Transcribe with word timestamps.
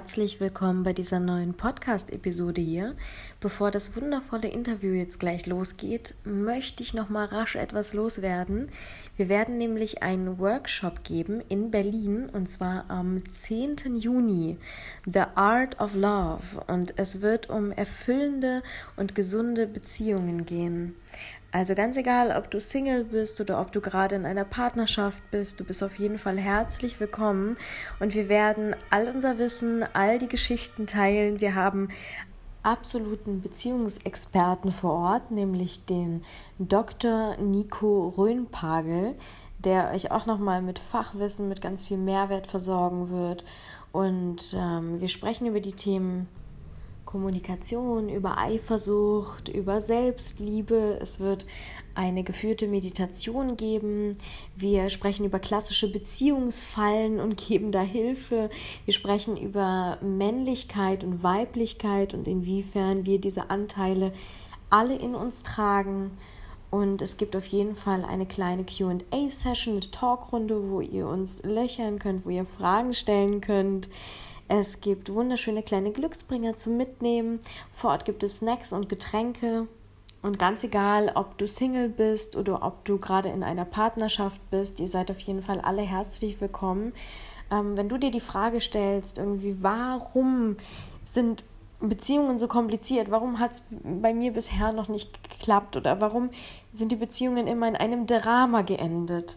herzlich 0.00 0.40
willkommen 0.40 0.82
bei 0.82 0.94
dieser 0.94 1.20
neuen 1.20 1.52
Podcast-Episode 1.52 2.62
hier. 2.62 2.96
Bevor 3.38 3.70
das 3.70 3.94
wundervolle 3.94 4.48
Interview 4.48 4.94
jetzt 4.94 5.20
gleich 5.20 5.44
losgeht, 5.44 6.14
möchte 6.24 6.82
ich 6.82 6.94
noch 6.94 7.10
mal 7.10 7.26
rasch 7.26 7.54
etwas 7.54 7.92
loswerden. 7.92 8.70
Wir 9.18 9.28
werden 9.28 9.58
nämlich 9.58 10.02
einen 10.02 10.38
Workshop 10.38 11.04
geben 11.04 11.42
in 11.50 11.70
Berlin 11.70 12.30
und 12.32 12.48
zwar 12.48 12.86
am 12.88 13.30
10. 13.30 13.96
Juni, 13.96 14.56
The 15.04 15.24
Art 15.34 15.78
of 15.78 15.94
Love 15.94 16.64
und 16.66 16.94
es 16.98 17.20
wird 17.20 17.50
um 17.50 17.70
erfüllende 17.70 18.62
und 18.96 19.14
gesunde 19.14 19.66
Beziehungen 19.66 20.46
gehen. 20.46 20.94
Also 21.52 21.74
ganz 21.74 21.96
egal, 21.96 22.36
ob 22.36 22.48
du 22.50 22.60
Single 22.60 23.04
bist 23.04 23.40
oder 23.40 23.60
ob 23.60 23.72
du 23.72 23.80
gerade 23.80 24.14
in 24.14 24.24
einer 24.24 24.44
Partnerschaft 24.44 25.22
bist, 25.32 25.58
du 25.58 25.64
bist 25.64 25.82
auf 25.82 25.98
jeden 25.98 26.18
Fall 26.18 26.38
herzlich 26.38 27.00
willkommen 27.00 27.56
und 27.98 28.14
wir 28.14 28.28
werden 28.28 28.76
all 28.90 29.08
unser 29.08 29.38
Wissen, 29.38 29.84
all 29.92 30.20
die 30.20 30.28
Geschichten 30.28 30.86
teilen. 30.86 31.40
Wir 31.40 31.56
haben 31.56 31.88
absoluten 32.62 33.40
Beziehungsexperten 33.42 34.70
vor 34.70 34.92
Ort, 34.92 35.32
nämlich 35.32 35.86
den 35.86 36.22
Dr. 36.60 37.36
Nico 37.38 38.10
Röhnpagel, 38.16 39.16
der 39.58 39.90
euch 39.92 40.12
auch 40.12 40.26
nochmal 40.26 40.62
mit 40.62 40.78
Fachwissen, 40.78 41.48
mit 41.48 41.60
ganz 41.60 41.82
viel 41.82 41.98
Mehrwert 41.98 42.46
versorgen 42.46 43.10
wird. 43.10 43.44
Und 43.90 44.54
ähm, 44.56 45.00
wir 45.00 45.08
sprechen 45.08 45.48
über 45.48 45.60
die 45.60 45.72
Themen 45.72 46.28
Kommunikation, 47.10 48.08
über 48.08 48.38
Eifersucht, 48.38 49.48
über 49.48 49.80
Selbstliebe. 49.80 50.98
Es 51.02 51.18
wird 51.18 51.44
eine 51.96 52.22
geführte 52.22 52.68
Meditation 52.68 53.56
geben. 53.56 54.16
Wir 54.54 54.90
sprechen 54.90 55.24
über 55.24 55.40
klassische 55.40 55.90
Beziehungsfallen 55.90 57.18
und 57.18 57.36
geben 57.36 57.72
da 57.72 57.80
Hilfe. 57.80 58.48
Wir 58.84 58.94
sprechen 58.94 59.36
über 59.36 59.98
Männlichkeit 60.02 61.02
und 61.02 61.24
Weiblichkeit 61.24 62.14
und 62.14 62.28
inwiefern 62.28 63.06
wir 63.06 63.20
diese 63.20 63.50
Anteile 63.50 64.12
alle 64.70 64.94
in 64.94 65.16
uns 65.16 65.42
tragen. 65.42 66.12
Und 66.70 67.02
es 67.02 67.16
gibt 67.16 67.34
auf 67.34 67.46
jeden 67.46 67.74
Fall 67.74 68.04
eine 68.04 68.26
kleine 68.26 68.62
QA-Session, 68.62 69.74
eine 69.74 69.90
Talkrunde, 69.90 70.70
wo 70.70 70.80
ihr 70.80 71.08
uns 71.08 71.42
löchern 71.42 71.98
könnt, 71.98 72.24
wo 72.24 72.30
ihr 72.30 72.46
Fragen 72.46 72.94
stellen 72.94 73.40
könnt. 73.40 73.88
Es 74.52 74.80
gibt 74.80 75.14
wunderschöne 75.14 75.62
kleine 75.62 75.92
Glücksbringer 75.92 76.56
zum 76.56 76.76
Mitnehmen. 76.76 77.38
Vor 77.72 77.90
Ort 77.90 78.04
gibt 78.04 78.24
es 78.24 78.38
Snacks 78.38 78.72
und 78.72 78.88
Getränke. 78.88 79.68
Und 80.22 80.40
ganz 80.40 80.64
egal, 80.64 81.12
ob 81.14 81.38
du 81.38 81.46
Single 81.46 81.88
bist 81.88 82.34
oder 82.34 82.64
ob 82.64 82.84
du 82.84 82.98
gerade 82.98 83.28
in 83.28 83.44
einer 83.44 83.64
Partnerschaft 83.64 84.40
bist, 84.50 84.80
ihr 84.80 84.88
seid 84.88 85.08
auf 85.12 85.20
jeden 85.20 85.40
Fall 85.40 85.60
alle 85.60 85.82
herzlich 85.82 86.40
willkommen. 86.40 86.92
Ähm, 87.52 87.76
wenn 87.76 87.88
du 87.88 87.96
dir 87.96 88.10
die 88.10 88.18
Frage 88.18 88.60
stellst, 88.60 89.18
irgendwie, 89.18 89.54
warum 89.60 90.56
sind 91.04 91.44
Beziehungen 91.78 92.40
so 92.40 92.48
kompliziert? 92.48 93.08
Warum 93.12 93.38
hat 93.38 93.52
es 93.52 93.62
bei 93.84 94.12
mir 94.12 94.32
bisher 94.32 94.72
noch 94.72 94.88
nicht 94.88 95.30
geklappt? 95.30 95.76
Oder 95.76 96.00
warum 96.00 96.28
sind 96.72 96.90
die 96.90 96.96
Beziehungen 96.96 97.46
immer 97.46 97.68
in 97.68 97.76
einem 97.76 98.08
Drama 98.08 98.62
geendet? 98.62 99.36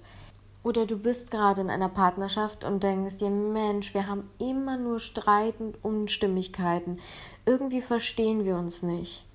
Oder 0.64 0.86
du 0.86 0.98
bist 0.98 1.30
gerade 1.30 1.62
in 1.62 1.70
einer 1.70 1.90
Partnerschaft 1.90 2.64
und 2.64 2.84
denkst 2.84 3.18
dir, 3.18 3.30
Mensch, 3.30 3.94
wir 3.94 4.08
haben 4.08 4.30
immer 4.40 4.78
nur 4.78 5.00
Streit 5.00 5.56
und 5.60 5.76
Unstimmigkeiten. 5.84 7.00
Irgendwie 7.46 7.82
verstehen 7.82 8.46
wir 8.46 8.56
uns 8.56 8.82
nicht. 8.82 9.26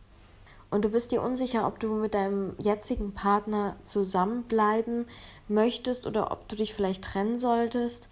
Und 0.70 0.84
du 0.84 0.88
bist 0.88 1.12
dir 1.12 1.22
unsicher, 1.22 1.66
ob 1.66 1.80
du 1.80 1.88
mit 1.94 2.14
deinem 2.14 2.54
jetzigen 2.58 3.12
Partner 3.12 3.76
zusammenbleiben 3.82 5.06
möchtest 5.48 6.06
oder 6.06 6.30
ob 6.30 6.48
du 6.48 6.56
dich 6.56 6.74
vielleicht 6.74 7.04
trennen 7.04 7.38
solltest. 7.38 8.08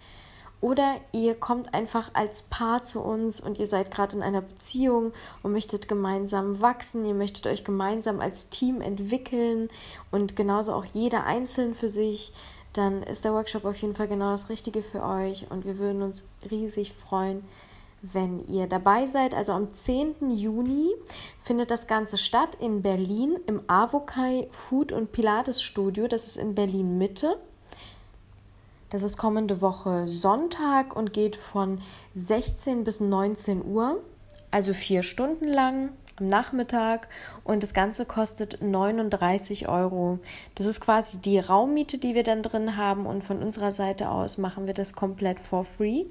Oder 0.59 0.95
ihr 1.11 1.35
kommt 1.35 1.75
einfach 1.75 2.09
als 2.13 2.41
Paar 2.43 2.83
zu 2.83 3.01
uns 3.01 3.39
und 3.39 3.59
ihr 3.59 3.67
seid 3.67 3.91
gerade 3.91 4.15
in 4.15 4.23
einer 4.23 4.41
Beziehung 4.41 5.13
und 5.43 5.51
möchtet 5.51 5.87
gemeinsam 5.87 6.61
wachsen, 6.61 7.05
ihr 7.05 7.13
möchtet 7.13 7.45
euch 7.45 7.63
gemeinsam 7.63 8.19
als 8.19 8.49
Team 8.49 8.81
entwickeln 8.81 9.69
und 10.09 10.35
genauso 10.35 10.73
auch 10.73 10.85
jeder 10.85 11.25
einzeln 11.25 11.75
für 11.75 11.89
sich 11.89 12.33
dann 12.77 13.03
ist 13.03 13.25
der 13.25 13.33
Workshop 13.33 13.65
auf 13.65 13.77
jeden 13.77 13.95
Fall 13.95 14.07
genau 14.07 14.31
das 14.31 14.49
Richtige 14.49 14.83
für 14.83 15.03
euch 15.03 15.49
und 15.49 15.65
wir 15.65 15.77
würden 15.77 16.01
uns 16.01 16.23
riesig 16.49 16.93
freuen, 16.93 17.43
wenn 18.01 18.45
ihr 18.47 18.67
dabei 18.67 19.05
seid. 19.05 19.33
Also 19.33 19.53
am 19.53 19.73
10. 19.73 20.29
Juni 20.29 20.89
findet 21.41 21.71
das 21.71 21.87
Ganze 21.87 22.17
statt 22.17 22.55
in 22.59 22.81
Berlin 22.81 23.37
im 23.47 23.61
Avokai 23.67 24.47
Food 24.51 24.91
und 24.91 25.11
Pilates 25.11 25.61
Studio. 25.61 26.07
Das 26.07 26.27
ist 26.27 26.37
in 26.37 26.53
Berlin 26.53 26.97
Mitte. 26.97 27.37
Das 28.89 29.03
ist 29.03 29.17
kommende 29.17 29.59
Woche 29.61 30.07
Sonntag 30.07 30.95
und 30.95 31.11
geht 31.11 31.35
von 31.35 31.81
16 32.15 32.83
bis 32.83 33.01
19 33.01 33.65
Uhr, 33.65 34.01
also 34.49 34.73
vier 34.73 35.03
Stunden 35.03 35.47
lang 35.47 35.89
am 36.19 36.27
Nachmittag 36.27 37.07
und 37.43 37.63
das 37.63 37.73
Ganze 37.73 38.05
kostet 38.05 38.61
39 38.61 39.67
Euro. 39.67 40.19
Das 40.55 40.65
ist 40.65 40.81
quasi 40.81 41.17
die 41.17 41.39
Raummiete, 41.39 41.97
die 41.97 42.15
wir 42.15 42.23
dann 42.23 42.43
drin 42.43 42.77
haben 42.77 43.05
und 43.05 43.23
von 43.23 43.41
unserer 43.41 43.71
Seite 43.71 44.09
aus 44.09 44.37
machen 44.37 44.65
wir 44.67 44.73
das 44.73 44.93
komplett 44.93 45.39
for 45.39 45.63
free. 45.63 46.05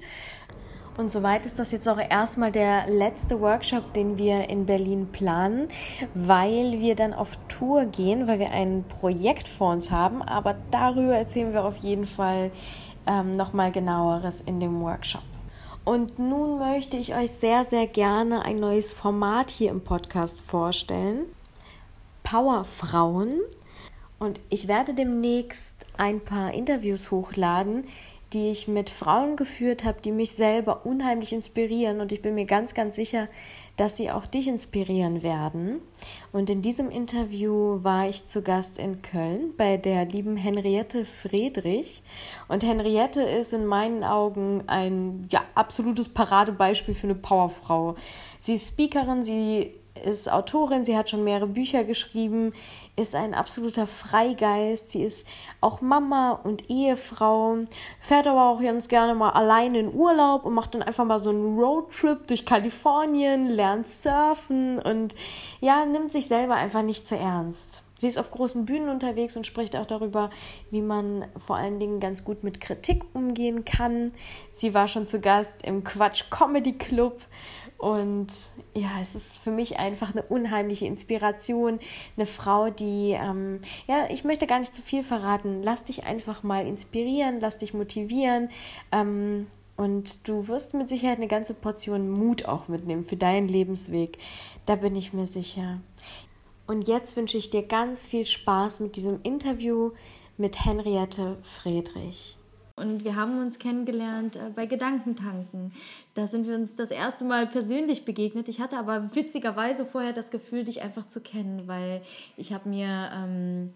Und 0.97 1.11
soweit 1.11 1.45
ist 1.45 1.59
das 1.59 1.71
jetzt 1.71 1.87
auch 1.87 1.99
erstmal 1.99 2.51
der 2.51 2.87
letzte 2.87 3.39
Workshop, 3.39 3.93
den 3.93 4.17
wir 4.17 4.49
in 4.49 4.65
Berlin 4.65 5.09
planen, 5.11 5.67
weil 6.15 6.79
wir 6.79 6.95
dann 6.95 7.13
auf 7.13 7.37
Tour 7.47 7.85
gehen, 7.85 8.27
weil 8.27 8.39
wir 8.39 8.49
ein 8.49 8.83
Projekt 8.83 9.47
vor 9.47 9.73
uns 9.73 9.91
haben. 9.91 10.23
Aber 10.23 10.55
darüber 10.71 11.15
erzählen 11.15 11.53
wir 11.53 11.65
auf 11.65 11.77
jeden 11.77 12.05
Fall 12.05 12.49
ähm, 13.05 13.35
nochmal 13.35 13.71
genaueres 13.71 14.41
in 14.41 14.59
dem 14.59 14.81
Workshop. 14.81 15.21
Und 15.87 16.19
nun 16.19 16.59
möchte 16.59 16.97
ich 16.97 17.15
euch 17.15 17.31
sehr, 17.31 17.63
sehr 17.63 17.87
gerne 17.87 18.43
ein 18.43 18.57
neues 18.57 18.91
Format 18.91 19.49
hier 19.49 19.71
im 19.71 19.79
Podcast 19.79 20.41
vorstellen. 20.41 21.19
Powerfrauen. 22.23 23.39
Und 24.19 24.41
ich 24.49 24.67
werde 24.67 24.93
demnächst 24.93 25.85
ein 25.95 26.19
paar 26.19 26.53
Interviews 26.53 27.09
hochladen, 27.09 27.85
die 28.33 28.51
ich 28.51 28.67
mit 28.67 28.89
Frauen 28.89 29.37
geführt 29.37 29.85
habe, 29.85 30.01
die 30.01 30.11
mich 30.11 30.33
selber 30.33 30.85
unheimlich 30.85 31.31
inspirieren. 31.31 32.01
Und 32.01 32.11
ich 32.11 32.21
bin 32.21 32.35
mir 32.35 32.43
ganz, 32.43 32.73
ganz 32.73 32.97
sicher, 32.97 33.29
dass 33.77 33.95
sie 33.95 34.11
auch 34.11 34.25
dich 34.25 34.47
inspirieren 34.47 35.23
werden. 35.23 35.79
Und 36.31 36.49
in 36.49 36.61
diesem 36.61 36.89
Interview 36.89 37.83
war 37.83 38.09
ich 38.09 38.25
zu 38.25 38.41
Gast 38.41 38.79
in 38.79 39.01
Köln 39.01 39.53
bei 39.55 39.77
der 39.77 40.05
lieben 40.05 40.35
Henriette 40.35 41.05
Friedrich. 41.05 42.01
Und 42.47 42.63
Henriette 42.63 43.21
ist 43.21 43.53
in 43.53 43.65
meinen 43.65 44.03
Augen 44.03 44.63
ein 44.67 45.27
ja, 45.31 45.43
absolutes 45.55 46.09
Paradebeispiel 46.09 46.95
für 46.95 47.07
eine 47.07 47.15
Powerfrau. 47.15 47.95
Sie 48.39 48.55
ist 48.55 48.67
Speakerin, 48.67 49.23
sie 49.23 49.73
ist 50.03 50.31
Autorin, 50.31 50.85
sie 50.85 50.97
hat 50.97 51.09
schon 51.09 51.23
mehrere 51.23 51.47
Bücher 51.47 51.83
geschrieben, 51.83 52.53
ist 52.97 53.15
ein 53.15 53.33
absoluter 53.33 53.87
Freigeist, 53.87 54.89
sie 54.89 55.03
ist 55.03 55.27
auch 55.61 55.81
Mama 55.81 56.31
und 56.31 56.69
Ehefrau, 56.69 57.59
fährt 58.01 58.27
aber 58.27 58.49
auch 58.49 58.61
ganz 58.61 58.87
gerne 58.87 59.13
mal 59.13 59.29
alleine 59.29 59.79
in 59.79 59.93
Urlaub 59.93 60.45
und 60.45 60.55
macht 60.55 60.73
dann 60.73 60.83
einfach 60.83 61.05
mal 61.05 61.19
so 61.19 61.29
einen 61.29 61.57
Roadtrip 61.57 62.27
durch 62.27 62.45
Kalifornien, 62.45 63.49
lernt 63.49 63.87
surfen 63.87 64.79
und 64.79 65.15
ja, 65.61 65.85
nimmt 65.85 66.11
sich 66.11 66.27
selber 66.27 66.55
einfach 66.55 66.81
nicht 66.81 67.07
zu 67.07 67.15
ernst. 67.15 67.83
Sie 67.99 68.07
ist 68.07 68.19
auf 68.19 68.31
großen 68.31 68.65
Bühnen 68.65 68.89
unterwegs 68.89 69.35
und 69.37 69.45
spricht 69.47 69.75
auch 69.75 69.85
darüber, 69.85 70.29
wie 70.69 70.81
man 70.81 71.25
vor 71.37 71.55
allen 71.55 71.79
Dingen 71.79 71.99
ganz 71.99 72.23
gut 72.23 72.43
mit 72.43 72.61
Kritik 72.61 73.03
umgehen 73.13 73.65
kann. 73.65 74.11
Sie 74.51 74.73
war 74.73 74.87
schon 74.87 75.07
zu 75.07 75.19
Gast 75.19 75.63
im 75.63 75.83
Quatsch 75.83 76.25
Comedy 76.29 76.73
Club 76.73 77.21
und 77.77 78.27
ja, 78.73 78.89
es 79.01 79.13
ist 79.13 79.37
für 79.37 79.51
mich 79.51 79.77
einfach 79.77 80.11
eine 80.11 80.23
unheimliche 80.23 80.85
Inspiration. 80.85 81.79
Eine 82.15 82.25
Frau, 82.25 82.69
die, 82.69 83.11
ähm, 83.11 83.61
ja, 83.87 84.07
ich 84.09 84.23
möchte 84.23 84.47
gar 84.47 84.59
nicht 84.59 84.73
zu 84.73 84.81
viel 84.81 85.03
verraten. 85.03 85.61
Lass 85.63 85.83
dich 85.85 86.05
einfach 86.05 86.43
mal 86.43 86.65
inspirieren, 86.65 87.39
lass 87.39 87.59
dich 87.59 87.73
motivieren. 87.73 88.49
Ähm, 88.91 89.47
und 89.75 90.27
du 90.27 90.47
wirst 90.47 90.73
mit 90.73 90.89
Sicherheit 90.89 91.17
eine 91.17 91.27
ganze 91.27 91.53
Portion 91.53 92.09
Mut 92.09 92.45
auch 92.45 92.67
mitnehmen 92.67 93.05
für 93.05 93.17
deinen 93.17 93.47
Lebensweg. 93.47 94.17
Da 94.65 94.75
bin 94.75 94.95
ich 94.95 95.13
mir 95.13 95.27
sicher. 95.27 95.79
Und 96.65 96.87
jetzt 96.87 97.15
wünsche 97.15 97.37
ich 97.37 97.51
dir 97.51 97.61
ganz 97.61 98.07
viel 98.07 98.25
Spaß 98.25 98.79
mit 98.79 98.95
diesem 98.95 99.21
Interview 99.21 99.91
mit 100.35 100.65
Henriette 100.65 101.37
Friedrich. 101.43 102.37
Und 102.77 103.03
wir 103.03 103.15
haben 103.15 103.39
uns 103.39 103.57
kennengelernt 103.57 104.35
äh, 104.35 104.51
bei 104.55 104.67
Gedankentanken. 104.67 105.73
Da 106.13 106.27
sind 106.27 106.47
wir 106.47 106.53
uns 106.53 106.75
das 106.75 106.91
erste 106.91 107.25
Mal 107.25 107.47
persönlich 107.47 108.05
begegnet. 108.05 108.47
Ich 108.47 108.61
hatte 108.61 108.77
aber 108.77 109.15
witzigerweise 109.15 109.83
vorher 109.83 110.13
das 110.13 110.29
Gefühl, 110.29 110.63
dich 110.63 110.83
einfach 110.83 111.07
zu 111.07 111.19
kennen, 111.19 111.67
weil 111.67 112.03
ich 112.37 112.53
habe 112.53 112.69
mir 112.69 113.09
ähm, 113.15 113.73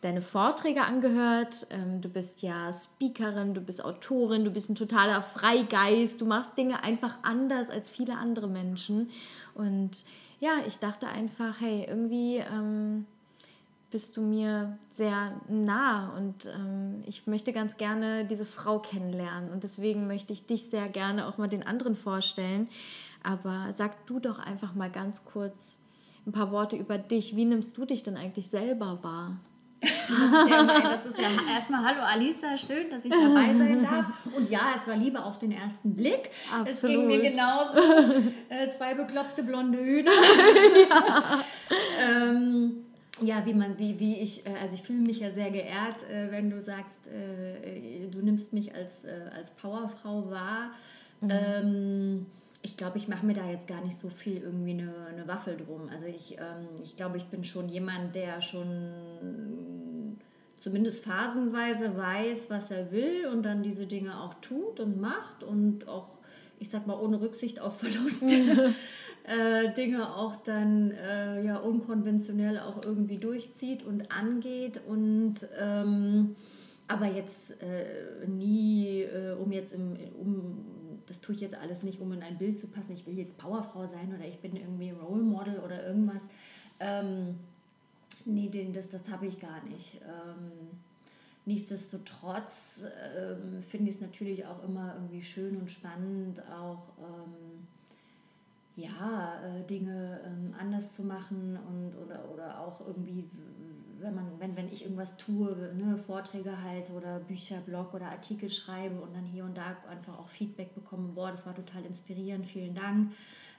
deine 0.00 0.20
Vorträge 0.20 0.82
angehört. 0.82 1.68
Ähm, 1.70 2.00
du 2.00 2.08
bist 2.08 2.42
ja 2.42 2.72
Speakerin, 2.72 3.54
du 3.54 3.60
bist 3.60 3.84
Autorin, 3.84 4.44
du 4.44 4.50
bist 4.50 4.68
ein 4.68 4.74
totaler 4.74 5.22
Freigeist. 5.22 6.20
Du 6.20 6.26
machst 6.26 6.58
Dinge 6.58 6.82
einfach 6.82 7.18
anders 7.22 7.70
als 7.70 7.88
viele 7.88 8.16
andere 8.16 8.48
Menschen. 8.48 9.10
Und 9.54 10.04
ja, 10.40 10.54
ich 10.66 10.78
dachte 10.78 11.06
einfach, 11.06 11.60
hey, 11.60 11.86
irgendwie... 11.88 12.38
Ähm, 12.38 13.06
bist 13.90 14.16
du 14.16 14.22
mir 14.22 14.78
sehr 14.90 15.40
nah 15.48 16.16
und 16.16 16.46
ähm, 16.46 17.02
ich 17.06 17.26
möchte 17.26 17.52
ganz 17.52 17.76
gerne 17.76 18.24
diese 18.24 18.44
Frau 18.44 18.78
kennenlernen 18.78 19.50
und 19.50 19.64
deswegen 19.64 20.06
möchte 20.06 20.32
ich 20.32 20.46
dich 20.46 20.66
sehr 20.66 20.88
gerne 20.88 21.26
auch 21.26 21.38
mal 21.38 21.48
den 21.48 21.66
anderen 21.66 21.96
vorstellen. 21.96 22.68
Aber 23.22 23.72
sag 23.76 24.06
du 24.06 24.18
doch 24.18 24.38
einfach 24.38 24.74
mal 24.74 24.90
ganz 24.90 25.24
kurz 25.24 25.82
ein 26.26 26.32
paar 26.32 26.50
Worte 26.52 26.76
über 26.76 26.98
dich. 26.98 27.36
Wie 27.36 27.44
nimmst 27.44 27.76
du 27.76 27.84
dich 27.84 28.02
denn 28.02 28.16
eigentlich 28.16 28.48
selber 28.48 28.98
wahr? 29.02 29.36
Das 29.80 29.90
ist, 29.90 30.50
ja, 30.50 30.62
das 30.64 31.06
ist 31.06 31.18
ja 31.18 31.28
erstmal 31.54 31.84
Hallo 31.84 32.02
Alisa, 32.02 32.58
schön, 32.58 32.90
dass 32.90 33.02
ich 33.02 33.10
dabei 33.10 33.54
sein 33.54 33.82
darf. 33.82 34.06
Und 34.36 34.50
ja, 34.50 34.74
es 34.76 34.86
war 34.86 34.94
Liebe 34.96 35.22
auf 35.22 35.38
den 35.38 35.52
ersten 35.52 35.94
Blick. 35.94 36.30
Absolut. 36.52 36.68
Es 36.68 36.82
ging 36.82 37.06
mir 37.06 37.20
genauso. 37.22 37.78
Äh, 38.50 38.68
zwei 38.76 38.94
bekloppte 38.94 39.42
blonde 39.42 39.78
Hühner. 39.78 40.10
ja. 40.90 41.44
ähm, 42.00 42.84
ja, 43.22 43.44
wie 43.46 43.54
man, 43.54 43.78
wie, 43.78 43.98
wie 43.98 44.16
ich, 44.18 44.46
äh, 44.46 44.54
also 44.60 44.74
ich 44.74 44.82
fühle 44.82 45.00
mich 45.00 45.20
ja 45.20 45.30
sehr 45.30 45.50
geehrt, 45.50 46.02
äh, 46.10 46.30
wenn 46.30 46.50
du 46.50 46.60
sagst, 46.60 47.06
äh, 47.06 48.08
du 48.08 48.20
nimmst 48.20 48.52
mich 48.52 48.74
als, 48.74 49.04
als 49.36 49.50
Powerfrau 49.52 50.30
wahr. 50.30 50.72
Mhm. 51.20 51.30
Ähm, 51.30 52.26
ich 52.62 52.76
glaube, 52.76 52.98
ich 52.98 53.08
mache 53.08 53.24
mir 53.24 53.34
da 53.34 53.48
jetzt 53.48 53.66
gar 53.66 53.82
nicht 53.82 53.98
so 53.98 54.10
viel 54.10 54.42
irgendwie 54.42 54.72
eine, 54.72 54.92
eine 55.06 55.26
Waffel 55.26 55.56
drum. 55.56 55.88
Also 55.90 56.06
ich, 56.06 56.36
ähm, 56.38 56.68
ich 56.82 56.96
glaube, 56.96 57.16
ich 57.16 57.24
bin 57.24 57.44
schon 57.44 57.68
jemand, 57.68 58.14
der 58.14 58.42
schon 58.42 60.18
zumindest 60.56 61.04
phasenweise 61.04 61.96
weiß, 61.96 62.50
was 62.50 62.70
er 62.70 62.92
will 62.92 63.26
und 63.32 63.42
dann 63.42 63.62
diese 63.62 63.86
Dinge 63.86 64.20
auch 64.20 64.34
tut 64.42 64.78
und 64.78 65.00
macht 65.00 65.42
und 65.42 65.88
auch, 65.88 66.19
ich 66.60 66.70
sag 66.70 66.86
mal, 66.86 66.94
ohne 66.94 67.20
Rücksicht 67.20 67.60
auf 67.60 67.78
Verluste 67.78 68.74
äh, 69.24 69.74
Dinge 69.74 70.14
auch 70.14 70.36
dann 70.36 70.92
äh, 70.92 71.44
ja 71.44 71.56
unkonventionell 71.56 72.60
auch 72.60 72.84
irgendwie 72.84 73.18
durchzieht 73.18 73.82
und 73.82 74.12
angeht 74.12 74.80
und 74.86 75.34
ähm, 75.60 76.36
aber 76.86 77.06
jetzt 77.06 77.52
äh, 77.62 78.26
nie, 78.26 79.02
äh, 79.02 79.32
um 79.32 79.52
jetzt 79.52 79.72
im, 79.72 79.96
um 80.20 80.64
das 81.06 81.20
tue 81.20 81.34
ich 81.34 81.40
jetzt 81.40 81.54
alles 81.54 81.82
nicht, 81.82 82.00
um 82.00 82.12
in 82.12 82.22
ein 82.22 82.38
Bild 82.38 82.58
zu 82.58 82.66
passen, 82.66 82.92
ich 82.92 83.06
will 83.06 83.18
jetzt 83.18 83.36
Powerfrau 83.38 83.86
sein 83.86 84.14
oder 84.14 84.26
ich 84.26 84.38
bin 84.38 84.56
irgendwie 84.56 84.90
Role 84.90 85.22
Model 85.22 85.58
oder 85.58 85.86
irgendwas. 85.86 86.22
Ähm, 86.78 87.36
nee, 88.24 88.48
den, 88.48 88.72
das, 88.72 88.88
das 88.90 89.08
habe 89.08 89.26
ich 89.26 89.40
gar 89.40 89.62
nicht. 89.64 90.00
Ähm, 90.02 90.78
nichtsdestotrotz 91.50 92.80
ähm, 93.16 93.60
finde 93.60 93.90
ich 93.90 93.96
es 93.96 94.00
natürlich 94.00 94.46
auch 94.46 94.62
immer 94.62 94.94
irgendwie 94.94 95.22
schön 95.22 95.56
und 95.56 95.68
spannend, 95.68 96.40
auch 96.48 96.84
ähm, 96.98 97.66
ja, 98.76 99.40
äh, 99.44 99.66
Dinge 99.66 100.20
ähm, 100.24 100.54
anders 100.58 100.94
zu 100.94 101.02
machen 101.02 101.58
und 101.68 101.96
oder, 102.00 102.24
oder 102.32 102.60
auch 102.60 102.86
irgendwie 102.86 103.28
wenn 104.00 104.14
man, 104.14 104.26
wenn, 104.38 104.56
wenn 104.56 104.72
ich 104.72 104.82
irgendwas 104.82 105.16
tue, 105.16 105.74
ne, 105.76 105.98
Vorträge 105.98 106.62
halte 106.62 106.92
oder 106.92 107.18
Bücher, 107.18 107.58
Blog 107.58 107.92
oder 107.92 108.06
Artikel 108.06 108.48
schreibe 108.48 109.00
und 109.00 109.14
dann 109.14 109.26
hier 109.26 109.44
und 109.44 109.56
da 109.56 109.76
einfach 109.90 110.18
auch 110.18 110.28
Feedback 110.28 110.74
bekomme, 110.74 111.08
boah, 111.08 111.30
das 111.32 111.44
war 111.44 111.54
total 111.54 111.84
inspirierend, 111.84 112.46
vielen 112.46 112.74
Dank. 112.74 113.12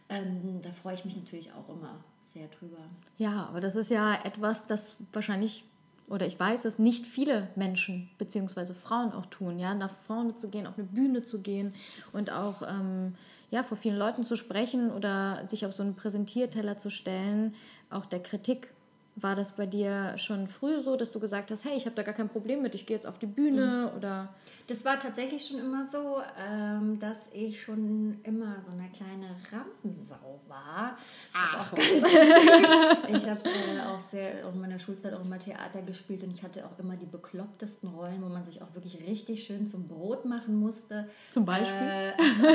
Ähm, 0.09 0.59
da 0.63 0.71
freue 0.71 0.95
ich 0.95 1.05
mich 1.05 1.15
natürlich 1.15 1.51
auch 1.53 1.69
immer 1.69 2.03
sehr 2.25 2.47
drüber. 2.47 2.77
Ja, 3.17 3.45
aber 3.45 3.61
das 3.61 3.75
ist 3.75 3.91
ja 3.91 4.15
etwas, 4.23 4.65
das 4.65 4.97
wahrscheinlich 5.13 5.65
oder 6.11 6.27
ich 6.27 6.39
weiß, 6.39 6.63
dass 6.63 6.77
nicht 6.77 7.07
viele 7.07 7.47
Menschen 7.55 8.09
bzw. 8.17 8.73
Frauen 8.73 9.13
auch 9.13 9.25
tun, 9.27 9.57
ja, 9.57 9.73
nach 9.73 9.93
vorne 10.07 10.35
zu 10.35 10.49
gehen, 10.49 10.67
auf 10.67 10.77
eine 10.77 10.87
Bühne 10.87 11.23
zu 11.23 11.39
gehen 11.39 11.73
und 12.11 12.31
auch 12.31 12.61
ähm, 12.61 13.15
ja, 13.49 13.63
vor 13.63 13.77
vielen 13.77 13.97
Leuten 13.97 14.25
zu 14.25 14.35
sprechen 14.35 14.91
oder 14.91 15.45
sich 15.45 15.65
auf 15.65 15.73
so 15.73 15.83
einen 15.83 15.95
Präsentierteller 15.95 16.77
zu 16.77 16.89
stellen, 16.89 17.55
auch 17.89 18.05
der 18.05 18.21
Kritik 18.21 18.69
war 19.15 19.35
das 19.35 19.53
bei 19.53 19.65
dir 19.65 20.17
schon 20.17 20.47
früh 20.47 20.81
so, 20.81 20.95
dass 20.95 21.11
du 21.11 21.19
gesagt 21.19 21.51
hast, 21.51 21.65
hey, 21.65 21.75
ich 21.75 21.85
habe 21.85 21.95
da 21.95 22.03
gar 22.03 22.13
kein 22.13 22.29
Problem 22.29 22.61
mit, 22.61 22.75
ich 22.75 22.85
gehe 22.85 22.95
jetzt 22.95 23.05
auf 23.05 23.19
die 23.19 23.25
Bühne 23.25 23.89
mhm. 23.91 23.97
oder? 23.97 24.29
Das 24.67 24.85
war 24.85 24.99
tatsächlich 24.99 25.45
schon 25.45 25.59
immer 25.59 25.85
so, 25.91 26.21
ähm, 26.39 26.97
dass 26.99 27.17
ich 27.33 27.61
schon 27.61 28.19
immer 28.23 28.55
so 28.65 28.77
eine 28.77 28.89
kleine 28.89 29.35
Rampensau 29.51 30.39
war. 30.47 30.97
Ach, 31.33 31.71
ich 31.77 33.29
habe 33.29 33.41
äh, 33.45 33.79
auch 33.87 33.99
sehr 33.99 34.47
in 34.49 34.59
meiner 34.59 34.79
Schulzeit 34.79 35.13
auch 35.13 35.23
immer 35.23 35.39
Theater 35.39 35.81
gespielt 35.81 36.23
und 36.23 36.33
ich 36.33 36.43
hatte 36.43 36.65
auch 36.65 36.77
immer 36.77 36.95
die 36.95 37.05
beklopptesten 37.05 37.89
Rollen, 37.89 38.21
wo 38.21 38.27
man 38.27 38.43
sich 38.43 38.61
auch 38.61 38.73
wirklich 38.73 38.97
richtig 39.07 39.43
schön 39.43 39.67
zum 39.69 39.87
Brot 39.87 40.25
machen 40.25 40.59
musste. 40.59 41.07
Zum 41.29 41.45
Beispiel? 41.45 41.71
Äh, 41.71 42.13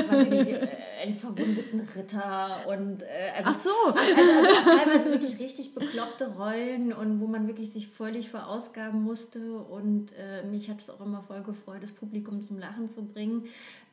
also, 0.09 0.31
ich, 0.31 0.47
äh, 0.49 0.67
einen 1.03 1.15
verwundeten 1.15 1.87
Ritter 1.95 2.67
und 2.67 3.01
äh, 3.01 3.31
also, 3.35 3.49
Ach 3.49 3.55
so. 3.55 3.99
Also, 3.99 4.13
also 4.13 4.69
auch 4.71 4.77
teilweise 4.77 5.11
wirklich 5.11 5.39
richtig 5.39 5.73
bekloppte 5.73 6.27
Rollen 6.35 6.93
und 6.93 7.19
wo 7.19 7.27
man 7.27 7.47
wirklich 7.47 7.71
sich 7.71 7.87
völlig 7.87 8.29
verausgaben 8.29 9.01
musste 9.01 9.57
und 9.57 10.11
äh, 10.13 10.43
mich 10.43 10.69
hat 10.69 10.81
es 10.81 10.89
auch 10.89 11.01
immer 11.01 11.23
voll 11.23 11.41
gefreut, 11.41 11.81
das 11.81 11.91
Publikum 11.91 12.41
zum 12.41 12.59
Lachen 12.59 12.89
zu 12.89 13.03
bringen. 13.05 13.45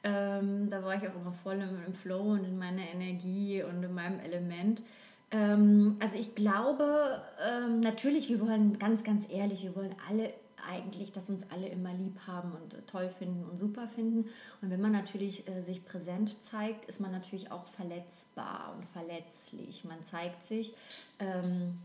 Ähm, 0.05 0.69
da 0.69 0.85
war 0.85 0.95
ich 0.95 1.09
auch 1.09 1.15
immer 1.15 1.33
voll 1.33 1.55
im, 1.55 1.83
im, 1.87 1.95
Flow 1.95 2.33
und 2.33 2.45
in 2.45 2.59
meiner 2.59 2.83
Energie 2.83 3.63
und 3.63 3.83
in 3.83 3.95
meinem 3.95 4.21
Element. 4.21 4.83
Ähm, 5.31 5.97
also 5.99 6.15
ich 6.15 6.35
glaube, 6.35 7.23
ähm, 7.43 7.81
natürlich, 7.81 8.29
wir 8.29 8.39
wollen 8.41 8.79
ganz, 8.79 9.03
ganz 9.03 9.25
ehrlich, 9.31 9.63
wir 9.63 9.75
wollen 9.75 9.95
alle 10.09 10.35
eigentlich, 10.69 11.13
dass 11.13 11.29
uns 11.29 11.43
alle 11.51 11.69
immer 11.69 11.93
lieb 11.93 12.19
haben 12.27 12.53
und 12.53 12.87
toll 12.87 13.09
finden 13.19 13.45
und 13.45 13.59
super 13.59 13.89
finden. 13.89 14.31
Und 14.61 14.71
wenn 14.71 14.81
man 14.81 14.93
natürlich 14.93 15.49
äh, 15.49 15.63
sich 15.63 15.85
präsent 15.85 16.37
zeigt, 16.45 16.85
ist 16.87 17.01
man 17.01 17.13
natürlich 17.13 17.51
auch 17.51 17.67
verletzbar 17.69 18.75
und 18.77 18.85
verletzlich. 18.87 19.85
Man 19.85 20.05
zeigt 20.05 20.45
sich 20.45 20.75
ähm, 21.19 21.79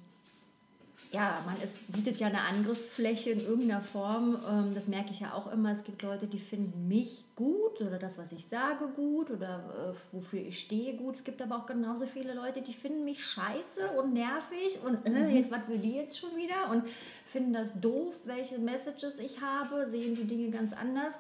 ja, 1.11 1.41
man 1.45 1.59
ist, 1.61 1.75
bietet 1.91 2.19
ja 2.19 2.27
eine 2.27 2.41
Angriffsfläche 2.41 3.31
in 3.31 3.41
irgendeiner 3.41 3.81
Form. 3.81 4.39
Ähm, 4.47 4.75
das 4.75 4.87
merke 4.87 5.09
ich 5.09 5.21
ja 5.21 5.33
auch 5.33 5.51
immer. 5.51 5.71
Es 5.71 5.83
gibt 5.83 6.03
Leute, 6.03 6.27
die 6.27 6.37
finden 6.39 6.87
mich 6.87 7.25
gut 7.35 7.81
oder 7.81 7.97
das, 7.97 8.17
was 8.19 8.31
ich 8.31 8.45
sage, 8.47 8.87
gut 8.95 9.31
oder 9.31 9.93
äh, 9.93 10.15
wofür 10.15 10.39
ich 10.39 10.59
stehe, 10.59 10.95
gut. 10.95 11.15
Es 11.15 11.23
gibt 11.23 11.41
aber 11.41 11.57
auch 11.57 11.65
genauso 11.65 12.05
viele 12.05 12.35
Leute, 12.35 12.61
die 12.61 12.73
finden 12.73 13.05
mich 13.05 13.25
scheiße 13.25 13.89
und 13.97 14.13
nervig 14.13 14.79
und 14.85 15.03
äh, 15.07 15.09
mhm. 15.09 15.35
jetzt, 15.35 15.49
was 15.49 15.67
will 15.67 15.79
die 15.79 15.95
jetzt 15.95 16.19
schon 16.19 16.35
wieder 16.37 16.69
und 16.71 16.83
finden 17.25 17.53
das 17.53 17.71
doof, 17.79 18.13
welche 18.25 18.59
Messages 18.59 19.17
ich 19.17 19.41
habe, 19.41 19.89
sehen 19.89 20.15
die 20.15 20.25
Dinge 20.25 20.51
ganz 20.51 20.73
anders. 20.73 21.15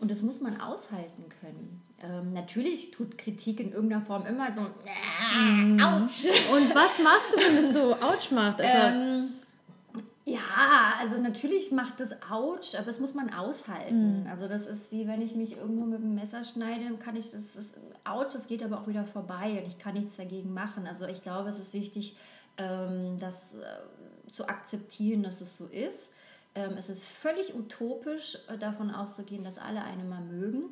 Und 0.00 0.10
das 0.10 0.22
muss 0.22 0.40
man 0.40 0.60
aushalten 0.60 1.26
können. 1.40 1.82
Ähm, 2.02 2.32
natürlich 2.32 2.90
tut 2.92 3.18
Kritik 3.18 3.60
in 3.60 3.72
irgendeiner 3.72 4.04
Form 4.04 4.26
immer 4.26 4.50
so, 4.50 4.62
äh, 4.62 5.82
ouch. 5.82 6.24
Und 6.52 6.74
was 6.74 6.98
machst 7.02 7.32
du, 7.32 7.36
wenn 7.36 7.56
es 7.58 7.72
so 7.74 7.94
ouch 7.94 8.30
macht? 8.30 8.60
Also, 8.60 8.76
ähm, 8.76 9.28
ja, 10.24 10.94
also 10.98 11.18
natürlich 11.18 11.72
macht 11.72 12.00
das 12.00 12.12
ouch, 12.30 12.74
aber 12.76 12.86
das 12.86 13.00
muss 13.00 13.14
man 13.14 13.32
aushalten. 13.32 14.22
Mhm. 14.22 14.26
Also 14.28 14.48
das 14.48 14.66
ist 14.66 14.92
wie 14.92 15.06
wenn 15.06 15.20
ich 15.20 15.34
mich 15.34 15.56
irgendwo 15.56 15.84
mit 15.84 16.00
dem 16.00 16.14
Messer 16.14 16.44
schneide, 16.44 16.94
kann 16.96 17.16
ich 17.16 17.32
das, 17.32 17.52
das 17.54 17.70
ouch, 18.04 18.32
das 18.32 18.46
geht 18.46 18.62
aber 18.62 18.80
auch 18.80 18.86
wieder 18.86 19.04
vorbei 19.04 19.60
und 19.60 19.66
ich 19.66 19.78
kann 19.78 19.94
nichts 19.94 20.16
dagegen 20.16 20.54
machen. 20.54 20.86
Also 20.86 21.06
ich 21.06 21.22
glaube, 21.22 21.50
es 21.50 21.58
ist 21.58 21.74
wichtig, 21.74 22.16
ähm, 22.58 23.18
das 23.18 23.54
äh, 23.54 24.30
zu 24.30 24.48
akzeptieren, 24.48 25.22
dass 25.22 25.40
es 25.40 25.56
so 25.56 25.66
ist. 25.66 26.12
Ähm, 26.54 26.74
es 26.78 26.88
ist 26.88 27.04
völlig 27.04 27.54
utopisch, 27.54 28.38
äh, 28.48 28.58
davon 28.58 28.90
auszugehen, 28.90 29.44
dass 29.44 29.58
alle 29.58 29.82
eine 29.82 30.04
mal 30.04 30.20
mögen. 30.20 30.64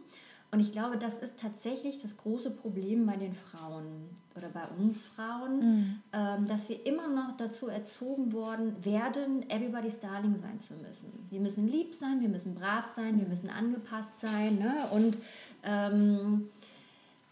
Und 0.50 0.60
ich 0.60 0.72
glaube, 0.72 0.96
das 0.96 1.14
ist 1.14 1.38
tatsächlich 1.38 1.98
das 1.98 2.16
große 2.16 2.50
Problem 2.50 3.04
bei 3.04 3.16
den 3.16 3.34
Frauen 3.34 4.08
oder 4.34 4.48
bei 4.48 4.66
uns 4.78 5.02
Frauen, 5.02 5.58
mhm. 5.58 6.02
ähm, 6.12 6.46
dass 6.46 6.68
wir 6.68 6.86
immer 6.86 7.08
noch 7.08 7.36
dazu 7.36 7.68
erzogen 7.68 8.32
worden 8.32 8.82
werden, 8.84 9.48
everybody's 9.50 10.00
darling 10.00 10.38
sein 10.38 10.60
zu 10.60 10.74
müssen. 10.74 11.26
Wir 11.28 11.40
müssen 11.40 11.68
lieb 11.68 11.94
sein, 11.94 12.20
wir 12.20 12.28
müssen 12.28 12.54
brav 12.54 12.86
sein, 12.96 13.16
mhm. 13.16 13.20
wir 13.20 13.28
müssen 13.28 13.50
angepasst 13.50 14.20
sein. 14.22 14.58
Ne? 14.58 14.86
Und 14.90 15.18
ähm, 15.64 16.48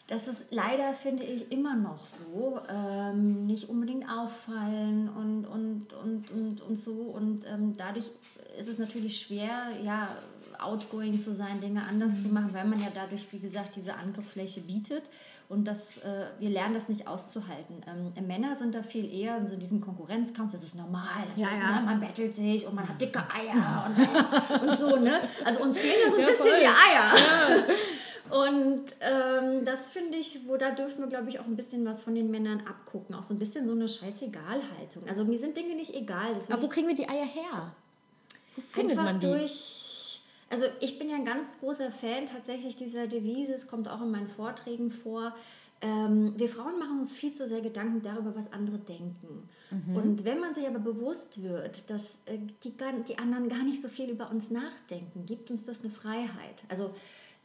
das 0.09 0.29
ist 0.29 0.45
leider, 0.51 0.93
finde 0.93 1.25
ich, 1.25 1.51
immer 1.51 1.75
noch 1.75 2.05
so. 2.05 2.61
Ähm, 2.69 3.47
nicht 3.47 3.69
unbedingt 3.69 4.09
auffallen 4.09 5.09
und, 5.09 5.47
und, 5.47 5.93
und, 5.95 6.31
und, 6.31 6.61
und 6.61 6.77
so. 6.77 6.93
Und 6.93 7.45
ähm, 7.47 7.77
dadurch 7.77 8.07
ist 8.59 8.69
es 8.69 8.79
natürlich 8.79 9.21
schwer, 9.21 9.71
ja, 9.83 10.17
outgoing 10.61 11.21
zu 11.21 11.35
sein, 11.35 11.61
Dinge 11.61 11.83
anders 11.83 12.11
mhm. 12.11 12.23
zu 12.23 12.29
machen, 12.29 12.51
weil 12.53 12.65
man 12.65 12.81
ja 12.81 12.89
dadurch, 12.95 13.27
wie 13.33 13.39
gesagt, 13.39 13.77
diese 13.77 13.95
Angriffsfläche 13.95 14.61
bietet. 14.61 15.05
Und 15.49 15.65
das, 15.65 15.99
äh, 15.99 16.27
wir 16.41 16.51
lernen 16.51 16.75
das 16.75 16.89
nicht 16.89 17.07
auszuhalten. 17.07 17.77
Ähm, 17.87 18.27
Männer 18.27 18.57
sind 18.57 18.75
da 18.75 18.83
viel 18.83 19.13
eher 19.13 19.39
in 19.39 19.47
so 19.47 19.55
diesem 19.55 19.81
Konkurrenzkampf, 19.81 20.51
das 20.51 20.65
ist 20.65 20.75
normal, 20.75 21.25
das 21.29 21.39
ja, 21.39 21.49
ja. 21.51 21.81
Ne, 21.81 21.87
man 21.87 22.01
bettelt 22.01 22.35
sich 22.35 22.67
und 22.67 22.75
man 22.75 22.89
hat 22.89 23.01
dicke 23.01 23.23
Eier 23.33 23.87
und, 23.87 24.69
und 24.69 24.79
so, 24.79 24.97
ne? 24.97 25.21
Also 25.45 25.63
uns 25.63 25.79
fehlen 25.79 25.95
ja 26.05 26.11
so 26.11 26.17
ein 26.17 26.21
ja, 26.21 26.27
bisschen 26.27 26.47
voll. 26.47 26.59
die 26.59 26.67
Eier. 26.67 27.77
Und 28.31 28.87
ähm, 29.01 29.65
das 29.65 29.89
finde 29.91 30.19
ich, 30.19 30.41
wo 30.47 30.57
da 30.57 30.73
dürfen 30.73 30.99
wir, 30.99 31.07
glaube 31.07 31.29
ich, 31.29 31.39
auch 31.39 31.45
ein 31.45 31.57
bisschen 31.57 31.85
was 31.85 32.03
von 32.03 32.15
den 32.15 32.31
Männern 32.31 32.61
abgucken. 32.67 33.15
Auch 33.15 33.23
so 33.23 33.35
ein 33.35 33.39
bisschen 33.39 33.67
so 33.67 33.73
eine 33.73 33.87
Scheißegal-Haltung. 33.87 35.09
Also 35.09 35.25
mir 35.25 35.39
sind 35.39 35.57
Dinge 35.57 35.77
nicht 35.77 35.95
egal. 35.95 36.35
Aber 36.49 36.63
wo 36.63 36.69
kriegen 36.69 36.89
wir 36.89 36.97
die 36.97 37.09
Eier 37.09 37.25
her? 37.25 37.73
Wo 38.57 38.63
findet 38.63 38.97
man 38.97 39.21
die? 39.21 39.27
durch 39.27 39.76
also 40.51 40.67
ich 40.81 40.99
bin 40.99 41.09
ja 41.09 41.17
ein 41.17 41.25
ganz 41.25 41.59
großer 41.61 41.91
Fan 41.91 42.29
tatsächlich 42.33 42.77
dieser 42.77 43.07
Devise, 43.07 43.55
es 43.55 43.67
kommt 43.67 43.89
auch 43.89 44.03
in 44.03 44.11
meinen 44.11 44.29
Vorträgen 44.29 44.91
vor, 44.91 45.35
ähm, 45.83 46.33
wir 46.37 46.49
Frauen 46.49 46.79
machen 46.79 47.01
uns 47.01 47.13
viel 47.13 47.35
zu 47.35 47.47
sehr 47.47 47.61
Gedanken 47.61 48.01
darüber, 48.01 48.35
was 48.35 48.51
andere 48.51 48.79
denken. 48.79 49.49
Mhm. 49.71 49.97
Und 49.97 50.25
wenn 50.25 50.41
man 50.41 50.55
sich 50.55 50.67
aber 50.67 50.79
bewusst 50.79 51.43
wird, 51.43 51.91
dass 51.91 52.19
äh, 52.25 52.39
die, 52.65 52.73
die 53.09 53.19
anderen 53.19 53.49
gar 53.49 53.63
nicht 53.63 53.83
so 53.83 53.89
viel 53.89 54.09
über 54.09 54.31
uns 54.31 54.51
nachdenken, 54.51 55.27
gibt 55.27 55.51
uns 55.51 55.65
das 55.65 55.81
eine 55.81 55.91
Freiheit. 55.91 56.63
Also 56.69 56.93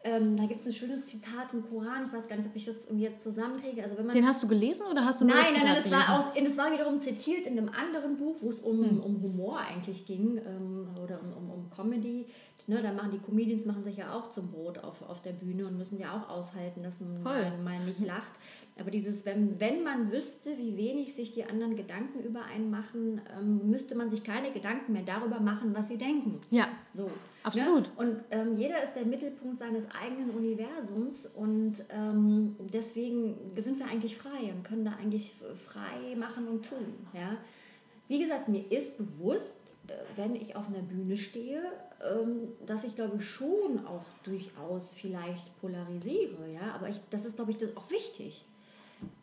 ähm, 0.04 0.36
da 0.36 0.46
gibt 0.46 0.62
es 0.62 0.66
ein 0.66 0.74
schönes 0.74 1.06
Zitat 1.06 1.54
im 1.54 1.70
Koran, 1.70 2.06
ich 2.08 2.14
weiß 2.14 2.28
gar 2.28 2.36
nicht, 2.36 2.48
ob 2.48 2.56
ich 2.56 2.66
das 2.66 2.88
jetzt 2.96 3.22
zusammenkriege. 3.22 3.84
Also 3.84 3.98
wenn 3.98 4.08
man 4.08 4.16
Den 4.16 4.26
hast 4.26 4.42
du 4.42 4.48
gelesen 4.48 4.86
oder 4.90 5.06
hast 5.06 5.22
du 5.22 5.26
nur 5.26 5.36
Nein, 5.36 5.46
das 5.46 5.56
nein, 5.56 5.74
nein, 5.74 5.84
es 5.86 5.92
war, 5.92 6.20
aus, 6.20 6.26
es 6.34 6.58
war 6.58 6.72
wiederum 6.72 7.02
zitiert 7.02 7.46
in 7.46 7.58
einem 7.58 7.70
anderen 7.70 8.18
Buch, 8.18 8.38
wo 8.42 8.50
es 8.50 8.60
um, 8.62 8.84
hm. 8.84 9.00
um 9.00 9.22
Humor 9.22 9.60
eigentlich 9.60 10.06
ging 10.08 10.38
ähm, 10.38 10.88
oder 11.04 11.20
um, 11.22 11.34
um, 11.34 11.52
um 11.52 11.70
Comedy. 11.70 12.26
Ne, 12.68 12.82
da 12.82 12.94
machen 12.94 13.12
die 13.12 13.20
Comedians 13.20 13.66
machen 13.66 13.84
sich 13.84 13.98
ja 13.98 14.14
auch 14.14 14.32
zum 14.32 14.52
Brot 14.52 14.78
auf, 14.78 15.02
auf 15.02 15.22
der 15.22 15.32
Bühne 15.32 15.66
und 15.66 15.78
müssen 15.78 16.00
ja 16.00 16.16
auch 16.16 16.30
aushalten, 16.30 16.84
dass 16.84 17.00
man 17.00 17.22
mal, 17.24 17.58
mal, 17.64 17.84
nicht 17.84 18.00
lacht. 18.06 18.32
Aber 18.80 18.92
dieses, 18.92 19.26
wenn, 19.26 19.60
wenn 19.60 19.84
man 19.84 20.12
wüsste, 20.12 20.58
wie 20.58 20.78
wenig 20.78 21.14
sich 21.14 21.34
die 21.34 21.44
anderen 21.44 21.76
Gedanken 21.76 22.20
über 22.24 22.44
einen 22.46 22.70
machen, 22.70 23.22
ähm, 23.38 23.70
müsste 23.70 23.96
man 23.96 24.10
sich 24.10 24.24
keine 24.24 24.52
Gedanken 24.52 24.94
mehr 24.94 25.04
darüber 25.04 25.40
machen, 25.40 25.74
was 25.76 25.88
sie 25.88 25.98
denken. 25.98 26.42
Ja. 26.50 26.68
So. 26.94 27.04
Ne? 27.04 27.12
Absolut. 27.44 27.84
Ne? 27.84 27.92
Und 27.98 28.24
ähm, 28.32 28.56
jeder 28.56 28.84
ist 28.84 28.94
der 28.94 29.06
Mittelpunkt 29.06 29.60
seines 29.60 29.86
eigenen 29.92 30.30
Universums 30.30 31.28
und 31.36 31.76
ähm, 31.90 32.56
deswegen 32.72 33.36
sind 33.56 33.80
wir 33.80 33.88
eigentlich 33.88 34.16
frei 34.16 34.54
und 34.56 34.64
können 34.64 34.86
da 34.86 34.92
eigentlich 34.92 35.34
frei 35.56 36.16
machen 36.16 36.48
und 36.48 36.66
tun. 36.66 37.08
Ja? 37.14 37.38
Wie 38.08 38.20
gesagt, 38.20 38.48
mir 38.48 38.70
ist 38.72 38.98
bewusst, 38.98 39.61
wenn 40.16 40.36
ich 40.36 40.56
auf 40.56 40.68
einer 40.68 40.82
Bühne 40.82 41.18
stehe, 41.18 41.62
ähm, 42.02 42.50
dass 42.66 42.84
ich 42.84 42.96
glaube 42.96 43.22
schon 43.22 43.86
auch 43.86 44.06
durchaus 44.24 44.94
vielleicht 44.94 45.60
polarisiere, 45.60 46.52
ja, 46.54 46.74
aber 46.76 46.90
ich, 46.90 46.98
das 47.10 47.26
ist 47.26 47.36
glaube 47.36 47.52
ich 47.52 47.58
das 47.58 47.76
auch 47.78 47.90
wichtig. 47.90 48.46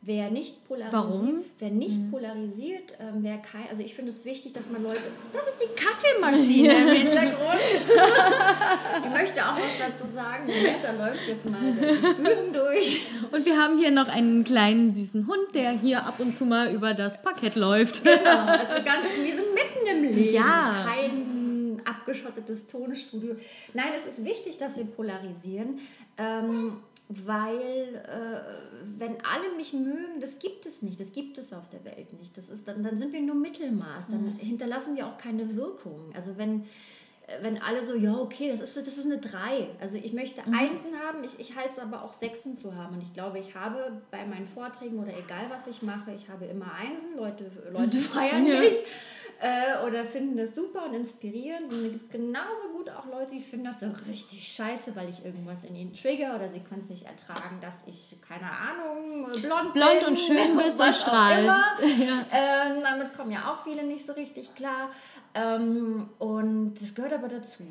Wer 0.01 0.31
nicht 0.31 0.67
polarisiert, 0.67 0.93
Warum? 0.93 1.45
Wer 1.59 1.71
nicht 1.71 1.99
mhm. 1.99 2.11
polarisiert, 2.11 2.93
ähm, 2.99 3.17
wer 3.19 3.37
kein, 3.39 3.69
also 3.69 3.83
ich 3.83 3.95
finde 3.95 4.11
es 4.11 4.25
wichtig, 4.25 4.53
dass 4.53 4.63
man 4.71 4.83
Leute. 4.83 5.01
Das 5.33 5.47
ist 5.49 5.59
die 5.61 5.69
Kaffeemaschine 5.75 6.73
im 6.79 7.03
Hintergrund. 7.03 7.61
ich 9.05 9.11
möchte 9.11 9.45
auch 9.45 9.57
was 9.57 9.79
dazu 9.79 10.13
sagen. 10.15 10.47
Moment, 10.47 10.83
da 10.83 10.93
läuft 10.93 11.29
jetzt 11.29 11.51
mal 11.51 11.61
die 11.73 12.07
Spülung 12.07 12.53
durch. 12.53 13.07
Und 13.33 13.45
wir 13.45 13.57
haben 13.61 13.77
hier 13.77 13.91
noch 13.91 14.09
einen 14.09 14.45
kleinen 14.45 14.95
süßen 14.95 15.27
Hund, 15.27 15.55
der 15.55 15.73
hier 15.73 16.07
ab 16.07 16.21
und 16.21 16.35
zu 16.35 16.47
mal 16.47 16.73
über 16.73 16.95
das 16.95 17.21
Parkett 17.21 17.57
läuft. 17.57 18.03
Genau, 18.03 18.47
also 18.47 18.83
ganz, 18.85 19.05
mitten 19.21 19.39
im 19.39 19.48
Leben. 20.13 20.35
Ja. 20.35 20.85
Kein 20.87 21.81
abgeschottetes 21.85 22.67
Tonstudio. 22.67 23.37
Nein, 23.75 23.89
es 23.97 24.07
ist 24.07 24.25
wichtig, 24.25 24.59
dass 24.59 24.77
wir 24.77 24.85
polarisieren. 24.85 25.79
Ähm, 26.17 26.79
weil 27.09 28.03
äh, 28.07 28.99
wenn 28.99 29.17
alle 29.25 29.57
mich 29.57 29.73
mögen, 29.73 30.21
das 30.21 30.39
gibt 30.39 30.67
es 30.67 30.83
nicht, 30.83 31.01
das 31.01 31.13
gibt 31.13 31.39
es 31.39 31.55
auf 31.55 31.69
der 31.71 31.83
Welt 31.85 32.13
nicht. 32.13 32.37
Das 32.37 32.51
ist, 32.51 32.69
dann, 32.69 32.83
dann 32.83 32.99
sind 32.99 33.15
wir 33.15 33.23
nur 33.23 33.35
Mittelmaß, 33.35 34.09
dann 34.11 34.25
mhm. 34.25 34.37
hinterlassen 34.37 34.95
wir 34.95 35.07
auch 35.07 35.17
keine 35.17 35.57
Wirkung. 35.57 36.13
Also 36.15 36.37
wenn, 36.37 36.65
äh, 37.27 37.43
wenn 37.43 37.63
alle 37.63 37.83
so, 37.83 37.95
ja, 37.95 38.15
okay, 38.15 38.51
das 38.51 38.61
ist, 38.61 38.77
das 38.77 38.99
ist 38.99 39.07
eine 39.07 39.17
3. 39.17 39.69
Also 39.81 39.97
ich 39.97 40.13
möchte 40.13 40.43
mhm. 40.47 40.55
Einsen 40.55 40.99
haben, 41.03 41.25
ich, 41.25 41.41
ich 41.41 41.57
halte 41.57 41.71
es 41.77 41.79
aber 41.79 42.05
auch 42.05 42.13
Sechsen 42.13 42.59
zu 42.59 42.75
haben. 42.75 42.97
Und 42.97 43.03
ich 43.03 43.15
glaube, 43.15 43.39
ich 43.39 43.55
habe 43.55 44.03
bei 44.11 44.27
meinen 44.27 44.47
Vorträgen 44.47 44.99
oder 44.99 45.17
egal 45.17 45.47
was 45.49 45.67
ich 45.67 45.81
mache, 45.81 46.13
ich 46.15 46.29
habe 46.29 46.45
immer 46.45 46.75
Einsen, 46.75 47.17
Leute, 47.17 47.51
Leute 47.73 47.97
feiern 47.97 48.45
ja. 48.45 48.61
Äh, 49.41 49.87
oder 49.87 50.05
finden 50.05 50.37
das 50.37 50.55
super 50.55 50.87
und 50.87 50.95
inspirierend. 50.95 51.73
Und 51.73 51.83
da 51.85 51.89
gibt 51.89 52.05
es 52.05 52.11
genauso 52.11 52.69
gut 52.77 52.91
auch 52.91 53.07
Leute, 53.07 53.33
die 53.33 53.41
finden 53.41 53.67
das 53.67 53.81
so 53.81 53.87
richtig 54.09 54.53
scheiße, 54.53 54.97
weil 54.97 55.09
ich 55.09 55.25
irgendwas 55.25 55.63
in 55.63 55.77
ihnen 55.77 55.95
trigger 55.95 56.35
oder 56.35 56.49
sie 56.49 56.61
können 56.61 56.83
es 56.83 56.89
nicht 56.89 57.07
ertragen, 57.07 57.61
dass 57.61 57.85
ich, 57.87 58.21
keine 58.27 58.51
Ahnung, 58.51 59.27
blond, 59.41 59.75
blond 59.75 60.01
bin, 60.01 60.09
und 60.09 60.19
schön 60.19 60.57
bist 60.57 60.81
und 60.81 60.95
strahlst. 60.95 61.49
Ja. 61.99 62.25
Ähm, 62.31 62.83
damit 62.83 63.15
kommen 63.15 63.31
ja 63.33 63.53
auch 63.53 63.65
viele 63.65 63.83
nicht 63.83 64.07
so 64.07 64.13
richtig 64.13 64.55
klar. 64.55 64.91
Ähm, 65.35 66.09
und 66.19 66.75
das 66.75 66.95
gehört 66.95 67.13
aber 67.13 67.29
dazu. 67.29 67.65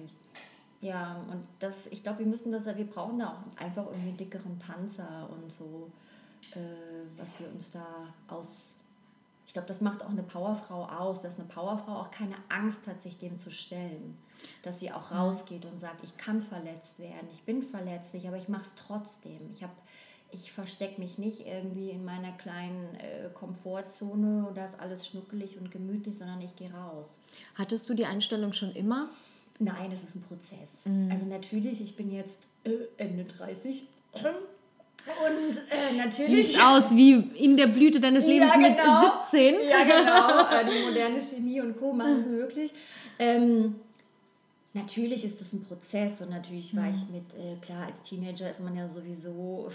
Ja, 0.80 1.24
und 1.30 1.46
das, 1.60 1.88
ich 1.88 2.04
glaube, 2.04 2.20
wir 2.20 2.26
müssen 2.28 2.52
das, 2.52 2.66
wir 2.66 2.86
brauchen 2.86 3.20
da 3.20 3.30
auch 3.30 3.62
einfach 3.62 3.86
irgendwie 3.88 4.10
einen 4.10 4.18
dickeren 4.18 4.60
Panzer 4.60 5.30
und 5.32 5.52
so, 5.52 5.90
äh, 6.54 6.60
was 7.18 7.40
wir 7.40 7.48
uns 7.50 7.72
da 7.72 7.86
aus 8.28 8.74
ich 9.48 9.54
glaube, 9.54 9.68
das 9.68 9.80
macht 9.82 10.04
auch 10.04 10.10
eine 10.10 10.24
Powerfrau 10.24 10.86
aus, 10.86 11.22
dass 11.22 11.40
eine 11.40 11.48
Powerfrau 11.48 11.94
auch 11.94 12.12
keine 12.12 12.36
Angst 12.50 12.86
hat, 12.86 13.02
sich 13.02 13.18
dem 13.18 13.40
zu 13.40 13.50
stellen. 13.50 14.18
Dass 14.62 14.80
sie 14.80 14.92
auch 14.92 15.12
rausgeht 15.12 15.66
und 15.66 15.80
sagt, 15.80 16.04
ich 16.04 16.16
kann 16.18 16.44
verletzt 16.44 17.00
werden, 17.00 17.28
ich 17.34 17.44
bin 17.44 17.64
verletzlich, 17.64 18.28
aber 18.28 18.38
ich 18.38 18.50
mache 18.50 18.64
es 18.64 18.74
trotzdem. 18.76 19.50
Ich 19.54 19.64
habe 19.64 19.74
ich 20.30 20.52
verstecke 20.52 21.00
mich 21.00 21.18
nicht 21.18 21.48
irgendwie 21.48 21.90
in 21.90 22.04
meiner 22.04 22.34
kleinen 22.34 22.96
äh, 22.96 23.30
Komfortzone 23.34 24.46
und 24.46 24.58
da 24.58 24.66
ist 24.66 24.78
alles 24.78 25.08
schnuckelig 25.08 25.58
und 25.58 25.72
gemütlich, 25.72 26.18
sondern 26.18 26.42
ich 26.42 26.54
gehe 26.56 26.70
raus. 26.74 27.18
Hattest 27.56 27.88
du 27.88 27.94
die 27.94 28.06
Einstellung 28.06 28.52
schon 28.52 28.74
immer? 28.74 29.10
Nein, 29.60 29.92
es 29.92 30.04
ist 30.04 30.16
ein 30.16 30.22
Prozess. 30.22 30.86
Mhm. 30.86 31.10
Also 31.10 31.26
natürlich, 31.26 31.82
ich 31.82 31.96
bin 31.96 32.12
jetzt 32.12 32.38
äh, 32.66 32.72
Ende 32.98 33.24
30. 33.24 33.84
Und 35.26 35.58
äh, 35.70 35.96
natürlich. 35.98 36.54
Sieht 36.54 36.64
aus 36.64 36.96
wie 36.96 37.14
in 37.36 37.56
der 37.56 37.68
Blüte 37.68 38.00
deines 38.00 38.26
Lebens 38.26 38.52
ja, 38.52 38.58
genau. 38.58 39.02
mit 39.02 39.28
17. 39.30 39.56
Ja, 39.70 39.84
genau. 39.84 40.72
Die 40.72 40.86
moderne 40.86 41.22
Chemie 41.22 41.62
und 41.62 41.80
Co. 41.80 41.94
machen 41.94 42.20
es 42.20 42.28
möglich. 42.28 42.74
Ähm, 43.20 43.76
Natürlich 44.78 45.26
ist 45.26 45.42
das 45.42 45.54
ein 45.54 45.64
Prozess 45.64 46.22
und 46.22 46.30
natürlich 46.30 46.76
war 46.76 46.88
ich 46.88 47.08
mhm. 47.08 47.16
mit, 47.16 47.34
äh, 47.34 47.56
klar, 47.62 47.88
als 47.88 48.00
Teenager 48.04 48.50
ist 48.50 48.60
man 48.60 48.76
ja 48.76 48.88
sowieso, 48.88 49.70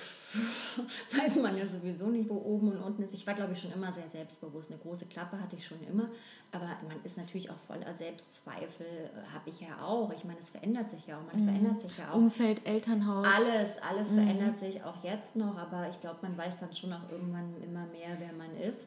weiß 1.16 1.36
man 1.36 1.58
ja 1.58 1.66
sowieso 1.66 2.06
nicht, 2.06 2.28
wo 2.28 2.36
oben 2.36 2.70
und 2.70 2.78
unten 2.78 3.02
ist. 3.02 3.12
Ich 3.12 3.26
war, 3.26 3.34
glaube 3.34 3.52
ich, 3.52 3.60
schon 3.60 3.72
immer 3.72 3.92
sehr 3.92 4.08
selbstbewusst. 4.08 4.70
Eine 4.70 4.78
große 4.78 5.06
Klappe 5.06 5.40
hatte 5.40 5.56
ich 5.56 5.66
schon 5.66 5.78
immer, 5.90 6.08
aber 6.52 6.66
man 6.86 7.02
ist 7.02 7.16
natürlich 7.16 7.50
auch 7.50 7.58
voller 7.66 7.92
Selbstzweifel, 7.94 8.86
äh, 8.86 9.34
habe 9.34 9.50
ich 9.50 9.60
ja 9.60 9.82
auch. 9.84 10.12
Ich 10.12 10.24
meine, 10.24 10.38
es 10.40 10.50
verändert 10.50 10.90
sich 10.90 11.04
ja 11.06 11.18
auch, 11.18 11.32
man 11.32 11.42
mhm. 11.42 11.48
verändert 11.48 11.80
sich 11.80 11.98
ja 11.98 12.12
auch. 12.12 12.16
Umfeld, 12.16 12.64
Elternhaus. 12.64 13.26
Alles, 13.26 13.70
alles 13.82 14.08
mhm. 14.08 14.14
verändert 14.22 14.58
sich 14.60 14.84
auch 14.84 15.02
jetzt 15.02 15.34
noch, 15.34 15.56
aber 15.58 15.88
ich 15.90 16.00
glaube, 16.00 16.18
man 16.22 16.38
weiß 16.38 16.60
dann 16.60 16.72
schon 16.76 16.92
auch 16.92 17.10
irgendwann 17.10 17.60
immer 17.60 17.86
mehr, 17.86 18.16
wer 18.18 18.32
man 18.34 18.56
ist. 18.56 18.86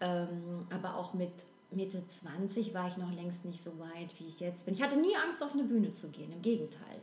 Ähm, 0.00 0.66
aber 0.70 0.96
auch 0.96 1.14
mit 1.14 1.32
Mitte 1.74 2.02
20 2.22 2.74
war 2.74 2.88
ich 2.88 2.96
noch 2.96 3.12
längst 3.12 3.44
nicht 3.44 3.62
so 3.62 3.70
weit, 3.78 4.08
wie 4.18 4.26
ich 4.26 4.40
jetzt 4.40 4.64
bin. 4.64 4.74
Ich 4.74 4.82
hatte 4.82 4.96
nie 4.96 5.14
Angst, 5.16 5.42
auf 5.42 5.52
eine 5.52 5.64
Bühne 5.64 5.92
zu 5.94 6.08
gehen, 6.08 6.32
im 6.32 6.42
Gegenteil. 6.42 7.00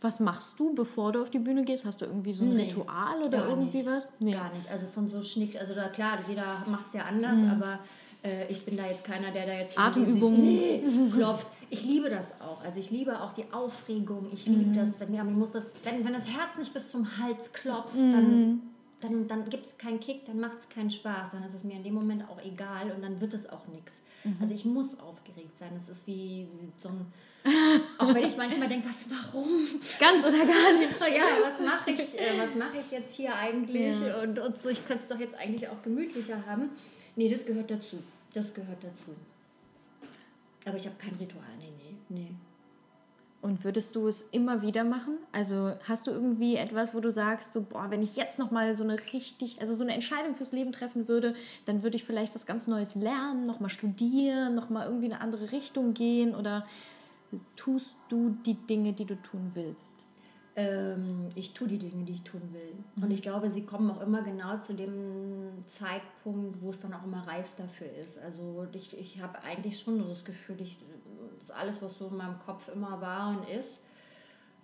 Was 0.00 0.20
machst 0.20 0.60
du, 0.60 0.74
bevor 0.74 1.12
du 1.12 1.22
auf 1.22 1.30
die 1.30 1.38
Bühne 1.38 1.64
gehst? 1.64 1.86
Hast 1.86 2.02
du 2.02 2.04
irgendwie 2.04 2.32
so 2.32 2.44
ein 2.44 2.54
nee, 2.54 2.64
Ritual 2.64 3.22
oder 3.22 3.48
irgendwie 3.48 3.78
nicht, 3.78 3.88
was? 3.88 4.12
Nee. 4.20 4.32
Gar 4.32 4.52
nicht. 4.52 4.70
Also 4.70 4.86
von 4.86 5.08
so 5.08 5.22
Schnick, 5.22 5.58
also 5.58 5.74
da 5.74 5.88
klar, 5.88 6.18
jeder 6.28 6.62
macht 6.68 6.88
es 6.88 6.94
ja 6.94 7.04
anders, 7.04 7.38
mhm. 7.38 7.50
aber 7.50 7.78
äh, 8.22 8.46
ich 8.48 8.64
bin 8.66 8.76
da 8.76 8.86
jetzt 8.86 9.02
keiner, 9.04 9.30
der 9.30 9.46
da 9.46 9.52
jetzt 9.54 9.78
Atemübungen 9.78 10.42
nee, 10.42 10.82
klopft. 11.14 11.46
Ich 11.70 11.84
liebe 11.84 12.10
das 12.10 12.32
auch. 12.40 12.62
Also 12.62 12.80
ich 12.80 12.90
liebe 12.90 13.18
auch 13.18 13.32
die 13.32 13.50
Aufregung. 13.50 14.28
Ich 14.32 14.44
liebe 14.46 14.70
mhm. 14.70 14.76
das. 14.76 15.08
Ich 15.08 15.22
muss 15.24 15.52
das 15.52 15.64
wenn, 15.84 16.04
wenn 16.04 16.12
das 16.12 16.26
Herz 16.26 16.56
nicht 16.58 16.74
bis 16.74 16.90
zum 16.90 17.18
Hals 17.18 17.52
klopft, 17.52 17.94
mhm. 17.94 18.12
dann 18.12 18.62
dann, 19.04 19.28
dann 19.28 19.48
gibt 19.50 19.66
es 19.66 19.78
keinen 19.78 20.00
Kick, 20.00 20.24
dann 20.24 20.40
macht 20.40 20.60
es 20.60 20.68
keinen 20.68 20.90
Spaß, 20.90 21.32
dann 21.32 21.42
ist 21.42 21.54
es 21.54 21.64
mir 21.64 21.76
in 21.76 21.84
dem 21.84 21.94
Moment 21.94 22.28
auch 22.28 22.40
egal 22.42 22.90
und 22.90 23.02
dann 23.02 23.20
wird 23.20 23.34
es 23.34 23.48
auch 23.48 23.66
nichts. 23.68 23.92
Mhm. 24.24 24.36
Also 24.40 24.54
ich 24.54 24.64
muss 24.64 24.98
aufgeregt 24.98 25.56
sein. 25.58 25.72
Es 25.76 25.88
ist 25.88 26.06
wie, 26.06 26.48
so 26.82 26.88
ein, 26.88 27.06
auch 27.98 28.14
wenn 28.14 28.24
ich 28.24 28.36
manchmal 28.36 28.68
denke, 28.68 28.88
was, 28.88 29.04
warum? 29.10 29.66
Ganz 30.00 30.24
oder 30.24 30.46
gar 30.46 30.78
nicht. 30.78 30.98
ja, 31.00 31.24
was 31.42 31.66
mache 31.66 31.90
ich, 31.90 32.18
äh, 32.18 32.38
was 32.38 32.54
mache 32.56 32.78
ich 32.78 32.90
jetzt 32.90 33.14
hier 33.14 33.34
eigentlich? 33.34 34.00
Ja. 34.00 34.22
Und, 34.22 34.38
und 34.38 34.58
so, 34.60 34.70
ich 34.70 34.84
könnte 34.86 35.02
es 35.02 35.08
doch 35.08 35.20
jetzt 35.20 35.34
eigentlich 35.34 35.68
auch 35.68 35.82
gemütlicher 35.82 36.44
haben. 36.46 36.70
Nee, 37.16 37.28
das 37.28 37.44
gehört 37.44 37.70
dazu. 37.70 38.02
Das 38.32 38.52
gehört 38.54 38.82
dazu. 38.82 39.14
Aber 40.64 40.76
ich 40.76 40.86
habe 40.86 40.96
kein 40.96 41.14
Ritual, 41.16 41.44
nee, 41.58 41.72
nee, 41.78 41.96
nee. 42.08 42.30
Und 43.44 43.62
würdest 43.62 43.94
du 43.94 44.08
es 44.08 44.22
immer 44.22 44.62
wieder 44.62 44.84
machen? 44.84 45.18
Also 45.30 45.74
hast 45.86 46.06
du 46.06 46.10
irgendwie 46.10 46.56
etwas, 46.56 46.94
wo 46.94 47.00
du 47.00 47.10
sagst, 47.10 47.52
so, 47.52 47.60
boah, 47.60 47.90
wenn 47.90 48.02
ich 48.02 48.16
jetzt 48.16 48.38
nochmal 48.38 48.74
so 48.74 48.84
eine 48.84 48.96
richtig, 49.12 49.60
also 49.60 49.74
so 49.74 49.82
eine 49.82 49.92
Entscheidung 49.92 50.34
fürs 50.34 50.52
Leben 50.52 50.72
treffen 50.72 51.08
würde, 51.08 51.34
dann 51.66 51.82
würde 51.82 51.96
ich 51.96 52.04
vielleicht 52.04 52.34
was 52.34 52.46
ganz 52.46 52.68
Neues 52.68 52.94
lernen, 52.94 53.44
nochmal 53.44 53.68
studieren, 53.68 54.54
nochmal 54.54 54.86
irgendwie 54.86 55.04
in 55.08 55.12
eine 55.12 55.20
andere 55.20 55.52
Richtung 55.52 55.92
gehen 55.92 56.34
oder 56.34 56.66
tust 57.54 57.94
du 58.08 58.34
die 58.46 58.54
Dinge, 58.54 58.94
die 58.94 59.04
du 59.04 59.16
tun 59.16 59.50
willst? 59.52 60.03
Ähm, 60.56 61.28
ich 61.34 61.52
tue 61.52 61.68
die 61.68 61.78
Dinge, 61.78 62.04
die 62.04 62.12
ich 62.12 62.22
tun 62.22 62.42
will. 62.52 62.74
Mhm. 62.96 63.02
Und 63.02 63.10
ich 63.10 63.22
glaube, 63.22 63.50
sie 63.50 63.62
kommen 63.62 63.90
auch 63.90 64.00
immer 64.00 64.22
genau 64.22 64.58
zu 64.58 64.74
dem 64.74 65.64
Zeitpunkt, 65.66 66.62
wo 66.62 66.70
es 66.70 66.80
dann 66.80 66.94
auch 66.94 67.04
immer 67.04 67.26
reif 67.26 67.54
dafür 67.56 67.88
ist. 68.04 68.18
Also 68.18 68.66
ich, 68.72 68.96
ich 68.96 69.20
habe 69.20 69.42
eigentlich 69.42 69.78
schon 69.78 69.98
so 69.98 70.08
das 70.08 70.24
Gefühl, 70.24 70.60
ich, 70.60 70.78
das 71.40 71.50
alles, 71.50 71.82
was 71.82 71.98
so 71.98 72.08
in 72.08 72.16
meinem 72.16 72.38
Kopf 72.38 72.68
immer 72.72 73.00
war 73.00 73.30
und 73.30 73.48
ist, 73.48 73.80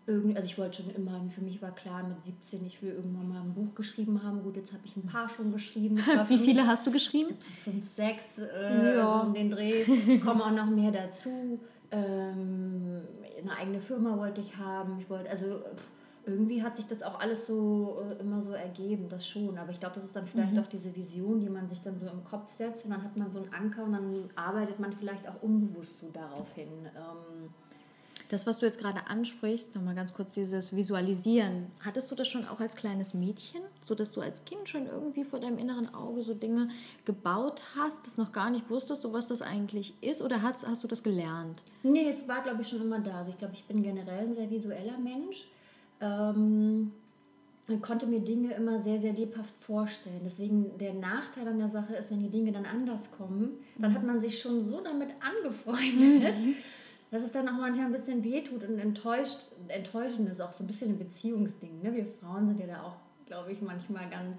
irgendwie, 0.07 0.37
also 0.37 0.47
ich 0.47 0.59
wollte 0.59 0.83
schon 0.83 0.95
immer, 0.95 1.21
für 1.29 1.43
mich 1.43 1.61
war 1.61 1.75
klar 1.75 2.03
mit 2.03 2.25
17, 2.25 2.67
ich 2.67 2.83
will 2.83 2.93
irgendwann 2.93 3.29
mal 3.29 3.41
ein 3.41 3.55
Buch 3.55 3.75
geschrieben 3.75 4.23
haben. 4.23 4.43
Gut, 4.43 4.57
jetzt 4.57 4.73
habe 4.73 4.83
ich 4.85 4.97
ein 4.97 5.07
paar 5.07 5.29
schon 5.29 5.53
geschrieben. 5.53 5.99
Wie 6.29 6.39
viele 6.39 6.67
hast 6.67 6.87
du 6.87 6.91
geschrieben? 6.91 7.37
Fünf, 7.65 7.89
sechs, 7.95 8.39
äh, 8.39 8.97
ja. 8.97 9.21
so 9.21 9.27
um 9.27 9.35
den 9.35 9.51
Dreh. 9.51 9.85
Kommen 10.19 10.41
auch 10.41 10.51
noch 10.51 10.71
mehr 10.71 10.91
dazu. 10.91 11.61
Ähm, 11.93 13.03
eine 13.41 13.57
eigene 13.57 13.81
Firma 13.81 14.17
wollte 14.17 14.41
ich 14.41 14.57
haben. 14.57 14.99
Ich 14.99 15.09
wollte, 15.11 15.31
also 15.31 15.61
irgendwie 16.27 16.63
hat 16.63 16.77
sich 16.77 16.87
das 16.87 17.03
auch 17.03 17.19
alles 17.19 17.47
so 17.47 18.03
äh, 18.09 18.21
immer 18.21 18.43
so 18.43 18.53
ergeben, 18.53 19.09
das 19.09 19.27
schon. 19.27 19.57
Aber 19.59 19.71
ich 19.71 19.81
glaube, 19.81 19.95
das 19.97 20.05
ist 20.05 20.17
dann 20.17 20.27
vielleicht 20.27 20.53
mhm. 20.53 20.61
auch 20.61 20.67
diese 20.67 20.95
Vision, 20.95 21.41
die 21.41 21.49
man 21.49 21.69
sich 21.69 21.83
dann 21.83 21.99
so 21.99 22.07
im 22.07 22.25
Kopf 22.25 22.53
setzt 22.53 22.85
und 22.85 22.91
dann 22.91 23.03
hat 23.03 23.17
man 23.17 23.31
so 23.31 23.41
einen 23.41 23.53
Anker 23.53 23.85
und 23.85 23.93
dann 23.93 24.31
arbeitet 24.35 24.79
man 24.79 24.93
vielleicht 24.93 25.29
auch 25.29 25.43
unbewusst 25.43 26.01
so 26.01 26.11
darauf 26.11 26.53
hin. 26.55 26.69
Ähm, 26.85 27.51
das, 28.31 28.47
was 28.47 28.61
du 28.61 28.67
jetzt 28.67 28.79
gerade 28.79 29.09
ansprichst, 29.09 29.75
nochmal 29.75 29.97
ganz 29.97 30.15
kurz 30.15 30.35
dieses 30.35 30.75
Visualisieren, 30.75 31.67
hattest 31.81 32.13
du 32.13 32.15
das 32.15 32.29
schon 32.29 32.47
auch 32.47 32.61
als 32.61 32.77
kleines 32.77 33.13
Mädchen, 33.13 33.61
sodass 33.83 34.13
du 34.13 34.21
als 34.21 34.45
Kind 34.45 34.69
schon 34.69 34.87
irgendwie 34.87 35.25
vor 35.25 35.41
deinem 35.41 35.59
inneren 35.59 35.93
Auge 35.93 36.23
so 36.23 36.33
Dinge 36.33 36.69
gebaut 37.05 37.65
hast, 37.75 38.07
das 38.07 38.17
noch 38.17 38.31
gar 38.31 38.51
nicht 38.51 38.71
wusstest, 38.71 39.03
so 39.03 39.13
was 39.13 39.27
das 39.27 39.43
eigentlich 39.43 39.95
ist, 40.01 40.23
oder 40.23 40.43
hast, 40.43 40.65
hast 40.65 40.85
du 40.85 40.89
das 40.89 41.03
gelernt? 41.03 41.61
Nee, 41.83 42.09
es 42.09 42.29
war, 42.29 42.43
glaube 42.43 42.63
ich, 42.63 42.69
schon 42.69 42.81
immer 42.81 43.01
da. 43.01 43.19
Also 43.19 43.33
ich 43.33 43.39
glaube, 43.39 43.55
ich 43.55 43.65
bin 43.65 43.83
generell 43.83 44.29
ein 44.29 44.35
sehr 44.35 44.49
visueller 44.49 44.99
Mensch. 44.99 45.49
Ähm, 46.01 46.93
und 47.67 47.83
konnte 47.83 48.07
mir 48.07 48.21
Dinge 48.21 48.53
immer 48.55 48.81
sehr, 48.81 48.99
sehr 48.99 49.13
lebhaft 49.13 49.55
vorstellen. 49.61 50.23
Deswegen 50.25 50.77
der 50.79 50.93
Nachteil 50.93 51.47
an 51.47 51.59
der 51.59 51.69
Sache 51.69 51.95
ist, 51.95 52.11
wenn 52.11 52.19
die 52.19 52.31
Dinge 52.31 52.51
dann 52.51 52.67
anders 52.67 53.11
kommen, 53.13 53.59
dann 53.79 53.95
hat 53.95 54.03
man 54.03 54.19
sich 54.19 54.41
schon 54.41 54.69
so 54.69 54.81
damit 54.81 55.11
angefreundet, 55.21 56.35
mhm 56.37 56.55
dass 57.11 57.23
es 57.23 57.33
dann 57.33 57.49
auch 57.49 57.59
manchmal 57.59 57.87
ein 57.87 57.93
bisschen 57.93 58.23
wehtut 58.23 58.63
und 58.65 58.79
enttäuscht, 58.79 59.47
enttäuschend 59.69 60.31
ist 60.31 60.41
auch 60.41 60.53
so 60.53 60.63
ein 60.63 60.67
bisschen 60.67 60.91
ein 60.91 60.99
Beziehungsding. 60.99 61.83
Ne? 61.83 61.93
Wir 61.95 62.07
Frauen 62.07 62.47
sind 62.47 62.61
ja 62.61 62.67
da 62.67 62.83
auch, 62.83 62.97
glaube 63.27 63.51
ich, 63.51 63.61
manchmal 63.61 64.09
ganz, 64.09 64.39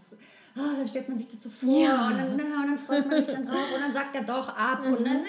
oh, 0.56 0.78
dann 0.78 0.88
stellt 0.88 1.10
man 1.10 1.18
sich 1.18 1.28
das 1.28 1.44
so 1.44 1.50
vor 1.50 1.70
ja. 1.70 2.08
und, 2.08 2.18
dann, 2.18 2.32
und 2.32 2.38
dann 2.38 2.78
freut 2.78 3.08
man 3.08 3.26
sich 3.26 3.36
dann 3.36 3.46
drauf 3.46 3.74
und 3.74 3.82
dann 3.82 3.94
sagt 3.94 4.16
er 4.16 4.24
doch 4.24 4.50
ab 4.56 4.86
und 4.86 5.06
dann 5.06 5.24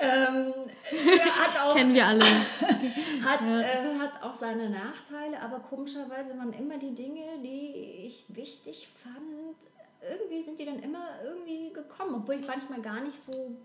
ähm, 0.00 0.52
hat 0.90 1.62
auch, 1.62 1.76
kennen 1.76 1.94
wir 1.94 2.06
alle. 2.06 2.24
hat, 3.24 3.40
ja. 3.40 3.60
äh, 3.60 3.98
hat 3.98 4.22
auch 4.22 4.34
seine 4.34 4.70
Nachteile, 4.70 5.40
aber 5.40 5.60
komischerweise 5.60 6.36
waren 6.36 6.52
immer 6.52 6.78
die 6.78 6.94
Dinge, 6.94 7.22
die 7.44 8.06
ich 8.06 8.24
wichtig 8.28 8.88
fand, 9.02 9.72
irgendwie 10.10 10.42
sind 10.42 10.58
die 10.58 10.64
dann 10.64 10.80
immer 10.80 11.22
irgendwie 11.24 11.72
gekommen, 11.72 12.16
obwohl 12.16 12.34
ich 12.34 12.46
manchmal 12.48 12.80
gar 12.80 13.00
nicht 13.02 13.22
so 13.24 13.56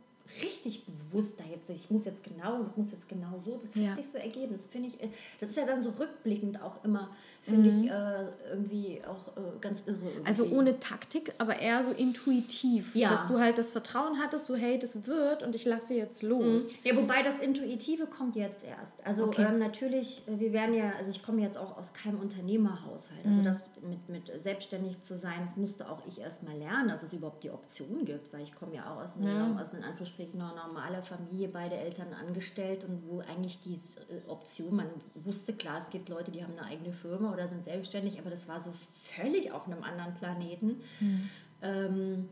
richtig 0.42 0.86
bewusst 0.86 1.40
da 1.40 1.44
jetzt, 1.46 1.70
ich 1.70 1.90
muss 1.90 2.06
jetzt 2.06 2.24
genau, 2.24 2.64
das 2.64 2.78
muss 2.78 2.92
jetzt 2.92 3.08
genau 3.08 3.40
so, 3.44 3.60
das 3.62 3.74
ja. 3.76 3.90
hat 3.90 3.98
sich 3.98 4.08
so 4.08 4.18
ergeben. 4.18 4.54
Das 4.54 4.64
finde 4.64 4.90
ich, 4.90 5.02
äh, 5.02 5.10
das 5.40 5.50
ist 5.50 5.58
ja 5.58 5.66
dann 5.66 5.82
so 5.82 5.90
rückblickend 5.92 6.62
auch 6.62 6.84
immer 6.84 7.16
finde 7.48 7.72
mhm. 7.72 7.84
ich 7.84 7.90
äh, 7.90 8.52
irgendwie 8.52 9.02
auch 9.06 9.38
äh, 9.38 9.60
ganz 9.62 9.82
irre. 9.86 9.98
Irgendwie. 10.04 10.28
Also 10.28 10.46
ohne 10.48 10.80
Taktik, 10.80 11.34
aber 11.38 11.60
eher 11.60 11.82
so 11.82 11.92
intuitiv, 11.92 12.94
ja. 12.94 13.10
dass 13.10 13.28
du 13.28 13.40
halt 13.40 13.58
das 13.58 13.70
Vertrauen 13.70 14.20
hattest, 14.20 14.46
so 14.46 14.56
hey, 14.56 14.78
das 14.78 15.08
wird 15.08 15.44
und 15.44 15.56
ich 15.56 15.66
lasse 15.66 15.94
jetzt 15.94 16.24
los. 16.24 16.74
Mhm. 16.74 16.78
Ja, 16.84 16.96
wobei 16.98 17.24
das 17.24 17.40
Intuitive 17.40 18.06
kommt 18.06 18.36
jetzt 18.36 18.66
erst. 18.66 19.06
Also 19.06 19.26
okay. 19.26 19.48
ähm, 19.50 19.60
natürlich, 19.60 20.24
äh, 20.28 20.40
wir 20.40 20.52
werden 20.52 20.76
ja, 20.76 20.92
also 20.98 21.10
ich 21.10 21.24
komme 21.24 21.42
jetzt 21.42 21.58
auch 21.58 21.78
aus 21.78 21.94
keinem 21.94 22.20
Unternehmerhaushalt. 22.20 23.26
Also 23.26 23.38
mhm. 23.38 23.46
das 23.46 23.62
mit, 23.82 24.10
mit 24.10 24.44
selbstständig 24.44 25.02
zu 25.04 25.16
sein, 25.16 25.42
das 25.46 25.56
musste 25.56 25.90
auch 25.90 26.02
ich 26.08 26.20
erst 26.20 26.44
mal 26.44 26.58
lernen, 26.58 26.90
dass 26.90 27.04
es 27.04 27.14
überhaupt 27.14 27.44
die 27.44 27.52
Option 27.52 28.06
gibt, 28.06 28.34
weil 28.34 28.42
ich 28.42 28.54
komme 28.56 28.76
ja 28.76 28.92
auch 28.92 29.04
aus 29.04 29.16
einer, 29.18 29.34
ja. 29.34 29.62
aus 29.62 29.74
einer 29.74 29.88
Anführungsstrichen 29.88 30.38
normaler 30.38 31.02
Familie, 31.02 31.48
beide 31.48 31.76
Eltern 31.76 32.08
angestellt 32.14 32.84
und 32.84 33.04
wo 33.08 33.20
eigentlich 33.20 33.62
die 33.62 33.76
äh, 33.76 34.30
Option, 34.30 34.76
man 34.76 34.88
wusste 35.16 35.54
klar, 35.54 35.82
es 35.84 35.90
gibt 35.90 36.10
Leute, 36.10 36.32
die 36.32 36.44
haben 36.44 36.54
eine 36.58 36.68
eigene 36.68 36.94
Firma 36.94 37.32
oder 37.38 37.48
sind 37.48 37.64
selbstständig, 37.64 38.20
aber 38.20 38.30
das 38.30 38.48
war 38.48 38.60
so 38.60 38.72
völlig 39.16 39.52
auf 39.52 39.68
einem 39.68 39.84
anderen 39.84 40.16
Planeten. 40.16 40.82
Mhm. 41.00 41.30
Ähm, 41.62 42.30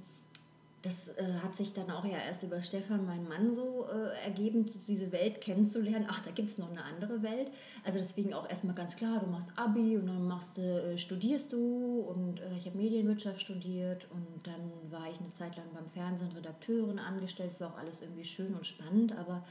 das 0.81 1.07
äh, 1.17 1.33
hat 1.41 1.55
sich 1.57 1.73
dann 1.73 1.89
auch 1.89 2.05
ja 2.05 2.19
erst 2.19 2.43
über 2.43 2.61
Stefan, 2.61 3.07
meinen 3.07 3.27
Mann, 3.27 3.55
so 3.55 3.87
äh, 3.91 4.23
ergeben, 4.23 4.69
diese 4.87 5.11
Welt 5.11 5.41
kennenzulernen. 5.41 6.05
Ach, 6.07 6.21
da 6.21 6.29
gibt 6.29 6.51
es 6.51 6.57
noch 6.59 6.69
eine 6.69 6.83
andere 6.83 7.23
Welt. 7.23 7.49
Also 7.83 7.97
deswegen 7.97 8.35
auch 8.35 8.47
erstmal 8.47 8.75
ganz 8.75 8.95
klar, 8.95 9.19
du 9.19 9.25
machst 9.25 9.49
Abi 9.55 9.97
und 9.97 10.05
dann 10.05 10.27
machst, 10.27 10.59
äh, 10.59 10.95
studierst 10.95 11.51
du 11.53 12.01
und 12.01 12.39
ich 12.59 12.67
habe 12.67 12.77
Medienwirtschaft 12.77 13.41
studiert 13.41 14.07
und 14.11 14.45
dann 14.45 14.91
war 14.91 15.09
ich 15.09 15.19
eine 15.19 15.33
Zeit 15.33 15.57
lang 15.57 15.65
beim 15.73 15.89
Fernsehen 15.89 16.31
Redakteurin 16.33 16.99
angestellt. 16.99 17.51
Es 17.53 17.59
war 17.59 17.73
auch 17.73 17.79
alles 17.79 18.03
irgendwie 18.03 18.25
schön 18.25 18.53
und 18.53 18.67
spannend, 18.67 19.17
aber 19.17 19.43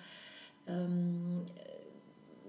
ähm, 0.69 1.47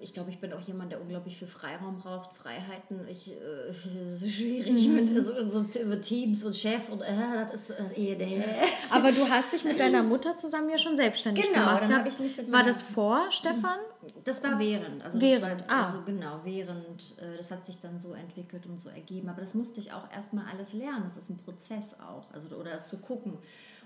ich 0.06 0.14
glaube, 0.14 0.30
ich 0.30 0.40
bin 0.40 0.54
auch 0.54 0.62
jemand, 0.62 0.92
der 0.92 1.02
unglaublich 1.02 1.36
viel 1.36 1.48
Freiraum 1.48 1.98
braucht, 1.98 2.38
Freiheiten. 2.38 3.08
Ich 3.08 3.32
äh, 3.32 4.14
so 4.16 4.28
schwierig 4.28 4.88
mit 4.88 5.12
mhm. 5.12 5.24
so, 5.24 5.48
so, 5.48 5.96
Teams 5.96 6.44
und 6.44 6.56
Chef 6.56 6.90
und 6.90 7.02
äh, 7.02 7.16
das 7.52 7.72
ist 7.72 7.80
äh, 7.98 8.14
äh, 8.14 8.46
Aber 8.92 9.12
du 9.12 9.28
hast 9.28 9.52
dich 9.52 9.64
mit 9.64 9.80
deiner 9.80 10.04
Mutter 10.04 10.36
zusammen 10.36 10.70
ja 10.70 10.78
schon 10.78 10.96
selbstständig 10.96 11.48
genau, 11.48 11.66
gemacht. 11.66 11.84
Dann 11.84 11.98
habe 11.98 12.08
ich 12.08 12.20
mich 12.20 12.38
mit 12.38 12.52
war 12.52 12.64
das 12.64 12.84
vor 12.84 13.32
Stefan? 13.32 13.80
Das 14.24 14.44
war 14.44 14.60
während. 14.60 15.04
Also 15.04 15.20
während. 15.20 15.68
War, 15.68 15.76
ah. 15.76 15.86
Also 15.88 16.04
genau, 16.06 16.40
während. 16.44 17.18
Äh, 17.20 17.38
das 17.38 17.50
hat 17.50 17.66
sich 17.66 17.82
dann 17.82 18.00
so 18.00 18.14
entwickelt 18.14 18.68
und 18.68 18.80
so 18.80 18.90
ergeben. 18.90 19.28
Aber 19.30 19.42
das 19.42 19.56
musste 19.56 19.80
ich 19.80 19.92
auch 19.92 20.12
erstmal 20.12 20.46
alles 20.54 20.74
lernen. 20.74 21.06
Das 21.06 21.18
ist 21.18 21.32
ein 21.32 21.40
Prozess 21.40 21.96
auch. 22.00 22.32
Also, 22.32 22.58
oder 22.58 22.86
zu 22.86 22.98
gucken. 22.98 23.40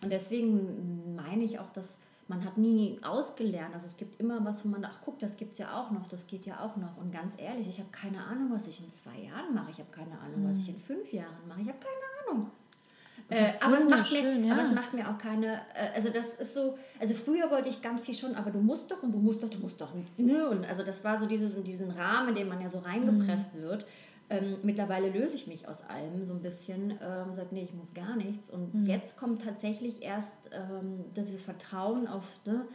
Und 0.03 0.11
deswegen 0.11 1.15
meine 1.15 1.45
ich 1.45 1.59
auch, 1.59 1.71
dass 1.71 1.87
man 2.29 2.45
hat 2.45 2.57
nie 2.57 2.99
ausgelernt. 3.01 3.73
Also 3.73 3.87
es 3.87 3.97
gibt 3.97 4.19
immer 4.19 4.43
was, 4.45 4.63
wo 4.63 4.69
man, 4.69 4.85
ach 4.85 4.99
guck, 5.03 5.17
das 5.19 5.35
gibt 5.35 5.53
es 5.53 5.57
ja 5.57 5.75
auch 5.75 5.89
noch, 5.91 6.07
das 6.07 6.27
geht 6.27 6.45
ja 6.45 6.59
auch 6.61 6.77
noch. 6.77 6.95
Und 6.97 7.11
ganz 7.11 7.33
ehrlich, 7.37 7.67
ich 7.67 7.79
habe 7.79 7.89
keine 7.91 8.23
Ahnung, 8.23 8.51
was 8.51 8.67
ich 8.67 8.79
in 8.81 8.91
zwei 8.91 9.19
Jahren 9.19 9.53
mache. 9.53 9.71
Ich 9.71 9.79
habe 9.79 9.89
keine 9.91 10.17
Ahnung, 10.19 10.49
was 10.49 10.61
ich 10.61 10.69
in 10.69 10.79
fünf 10.79 11.11
Jahren 11.11 11.47
mache. 11.47 11.61
Ich 11.61 11.67
habe 11.67 11.79
keine 11.79 12.37
Ahnung. 12.37 12.51
Äh, 13.29 13.53
aber, 13.63 13.77
es 13.77 13.87
macht 13.87 14.11
mir, 14.11 14.39
ja. 14.39 14.53
aber 14.53 14.63
es 14.63 14.71
macht 14.71 14.93
mir 14.93 15.07
auch 15.07 15.17
keine, 15.17 15.61
äh, 15.75 15.93
also 15.93 16.09
das 16.09 16.33
ist 16.33 16.55
so, 16.55 16.79
also 16.99 17.13
früher 17.13 17.51
wollte 17.51 17.69
ich 17.69 17.79
ganz 17.79 18.03
viel 18.03 18.15
schon, 18.15 18.33
aber 18.33 18.49
du 18.49 18.59
musst 18.59 18.89
doch 18.89 19.03
und 19.03 19.11
du 19.11 19.19
musst 19.19 19.43
doch, 19.43 19.49
du 19.49 19.59
musst 19.59 19.79
doch. 19.79 19.93
Ne? 20.17 20.49
Und 20.49 20.67
also 20.67 20.83
das 20.83 21.03
war 21.03 21.19
so 21.19 21.27
dieses, 21.27 21.53
in 21.53 21.63
diesen 21.63 21.91
Rahmen, 21.91 22.29
in 22.29 22.35
den 22.35 22.47
man 22.47 22.59
ja 22.59 22.69
so 22.69 22.79
reingepresst 22.79 23.53
mhm. 23.53 23.61
wird. 23.61 23.85
Ähm, 24.31 24.57
mittlerweile 24.61 25.09
löse 25.09 25.35
ich 25.35 25.47
mich 25.47 25.67
aus 25.67 25.81
allem 25.89 26.27
so 26.27 26.33
ein 26.33 26.41
bisschen 26.41 26.91
ähm, 26.91 27.33
sage, 27.33 27.47
nee, 27.51 27.63
ich 27.63 27.73
muss 27.73 27.93
gar 27.93 28.15
nichts. 28.15 28.49
Und 28.49 28.73
mhm. 28.73 28.85
jetzt 28.85 29.17
kommt 29.17 29.43
tatsächlich 29.43 30.03
erst 30.03 30.27
ähm, 30.51 31.05
dieses 31.15 31.41
Vertrauen 31.41 32.07
auf 32.07 32.25
ne, 32.45 32.65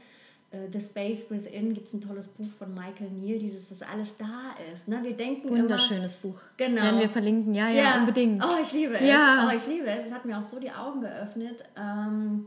äh, 0.50 0.68
The 0.72 0.80
Space 0.80 1.30
Within, 1.30 1.72
gibt 1.72 1.86
es 1.86 1.94
ein 1.94 2.00
tolles 2.00 2.26
Buch 2.28 2.48
von 2.58 2.74
Michael 2.74 3.10
Neal, 3.10 3.38
dieses, 3.38 3.68
dass 3.68 3.82
alles 3.82 4.16
da 4.16 4.54
ist. 4.72 4.88
Ne? 4.88 5.00
Wir 5.04 5.16
denken 5.16 5.50
Wunderschönes 5.50 6.14
immer, 6.14 6.32
Buch. 6.32 6.40
Genau. 6.56 6.82
Werden 6.82 7.00
wir 7.00 7.08
verlinken, 7.08 7.54
ja, 7.54 7.68
ja, 7.68 7.82
ja, 7.82 7.98
unbedingt. 8.00 8.44
Oh, 8.44 8.60
ich 8.60 8.72
liebe 8.72 8.98
es. 8.98 9.08
Ja. 9.08 9.48
Oh, 9.48 9.56
ich 9.56 9.66
liebe 9.66 9.86
es. 9.86 10.06
Es 10.06 10.12
hat 10.12 10.24
mir 10.24 10.36
auch 10.38 10.44
so 10.44 10.58
die 10.58 10.72
Augen 10.72 11.02
geöffnet. 11.02 11.58
Ähm, 11.76 12.46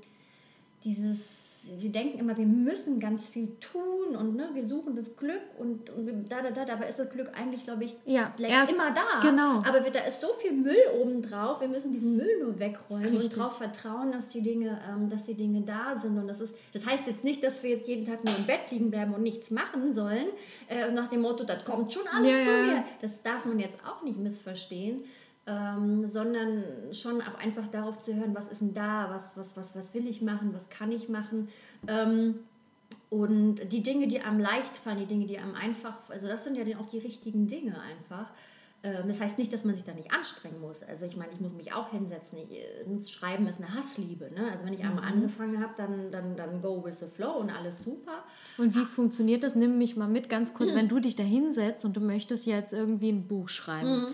dieses 0.83 1.46
wir 1.77 1.91
denken 1.91 2.19
immer, 2.19 2.37
wir 2.37 2.45
müssen 2.45 2.99
ganz 2.99 3.27
viel 3.27 3.57
tun 3.59 4.15
und 4.15 4.35
ne, 4.35 4.49
wir 4.53 4.67
suchen 4.67 4.95
das 4.95 5.15
Glück 5.15 5.41
und, 5.57 5.89
und 5.89 6.25
da, 6.29 6.41
da, 6.41 6.51
da, 6.51 6.65
dabei 6.65 6.87
ist 6.87 6.99
das 6.99 7.09
Glück 7.09 7.29
eigentlich, 7.35 7.63
glaube 7.63 7.85
ich, 7.85 7.95
ja, 8.05 8.33
erst, 8.37 8.73
immer 8.73 8.91
da. 8.91 9.21
Genau. 9.21 9.63
Aber 9.67 9.83
wir, 9.83 9.91
da 9.91 9.99
ist 10.01 10.21
so 10.21 10.33
viel 10.33 10.53
Müll 10.53 10.77
oben 10.99 11.21
drauf, 11.21 11.61
wir 11.61 11.67
müssen 11.67 11.91
diesen 11.91 12.17
Müll 12.17 12.39
nur 12.41 12.59
wegräumen 12.59 13.05
Richtig. 13.05 13.31
und 13.31 13.37
darauf 13.37 13.57
vertrauen, 13.57 14.11
dass 14.11 14.29
die, 14.29 14.41
Dinge, 14.41 14.79
ähm, 14.89 15.09
dass 15.09 15.25
die 15.25 15.35
Dinge 15.35 15.61
da 15.61 15.95
sind. 15.97 16.17
Und 16.17 16.27
das, 16.27 16.41
ist, 16.41 16.55
das 16.73 16.85
heißt 16.85 17.07
jetzt 17.07 17.23
nicht, 17.23 17.43
dass 17.43 17.63
wir 17.63 17.71
jetzt 17.71 17.87
jeden 17.87 18.05
Tag 18.05 18.23
nur 18.23 18.35
im 18.37 18.45
Bett 18.45 18.71
liegen 18.71 18.89
bleiben 18.89 19.13
und 19.13 19.23
nichts 19.23 19.51
machen 19.51 19.93
sollen, 19.93 20.27
äh, 20.69 20.91
nach 20.91 21.09
dem 21.09 21.21
Motto, 21.21 21.43
das 21.43 21.63
kommt 21.65 21.91
schon 21.91 22.07
alles 22.07 22.31
ja, 22.31 22.41
zu 22.41 22.49
mir. 22.49 22.83
Das 23.01 23.21
darf 23.23 23.45
man 23.45 23.59
jetzt 23.59 23.77
auch 23.85 24.03
nicht 24.03 24.19
missverstehen 24.19 25.03
ähm, 25.47 26.07
sondern 26.07 26.63
schon 26.91 27.21
auch 27.21 27.39
einfach 27.39 27.67
darauf 27.67 27.97
zu 27.99 28.13
hören, 28.13 28.35
was 28.35 28.49
ist 28.49 28.61
denn 28.61 28.73
da, 28.73 29.09
was, 29.09 29.37
was, 29.37 29.55
was, 29.55 29.75
was 29.75 29.93
will 29.93 30.05
ich 30.05 30.21
machen, 30.21 30.53
was 30.53 30.69
kann 30.69 30.91
ich 30.91 31.07
machen. 31.07 31.47
Ähm, 31.87 32.35
und 33.09 33.71
die 33.71 33.81
Dinge, 33.81 34.07
die 34.07 34.19
einem 34.19 34.39
leicht 34.39 34.75
fallen, 34.75 34.99
die 34.99 35.05
Dinge, 35.05 35.25
die 35.25 35.37
einem 35.37 35.55
einfach, 35.55 35.97
also 36.09 36.27
das 36.27 36.43
sind 36.43 36.57
ja 36.57 36.65
dann 36.65 36.75
auch 36.75 36.89
die 36.89 36.99
richtigen 36.99 37.47
Dinge 37.47 37.79
einfach. 37.79 38.29
Ähm, 38.83 39.07
das 39.07 39.21
heißt 39.21 39.37
nicht, 39.37 39.53
dass 39.53 39.63
man 39.63 39.73
sich 39.75 39.85
da 39.85 39.93
nicht 39.93 40.11
anstrengen 40.11 40.59
muss. 40.59 40.83
Also 40.83 41.05
ich 41.05 41.15
meine, 41.15 41.31
ich 41.31 41.39
muss 41.39 41.53
mich 41.53 41.71
auch 41.71 41.91
hinsetzen. 41.91 42.37
Ich, 42.39 42.51
äh, 42.51 43.09
Schreiben 43.09 43.47
ist 43.47 43.61
eine 43.61 43.73
Hassliebe. 43.73 44.29
Ne? 44.35 44.51
Also 44.51 44.65
wenn 44.65 44.73
ich 44.73 44.83
einmal 44.83 45.05
mhm. 45.05 45.13
angefangen 45.13 45.61
habe, 45.63 45.73
dann, 45.77 46.11
dann, 46.11 46.35
dann 46.35 46.61
go 46.61 46.83
with 46.83 46.99
the 46.99 47.07
flow 47.07 47.37
und 47.39 47.49
alles 47.49 47.81
super. 47.85 48.25
Und 48.57 48.75
wie 48.75 48.83
funktioniert 48.83 49.43
das? 49.43 49.55
Nimm 49.55 49.77
mich 49.77 49.95
mal 49.95 50.09
mit 50.09 50.27
ganz 50.27 50.53
kurz, 50.53 50.71
mhm. 50.71 50.75
wenn 50.75 50.89
du 50.89 50.99
dich 50.99 51.15
da 51.15 51.23
hinsetzt 51.23 51.85
und 51.85 51.95
du 51.95 52.01
möchtest 52.01 52.45
jetzt 52.45 52.73
irgendwie 52.73 53.09
ein 53.09 53.27
Buch 53.27 53.47
schreiben. 53.47 54.01
Mhm 54.01 54.07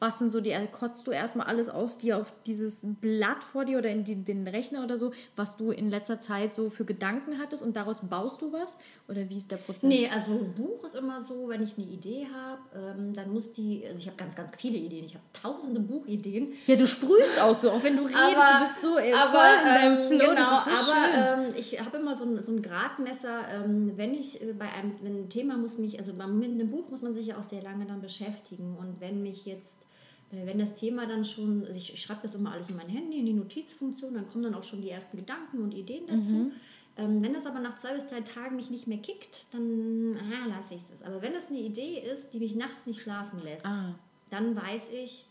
was 0.00 0.18
sind 0.18 0.32
so 0.32 0.40
die, 0.40 0.56
kotzt 0.72 1.06
du 1.06 1.10
erstmal 1.10 1.46
alles 1.46 1.68
aus 1.68 1.98
dir 1.98 2.16
auf 2.16 2.32
dieses 2.46 2.80
Blatt 2.84 3.42
vor 3.42 3.66
dir 3.66 3.78
oder 3.78 3.90
in 3.90 4.02
die, 4.02 4.16
den 4.16 4.48
Rechner 4.48 4.82
oder 4.82 4.98
so, 4.98 5.12
was 5.36 5.58
du 5.58 5.70
in 5.70 5.90
letzter 5.90 6.20
Zeit 6.20 6.54
so 6.54 6.70
für 6.70 6.86
Gedanken 6.86 7.38
hattest 7.38 7.62
und 7.62 7.76
daraus 7.76 8.00
baust 8.00 8.40
du 8.40 8.50
was? 8.50 8.78
Oder 9.08 9.28
wie 9.28 9.36
ist 9.36 9.50
der 9.50 9.58
Prozess? 9.58 9.82
Nee, 9.82 10.08
also 10.12 10.32
ein 10.32 10.54
Buch 10.54 10.82
ist 10.84 10.94
immer 10.94 11.22
so, 11.22 11.48
wenn 11.48 11.62
ich 11.62 11.76
eine 11.76 11.86
Idee 11.86 12.26
habe, 12.34 12.98
ähm, 12.98 13.12
dann 13.12 13.30
muss 13.30 13.52
die, 13.52 13.84
also 13.86 13.98
ich 13.98 14.06
habe 14.06 14.16
ganz, 14.16 14.34
ganz 14.34 14.50
viele 14.56 14.78
Ideen, 14.78 15.04
ich 15.04 15.14
habe 15.14 15.24
tausende 15.34 15.80
Buchideen. 15.80 16.54
Ja, 16.66 16.76
du 16.76 16.86
sprühst 16.86 17.38
auch 17.38 17.54
so, 17.54 17.70
auch 17.70 17.82
wenn 17.84 17.98
du 17.98 18.04
redest, 18.04 18.16
aber, 18.16 18.54
du 18.54 18.60
bist 18.60 18.80
so 18.80 18.98
äh, 18.98 19.12
aber, 19.12 19.32
voll 19.32 19.48
in 19.58 19.74
deinem 19.74 19.98
ähm, 19.98 20.08
Flow, 20.08 20.30
genau, 20.30 20.54
so 20.64 20.70
aber 20.70 21.44
ähm, 21.44 21.54
ich 21.56 21.78
habe 21.78 21.98
immer 21.98 22.16
so 22.16 22.24
ein, 22.24 22.42
so 22.42 22.52
ein 22.52 22.62
Gradmesser, 22.62 23.40
ähm, 23.52 23.92
wenn 23.96 24.14
ich 24.14 24.40
äh, 24.40 24.54
bei 24.54 24.72
einem, 24.72 24.94
ein 25.04 25.28
Thema 25.28 25.58
muss 25.58 25.76
mich, 25.76 25.98
also 25.98 26.14
mit 26.14 26.50
einem 26.50 26.70
Buch 26.70 26.88
muss 26.88 27.02
man 27.02 27.12
sich 27.12 27.26
ja 27.26 27.38
auch 27.38 27.50
sehr 27.50 27.62
lange 27.62 27.84
dann 27.84 28.00
beschäftigen 28.00 28.78
und 28.78 28.98
wenn 29.00 29.22
mich 29.22 29.44
jetzt 29.44 29.66
äh, 29.66 29.89
wenn 30.30 30.58
das 30.58 30.74
Thema 30.76 31.06
dann 31.06 31.24
schon, 31.24 31.62
also 31.62 31.74
ich, 31.74 32.00
schreibe 32.00 32.20
das 32.22 32.34
immer 32.34 32.52
alles 32.52 32.68
in 32.70 32.76
mein 32.76 32.88
Handy, 32.88 33.18
in 33.18 33.26
die 33.26 33.32
Notizfunktion, 33.32 34.14
dann 34.14 34.28
kommen 34.28 34.44
dann 34.44 34.54
auch 34.54 34.62
schon 34.62 34.80
die 34.80 34.90
ersten 34.90 35.16
Gedanken 35.16 35.58
und 35.58 35.74
Ideen 35.74 36.06
dazu. 36.06 36.34
Mhm. 36.34 36.52
Ähm, 36.96 37.22
wenn 37.22 37.32
das 37.32 37.46
aber 37.46 37.60
nach 37.60 37.78
zwei 37.78 37.94
bis 37.94 38.06
drei 38.08 38.20
Tagen 38.20 38.56
mich 38.56 38.70
nicht 38.70 38.86
mehr 38.86 38.98
kickt, 38.98 39.46
dann 39.52 40.16
ah, 40.18 40.46
lasse 40.46 40.74
ich 40.74 40.80
es. 40.80 41.02
Aber 41.06 41.22
wenn 41.22 41.32
das 41.32 41.48
eine 41.48 41.60
Idee 41.60 41.98
ist, 41.98 42.32
die 42.32 42.38
mich 42.38 42.54
nachts 42.54 42.86
nicht 42.86 43.00
schlafen 43.00 43.42
lässt, 43.42 43.66
ah. 43.66 43.94
dann 44.30 44.54
weiß 44.54 44.90
ich, 44.92 45.26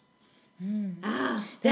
hm. 0.59 0.97
ah, 1.01 1.41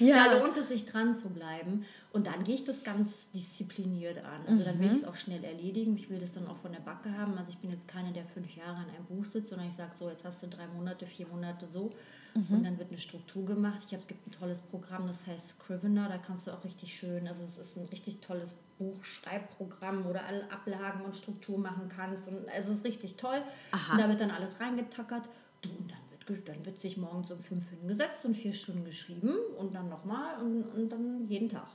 ja. 0.00 0.24
da 0.24 0.38
lohnt 0.38 0.56
es 0.56 0.68
sich 0.68 0.86
dran 0.86 1.16
zu 1.16 1.28
bleiben. 1.28 1.84
Und 2.12 2.26
dann 2.26 2.44
gehe 2.44 2.54
ich 2.54 2.64
das 2.64 2.82
ganz 2.82 3.30
diszipliniert 3.34 4.24
an. 4.24 4.40
Also 4.48 4.64
dann 4.64 4.78
will 4.78 4.86
ich 4.86 4.92
es 4.92 5.02
mhm. 5.02 5.08
auch 5.08 5.16
schnell 5.16 5.44
erledigen. 5.44 5.96
Ich 5.98 6.08
will 6.08 6.18
das 6.18 6.32
dann 6.32 6.46
auch 6.46 6.56
von 6.56 6.72
der 6.72 6.80
Backe 6.80 7.12
haben. 7.12 7.36
Also 7.36 7.50
ich 7.50 7.58
bin 7.58 7.70
jetzt 7.70 7.86
keine, 7.86 8.10
der 8.10 8.24
fünf 8.24 8.56
Jahre 8.56 8.76
an 8.76 8.88
einem 8.88 9.04
Buch 9.04 9.26
sitzt, 9.26 9.50
sondern 9.50 9.68
ich 9.68 9.74
sage 9.74 9.92
so, 9.98 10.08
jetzt 10.08 10.24
hast 10.24 10.42
du 10.42 10.48
drei 10.48 10.66
Monate, 10.68 11.06
vier 11.06 11.26
Monate 11.26 11.68
so. 11.70 11.92
Mhm. 12.34 12.56
Und 12.56 12.64
dann 12.64 12.78
wird 12.78 12.88
eine 12.88 12.98
Struktur 12.98 13.44
gemacht. 13.44 13.80
Ich 13.86 13.92
habe, 13.92 14.00
es 14.00 14.08
gibt 14.08 14.26
ein 14.26 14.32
tolles 14.32 14.62
Programm, 14.62 15.06
das 15.08 15.26
heißt 15.26 15.50
Scrivener. 15.50 16.08
Da 16.08 16.16
kannst 16.16 16.46
du 16.46 16.52
auch 16.52 16.64
richtig 16.64 16.94
schön, 16.94 17.28
also 17.28 17.42
es 17.42 17.58
ist 17.58 17.76
ein 17.76 17.84
richtig 17.86 18.22
tolles 18.22 18.54
Buchschreibprogramm, 18.78 20.06
wo 20.06 20.14
du 20.14 20.22
alle 20.22 20.50
Ablagen 20.50 21.02
und 21.02 21.16
Struktur 21.16 21.58
machen 21.58 21.90
kannst. 21.94 22.26
Und 22.28 22.46
es 22.48 22.66
ist 22.66 22.82
richtig 22.86 23.16
toll. 23.16 23.42
Aha. 23.72 23.92
Und 23.92 24.00
da 24.00 24.08
wird 24.08 24.22
dann 24.22 24.30
alles 24.30 24.58
reingetackert. 24.58 25.28
Du, 25.60 25.68
und 25.68 25.90
dann 25.90 26.05
dann 26.26 26.64
wird 26.66 26.80
sich 26.80 26.96
morgens 26.96 27.30
um 27.30 27.40
fünf 27.40 27.70
hingesetzt 27.70 28.24
und 28.24 28.36
vier 28.36 28.52
Stunden 28.52 28.84
geschrieben 28.84 29.34
und 29.58 29.74
dann 29.74 29.88
nochmal 29.88 30.40
und, 30.42 30.64
und 30.74 30.88
dann 30.88 31.26
jeden 31.28 31.48
Tag. 31.48 31.68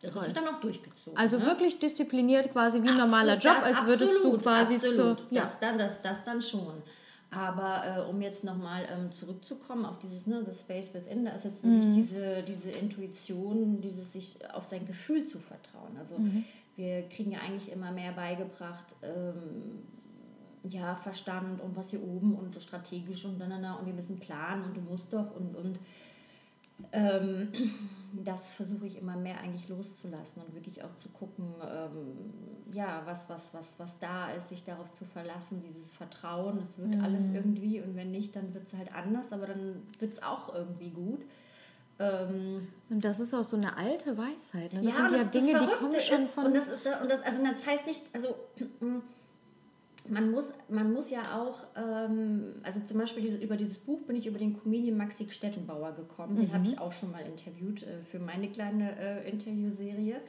Das 0.00 0.12
Toll. 0.12 0.26
wird 0.26 0.36
dann 0.36 0.48
auch 0.48 0.60
durchgezogen. 0.60 1.18
Also 1.18 1.38
ne? 1.38 1.46
wirklich 1.46 1.78
diszipliniert, 1.78 2.52
quasi 2.52 2.82
wie 2.82 2.88
ein 2.88 2.96
normaler 2.96 3.36
Job, 3.36 3.56
als 3.62 3.84
würdest 3.84 4.16
absolut, 4.16 4.38
du 4.38 4.42
quasi 4.42 4.74
absolut. 4.76 5.18
zu. 5.18 5.24
Ja. 5.30 5.42
Das, 5.42 5.58
dann, 5.58 5.78
das, 5.78 6.02
das 6.02 6.24
dann 6.24 6.40
schon. 6.40 6.82
Aber 7.30 7.82
äh, 7.84 8.10
um 8.10 8.22
jetzt 8.22 8.42
nochmal 8.42 8.88
ähm, 8.90 9.12
zurückzukommen 9.12 9.84
auf 9.84 9.98
dieses, 9.98 10.26
ne, 10.26 10.42
The 10.48 10.56
Space 10.56 10.94
Within, 10.94 11.24
da 11.24 11.32
ist 11.32 11.44
jetzt 11.44 11.62
wirklich 11.62 11.86
mhm. 11.86 11.92
diese, 11.92 12.42
diese 12.42 12.70
Intuition, 12.70 13.80
dieses 13.80 14.12
sich 14.12 14.38
auf 14.54 14.64
sein 14.64 14.86
Gefühl 14.86 15.26
zu 15.26 15.38
vertrauen. 15.38 15.96
Also 15.98 16.16
mhm. 16.16 16.44
wir 16.76 17.02
kriegen 17.08 17.32
ja 17.32 17.40
eigentlich 17.40 17.70
immer 17.70 17.90
mehr 17.90 18.12
beigebracht, 18.12 18.86
ähm, 19.02 19.82
ja, 20.68 20.96
Verstand 20.96 21.60
und 21.60 21.76
was 21.76 21.90
hier 21.90 22.02
oben 22.02 22.34
und 22.34 22.60
strategisch 22.62 23.24
und 23.24 23.38
dann, 23.40 23.52
und 23.52 23.86
wir 23.86 23.94
müssen 23.94 24.18
planen 24.18 24.64
und 24.64 24.76
du 24.76 24.80
musst 24.80 25.12
doch 25.12 25.34
und, 25.34 25.56
und 25.56 25.78
ähm, 26.92 27.52
das 28.24 28.54
versuche 28.54 28.86
ich 28.86 28.98
immer 28.98 29.16
mehr 29.16 29.40
eigentlich 29.40 29.68
loszulassen 29.68 30.42
und 30.42 30.54
wirklich 30.54 30.82
auch 30.82 30.96
zu 30.98 31.08
gucken, 31.10 31.46
ähm, 31.62 32.72
ja, 32.72 33.02
was, 33.04 33.28
was, 33.28 33.52
was, 33.52 33.78
was 33.78 33.98
da 33.98 34.30
ist, 34.30 34.48
sich 34.48 34.64
darauf 34.64 34.92
zu 34.94 35.04
verlassen, 35.04 35.62
dieses 35.62 35.90
Vertrauen, 35.90 36.62
es 36.66 36.78
wird 36.78 36.94
mhm. 36.94 37.04
alles 37.04 37.24
irgendwie 37.32 37.80
und 37.80 37.96
wenn 37.96 38.10
nicht, 38.10 38.36
dann 38.36 38.54
wird 38.54 38.68
es 38.68 38.74
halt 38.74 38.94
anders, 38.94 39.32
aber 39.32 39.46
dann 39.46 39.82
wird 39.98 40.14
es 40.14 40.22
auch 40.22 40.54
irgendwie 40.54 40.90
gut. 40.90 41.24
Ähm, 42.00 42.68
und 42.90 43.04
das 43.04 43.18
ist 43.18 43.34
auch 43.34 43.42
so 43.42 43.56
eine 43.56 43.76
alte 43.76 44.16
Weisheit. 44.16 44.72
Ne? 44.72 44.82
Das 44.82 44.96
ja, 44.96 45.08
sind 45.08 45.10
ja 45.10 45.24
das, 45.24 45.30
Dinge, 45.32 45.52
das 45.54 45.62
die 45.62 45.74
kommen 45.74 46.00
schon 46.00 46.22
ist, 46.22 46.30
von. 46.30 46.46
Und 46.46 46.54
das, 46.54 46.68
ist, 46.68 46.86
und 46.86 47.10
das, 47.10 47.22
also 47.22 47.42
das 47.42 47.66
heißt 47.66 47.86
nicht, 47.86 48.02
also 48.12 48.36
man 50.10 50.30
muss, 50.30 50.52
man 50.68 50.92
muss 50.92 51.10
ja 51.10 51.22
auch, 51.34 51.66
ähm, 51.76 52.54
also 52.62 52.80
zum 52.80 52.98
Beispiel 52.98 53.22
diese, 53.22 53.36
über 53.38 53.56
dieses 53.56 53.78
Buch 53.78 54.02
bin 54.02 54.16
ich 54.16 54.26
über 54.26 54.38
den 54.38 54.58
Comedian 54.58 54.96
Maxi 54.96 55.28
Stettenbauer 55.30 55.92
gekommen. 55.92 56.36
Den 56.36 56.52
habe 56.52 56.60
mhm. 56.60 56.70
ich 56.70 56.78
auch 56.78 56.92
schon 56.92 57.10
mal 57.12 57.22
interviewt 57.22 57.82
äh, 57.82 58.00
für 58.02 58.18
meine 58.18 58.48
kleine 58.48 58.96
äh, 58.98 59.30
Interviewserie. 59.30 60.20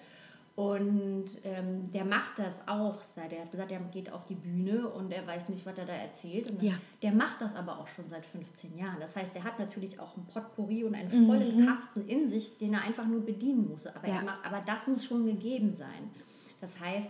Und 0.55 1.25
ähm, 1.45 1.89
der 1.89 2.03
macht 2.03 2.37
das 2.37 2.67
auch. 2.67 2.97
Der 3.15 3.41
hat 3.41 3.51
gesagt, 3.51 3.71
er 3.71 3.79
geht 3.79 4.11
auf 4.11 4.25
die 4.25 4.35
Bühne 4.35 4.89
und 4.89 5.09
er 5.13 5.25
weiß 5.25 5.47
nicht, 5.47 5.65
was 5.65 5.77
er 5.77 5.85
da 5.85 5.93
erzählt. 5.93 6.51
Und 6.51 6.61
ja. 6.61 6.73
Der 7.01 7.13
macht 7.13 7.39
das 7.39 7.55
aber 7.55 7.79
auch 7.79 7.87
schon 7.87 8.09
seit 8.09 8.25
15 8.25 8.77
Jahren. 8.77 8.99
Das 8.99 9.15
heißt, 9.15 9.33
er 9.37 9.45
hat 9.45 9.57
natürlich 9.57 10.01
auch 10.01 10.17
ein 10.17 10.25
Potpourri 10.25 10.83
und 10.83 10.95
einen 10.95 11.09
vollen 11.27 11.61
mhm. 11.61 11.65
Kasten 11.65 12.05
in 12.07 12.27
sich, 12.27 12.57
den 12.57 12.73
er 12.73 12.81
einfach 12.81 13.05
nur 13.05 13.25
bedienen 13.25 13.69
muss. 13.69 13.87
Aber, 13.87 14.05
ja. 14.05 14.15
er, 14.15 14.45
aber 14.45 14.61
das 14.65 14.85
muss 14.85 15.05
schon 15.05 15.25
gegeben 15.25 15.75
sein. 15.77 16.11
Das 16.59 16.77
heißt, 16.77 17.09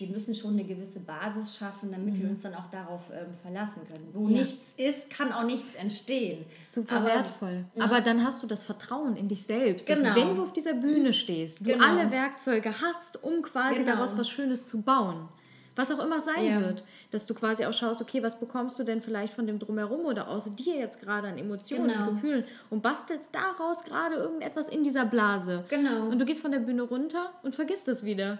wir 0.00 0.08
müssen 0.08 0.34
schon 0.34 0.52
eine 0.52 0.64
gewisse 0.64 0.98
Basis 0.98 1.56
schaffen, 1.56 1.92
damit 1.92 2.14
mhm. 2.14 2.22
wir 2.22 2.30
uns 2.30 2.42
dann 2.42 2.54
auch 2.54 2.70
darauf 2.70 3.02
ähm, 3.12 3.34
verlassen 3.42 3.82
können. 3.86 4.08
Wo 4.14 4.28
ja. 4.28 4.40
nichts 4.40 4.74
ist, 4.78 5.10
kann 5.10 5.30
auch 5.30 5.44
nichts 5.44 5.74
entstehen. 5.74 6.46
Super 6.72 6.96
Aber, 6.96 7.06
wertvoll. 7.06 7.64
Ja. 7.74 7.84
Aber 7.84 8.00
dann 8.00 8.24
hast 8.24 8.42
du 8.42 8.46
das 8.46 8.64
Vertrauen 8.64 9.16
in 9.16 9.28
dich 9.28 9.44
selbst, 9.44 9.86
genau. 9.86 10.02
dass 10.02 10.16
wenn 10.16 10.36
du 10.36 10.42
auf 10.42 10.54
dieser 10.54 10.72
Bühne 10.72 11.12
stehst, 11.12 11.60
du 11.60 11.64
genau. 11.64 11.84
alle 11.84 12.10
Werkzeuge 12.10 12.72
hast, 12.80 13.22
um 13.22 13.42
quasi 13.42 13.80
genau. 13.80 13.92
daraus 13.92 14.16
was 14.16 14.28
Schönes 14.30 14.64
zu 14.64 14.80
bauen. 14.80 15.28
Was 15.76 15.92
auch 15.92 16.04
immer 16.04 16.20
sein 16.20 16.44
ja. 16.44 16.60
wird. 16.60 16.84
Dass 17.10 17.26
du 17.26 17.34
quasi 17.34 17.64
auch 17.64 17.72
schaust, 17.72 18.02
okay, 18.02 18.22
was 18.22 18.40
bekommst 18.40 18.78
du 18.78 18.84
denn 18.84 19.00
vielleicht 19.00 19.34
von 19.34 19.46
dem 19.46 19.58
Drumherum 19.58 20.04
oder 20.04 20.28
aus 20.28 20.54
dir 20.54 20.76
jetzt 20.76 21.00
gerade 21.00 21.28
an 21.28 21.38
Emotionen 21.38 21.88
genau. 21.88 22.08
und 22.08 22.14
Gefühlen 22.14 22.44
und 22.70 22.82
bastelst 22.82 23.34
daraus 23.34 23.84
gerade 23.84 24.16
irgendetwas 24.16 24.68
in 24.68 24.82
dieser 24.82 25.04
Blase. 25.04 25.64
Genau. 25.68 26.06
Und 26.06 26.18
du 26.18 26.24
gehst 26.24 26.42
von 26.42 26.52
der 26.52 26.58
Bühne 26.58 26.82
runter 26.82 27.32
und 27.42 27.54
vergisst 27.54 27.88
es 27.88 28.04
wieder. 28.04 28.38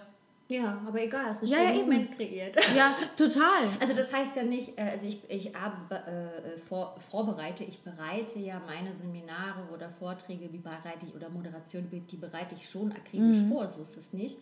Ja, 0.51 0.81
aber 0.85 1.01
egal, 1.01 1.27
hast 1.27 1.41
einen 1.41 1.51
ja, 1.51 1.57
schönen 1.59 1.77
ja, 1.77 1.83
Moment 1.83 2.15
kreiert. 2.17 2.55
Ja, 2.75 2.93
total. 3.15 3.69
Also 3.79 3.93
das 3.93 4.11
heißt 4.11 4.35
ja 4.35 4.43
nicht, 4.43 4.77
äh, 4.77 4.81
also 4.81 5.07
ich, 5.07 5.21
ich 5.29 5.47
äh, 5.47 6.57
vor, 6.59 6.97
vorbereite, 7.09 7.63
ich 7.63 7.79
bereite 7.79 8.37
ja 8.39 8.61
meine 8.65 8.93
Seminare 8.93 9.61
oder 9.73 9.89
Vorträge, 9.89 10.51
wie 10.51 10.57
bereite 10.57 11.05
ich, 11.07 11.15
oder 11.15 11.29
Moderation, 11.29 11.87
die 11.89 12.17
bereite 12.17 12.55
ich 12.55 12.69
schon 12.69 12.91
akribisch 12.91 13.43
mhm. 13.43 13.47
vor, 13.47 13.69
so 13.69 13.81
ist 13.81 13.95
es 13.95 14.11
nicht. 14.11 14.37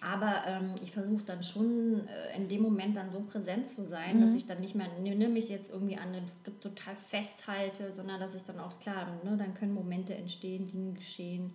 Aber 0.00 0.44
ähm, 0.46 0.74
ich 0.82 0.92
versuche 0.92 1.24
dann 1.24 1.42
schon 1.42 2.08
äh, 2.08 2.36
in 2.36 2.48
dem 2.48 2.62
Moment 2.62 2.96
dann 2.96 3.10
so 3.10 3.20
präsent 3.20 3.70
zu 3.70 3.84
sein, 3.84 4.16
mhm. 4.16 4.20
dass 4.22 4.34
ich 4.34 4.46
dann 4.46 4.60
nicht 4.60 4.74
mehr 4.74 4.88
ne, 4.98 5.28
mich 5.28 5.50
jetzt 5.50 5.70
irgendwie 5.70 5.98
an 5.98 6.14
dem 6.14 6.26
Skript 6.26 6.62
total 6.62 6.96
festhalte, 7.10 7.92
sondern 7.92 8.18
dass 8.18 8.34
ich 8.34 8.44
dann 8.44 8.60
auch 8.60 8.80
klar, 8.80 9.08
ne, 9.24 9.36
dann 9.36 9.52
können 9.52 9.74
Momente 9.74 10.14
entstehen, 10.14 10.66
Dinge 10.68 10.94
geschehen 10.94 11.54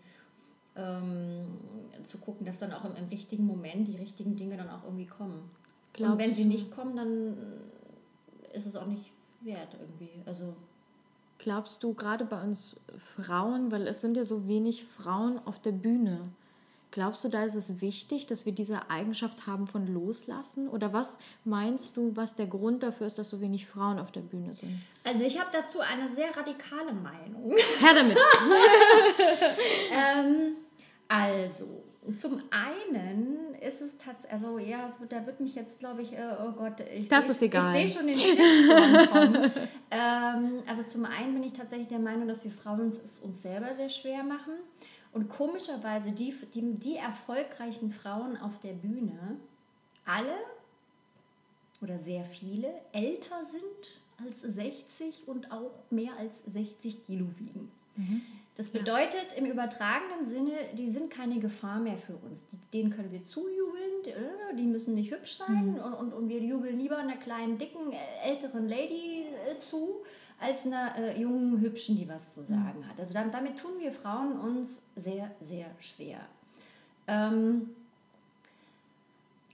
ähm, 0.76 1.46
zu 2.06 2.18
gucken, 2.18 2.46
dass 2.46 2.60
dann 2.60 2.74
auch 2.74 2.86
im, 2.86 2.96
im, 2.96 3.06
richtigen 3.10 3.46
Moment 3.46 3.88
die 3.88 3.98
richtigen 3.98 4.36
Dinge 4.36 4.58
dann 4.58 4.70
auch 4.70 4.84
irgendwie 4.84 5.06
kommen. 5.06 5.50
Glaubst 5.94 6.14
Und 6.14 6.20
wenn 6.20 6.34
sie 6.34 6.46
nicht 6.46 6.72
kommen, 6.72 6.96
dann 6.96 7.38
ist 8.54 8.66
es 8.66 8.76
auch 8.76 8.86
nicht 8.86 9.12
wert 9.42 9.76
irgendwie. 9.80 10.22
Also 10.26 10.56
Glaubst 11.40 11.84
du 11.84 11.94
gerade 11.94 12.26
bei 12.26 12.44
uns 12.44 12.82
Frauen, 13.16 13.72
weil 13.72 13.88
es 13.88 14.02
sind 14.02 14.18
ja 14.18 14.26
so 14.26 14.48
wenig 14.48 14.84
Frauen 14.84 15.40
auf 15.46 15.60
der 15.62 15.72
Bühne, 15.72 16.22
Glaubst 16.92 17.24
du, 17.24 17.30
da 17.30 17.44
ist 17.44 17.56
es 17.56 17.82
wichtig, 17.82 18.26
dass 18.26 18.46
wir 18.48 18.52
diese 18.52 18.90
Eigenschaft 18.90 19.46
haben 19.46 19.68
von 19.68 19.88
Loslassen? 19.88 20.68
Oder 20.68 20.92
was 20.92 21.20
meinst 21.44 21.96
du, 21.96 22.16
was 22.16 22.36
der 22.36 22.48
Grund 22.48 22.82
dafür 22.82 23.06
ist, 23.06 23.20
dass 23.20 23.30
so 23.30 23.42
wenig 23.42 23.68
Frauen 23.68 24.00
auf 24.00 24.12
der 24.12 24.22
Bühne 24.22 24.56
sind? 24.56 24.82
Also 25.04 25.24
ich 25.24 25.40
habe 25.40 25.50
dazu 25.52 25.82
eine 25.82 26.16
sehr 26.16 26.36
radikale 26.36 26.94
Meinung. 26.94 27.54
Herr 27.80 27.94
damit. 27.94 28.18
ähm, 29.92 30.56
also, 31.08 31.84
zum 32.18 32.42
einen 32.52 33.56
ist 33.62 33.82
es 33.82 33.98
tatsächlich, 33.98 34.32
also 34.32 34.58
ja, 34.58 34.92
wird, 35.00 35.12
da 35.12 35.26
wird 35.26 35.40
mich 35.40 35.56
jetzt, 35.56 35.80
glaube 35.80 36.02
ich, 36.02 36.14
äh, 36.14 36.36
oh 36.42 36.52
Gott, 36.52 36.80
ich 36.80 37.10
das 37.10 37.30
ist 37.30 37.42
egal. 37.42 37.76
Ich 37.76 37.92
sehe 37.92 38.00
schon 38.00 38.08
den 38.08 38.18
Shitstorm 38.18 39.08
kommen. 39.12 39.52
ähm, 39.92 40.64
also 40.68 40.84
zum 40.84 41.06
einen 41.06 41.34
bin 41.34 41.44
ich 41.44 41.54
tatsächlich 41.54 41.88
der 41.88 42.00
Meinung, 42.00 42.28
dass 42.28 42.44
wir 42.44 42.52
Frauen 42.52 42.90
es 42.90 43.20
uns 43.20 43.42
selber 43.42 43.76
sehr 43.76 43.90
schwer 43.90 44.24
machen. 44.24 44.54
Und 45.12 45.30
komischerweise, 45.30 46.12
die, 46.12 46.36
die, 46.54 46.74
die 46.76 46.96
erfolgreichen 46.98 47.92
Frauen 47.92 48.38
auf 48.38 48.60
der 48.60 48.74
Bühne, 48.74 49.38
alle 50.06 50.38
oder 51.82 51.98
sehr 52.00 52.26
viele, 52.26 52.74
älter 52.92 53.46
sind 53.46 54.00
als 54.24 54.42
60 54.42 55.28
und 55.28 55.52
auch 55.52 55.72
mehr 55.90 56.12
als 56.18 56.34
60 56.48 57.06
Kilo 57.06 57.26
wiegen. 57.38 57.72
Mhm. 57.96 58.22
Das 58.58 58.68
bedeutet 58.68 59.34
im 59.38 59.46
übertragenen 59.46 60.28
Sinne, 60.28 60.52
die 60.78 60.90
sind 60.90 61.10
keine 61.10 61.40
Gefahr 61.40 61.80
mehr 61.80 61.98
für 61.98 62.16
uns. 62.18 62.44
denen 62.74 62.90
können 62.90 63.10
wir 63.10 63.26
zujubeln, 63.26 64.04
äh, 64.06 64.56
die 64.58 64.64
müssen 64.64 64.96
nicht 64.96 65.12
hübsch 65.12 65.38
sein 65.38 65.72
mhm. 65.72 65.80
und, 65.80 65.94
und, 65.94 66.14
und 66.14 66.30
wir 66.30 66.40
jubeln 66.40 66.78
lieber 66.78 66.98
einer 66.98 67.16
kleinen, 67.16 67.58
dicken, 67.58 67.94
älteren 68.22 68.68
Lady 68.68 69.28
äh, 69.48 69.60
zu, 69.62 70.02
als 70.40 70.66
einer 70.66 70.96
äh, 70.98 71.20
jungen, 71.20 71.60
hübschen, 71.60 71.98
die 71.98 72.08
was 72.08 72.32
zu 72.32 72.44
sagen 72.44 72.86
hat. 72.88 73.00
Also 73.00 73.14
dann, 73.14 73.32
damit 73.32 73.60
tun 73.60 73.72
wir 73.80 73.92
Frauen 73.92 74.40
uns 74.40 74.82
sehr, 74.96 75.32
sehr 75.42 75.68
schwer. 75.80 76.20
Ähm, 77.08 77.70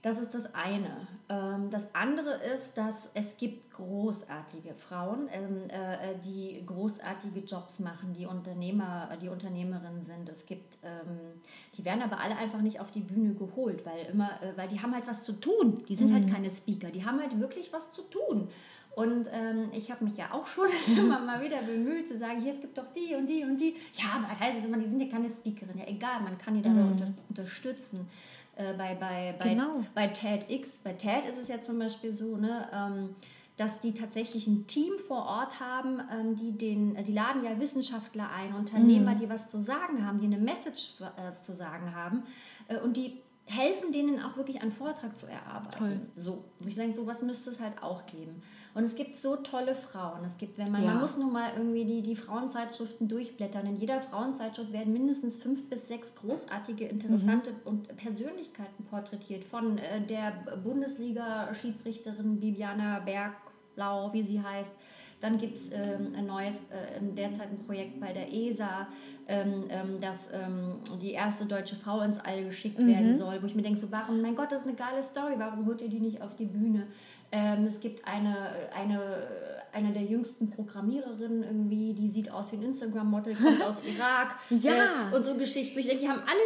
das 0.06 0.20
ist 0.20 0.34
das 0.34 0.54
eine. 0.54 1.08
Ähm, 1.28 1.68
das 1.70 1.92
andere 1.92 2.34
ist, 2.54 2.78
dass 2.78 3.10
es 3.14 3.36
gibt 3.38 3.72
großartige 3.72 4.72
Frauen, 4.74 5.28
ähm, 5.32 5.68
äh, 5.68 6.14
die 6.24 6.62
großartige 6.64 7.40
Jobs 7.40 7.80
machen, 7.80 8.14
die 8.16 8.24
Unternehmer, 8.24 9.08
die 9.20 9.28
Unternehmerinnen 9.28 10.04
sind. 10.04 10.28
Es 10.28 10.46
gibt, 10.46 10.78
ähm, 10.84 11.40
die 11.76 11.84
werden 11.84 12.02
aber 12.02 12.20
alle 12.20 12.36
einfach 12.36 12.60
nicht 12.60 12.78
auf 12.78 12.92
die 12.92 13.00
Bühne 13.00 13.34
geholt, 13.34 13.84
weil 13.84 14.06
immer, 14.06 14.40
äh, 14.42 14.56
weil 14.56 14.68
die 14.68 14.80
haben 14.80 14.94
halt 14.94 15.08
was 15.08 15.24
zu 15.24 15.32
tun. 15.32 15.82
Die 15.88 15.96
sind 15.96 16.12
halt 16.12 16.26
mhm. 16.26 16.32
halt 16.32 16.44
keine 16.44 16.54
Speaker, 16.54 16.90
die 16.90 17.04
haben 17.04 17.18
halt 17.18 17.40
wirklich 17.40 17.72
was 17.72 17.90
zu 17.92 18.02
tun. 18.02 18.48
Und 18.96 19.28
ähm, 19.30 19.68
ich 19.72 19.90
habe 19.90 20.04
mich 20.04 20.16
ja 20.16 20.32
auch 20.32 20.46
schon 20.46 20.68
immer 20.86 21.20
mal 21.20 21.42
wieder 21.42 21.60
bemüht 21.60 22.08
zu 22.08 22.16
sagen, 22.16 22.40
hier, 22.40 22.54
es 22.54 22.62
gibt 22.62 22.78
doch 22.78 22.90
die 22.94 23.14
und 23.14 23.26
die 23.26 23.44
und 23.44 23.60
die. 23.60 23.74
Ja, 23.92 24.14
aber 24.16 24.28
das 24.30 24.40
heißt 24.40 24.58
es 24.60 24.64
immer, 24.64 24.78
die 24.78 24.86
sind 24.86 25.02
ja 25.02 25.08
keine 25.08 25.28
Speakerin. 25.28 25.76
Ja, 25.76 25.84
egal, 25.86 26.22
man 26.22 26.38
kann 26.38 26.54
die 26.54 26.62
da 26.62 26.70
mhm. 26.70 26.92
unter, 26.92 27.12
unterstützen. 27.28 28.08
Äh, 28.56 28.72
bei, 28.72 28.94
bei, 28.94 29.34
bei, 29.38 29.50
genau. 29.50 29.84
bei 29.94 30.06
TEDx, 30.06 30.78
bei 30.82 30.94
TED 30.94 31.26
ist 31.28 31.38
es 31.38 31.48
ja 31.48 31.60
zum 31.60 31.78
Beispiel 31.78 32.10
so, 32.10 32.38
ne, 32.38 32.70
ähm, 32.72 33.14
dass 33.58 33.80
die 33.80 33.92
tatsächlich 33.92 34.46
ein 34.46 34.66
Team 34.66 34.94
vor 35.06 35.26
Ort 35.26 35.60
haben, 35.60 36.00
ähm, 36.10 36.34
die, 36.34 36.52
den, 36.52 36.94
die 37.04 37.12
laden 37.12 37.44
ja 37.44 37.60
Wissenschaftler 37.60 38.30
ein, 38.30 38.54
Unternehmer, 38.54 39.12
mhm. 39.12 39.18
die 39.18 39.28
was 39.28 39.46
zu 39.48 39.60
sagen 39.60 40.06
haben, 40.06 40.20
die 40.20 40.26
eine 40.26 40.38
Message 40.38 41.02
äh, 41.02 41.42
zu 41.42 41.52
sagen 41.52 41.94
haben. 41.94 42.22
Äh, 42.68 42.78
und 42.78 42.96
die 42.96 43.20
helfen 43.44 43.92
denen 43.92 44.22
auch 44.22 44.38
wirklich 44.38 44.62
einen 44.62 44.72
Vortrag 44.72 45.18
zu 45.18 45.26
erarbeiten. 45.26 45.76
Toll. 45.76 46.00
So, 46.16 46.44
ich 46.66 46.74
sage, 46.74 46.92
sowas 46.94 47.20
müsste 47.20 47.50
es 47.50 47.60
halt 47.60 47.82
auch 47.82 48.06
geben. 48.06 48.42
Und 48.76 48.84
es 48.84 48.94
gibt 48.94 49.16
so 49.16 49.36
tolle 49.36 49.74
Frauen. 49.74 50.22
Es 50.26 50.36
gibt, 50.36 50.58
wenn 50.58 50.70
man, 50.70 50.84
ja. 50.84 50.90
man 50.90 51.00
muss 51.00 51.16
nur 51.16 51.30
mal 51.30 51.52
irgendwie 51.56 51.86
die, 51.86 52.02
die 52.02 52.14
Frauenzeitschriften 52.14 53.08
durchblättern. 53.08 53.66
In 53.66 53.78
jeder 53.78 54.02
Frauenzeitschrift 54.02 54.70
werden 54.70 54.92
mindestens 54.92 55.34
fünf 55.34 55.66
bis 55.70 55.88
sechs 55.88 56.14
großartige, 56.14 56.84
interessante 56.84 57.52
mhm. 57.52 57.56
und 57.64 57.96
Persönlichkeiten 57.96 58.84
porträtiert. 58.84 59.44
Von 59.44 59.78
äh, 59.78 60.02
der 60.02 60.32
Bundesliga-Schiedsrichterin 60.62 62.38
Bibiana 62.38 62.98
Bergblau, 62.98 64.12
wie 64.12 64.22
sie 64.24 64.42
heißt, 64.42 64.74
dann 65.22 65.38
gibt 65.38 65.56
es 65.56 65.70
ähm, 65.72 66.12
ein 66.14 66.26
neues, 66.26 66.56
äh, 66.68 67.00
derzeit 67.00 67.48
ein 67.48 67.64
Projekt 67.64 67.98
bei 67.98 68.12
der 68.12 68.30
ESA, 68.30 68.88
ähm, 69.26 69.64
ähm, 69.70 70.00
dass 70.02 70.28
ähm, 70.34 70.74
die 71.00 71.12
erste 71.12 71.46
deutsche 71.46 71.76
Frau 71.76 72.02
ins 72.02 72.18
All 72.18 72.44
geschickt 72.44 72.78
mhm. 72.78 72.88
werden 72.88 73.16
soll, 73.16 73.42
wo 73.42 73.46
ich 73.46 73.54
mir 73.54 73.62
denke, 73.62 73.80
so, 73.80 73.90
warum, 73.90 74.20
mein 74.20 74.36
Gott, 74.36 74.52
das 74.52 74.60
ist 74.60 74.68
eine 74.68 74.76
geile 74.76 75.02
Story, 75.02 75.36
warum 75.38 75.64
holt 75.64 75.80
ihr 75.80 75.88
die 75.88 76.00
nicht 76.00 76.20
auf 76.20 76.36
die 76.36 76.44
Bühne? 76.44 76.88
Ähm, 77.32 77.66
es 77.66 77.80
gibt 77.80 78.06
eine, 78.06 78.50
eine, 78.74 79.28
eine 79.72 79.92
der 79.92 80.02
jüngsten 80.02 80.50
Programmiererinnen 80.50 81.42
irgendwie, 81.42 81.92
die 81.94 82.08
sieht 82.08 82.30
aus 82.30 82.52
wie 82.52 82.56
ein 82.56 82.62
Instagram-Model, 82.62 83.34
kommt 83.34 83.62
aus 83.62 83.76
Irak. 83.96 84.36
ja. 84.50 85.10
Äh, 85.10 85.16
und 85.16 85.24
so 85.24 85.34
Geschichten. 85.36 85.78
Ich 85.78 85.86
denke, 85.86 86.02
die 86.02 86.08
haben 86.08 86.20
alle 86.20 86.40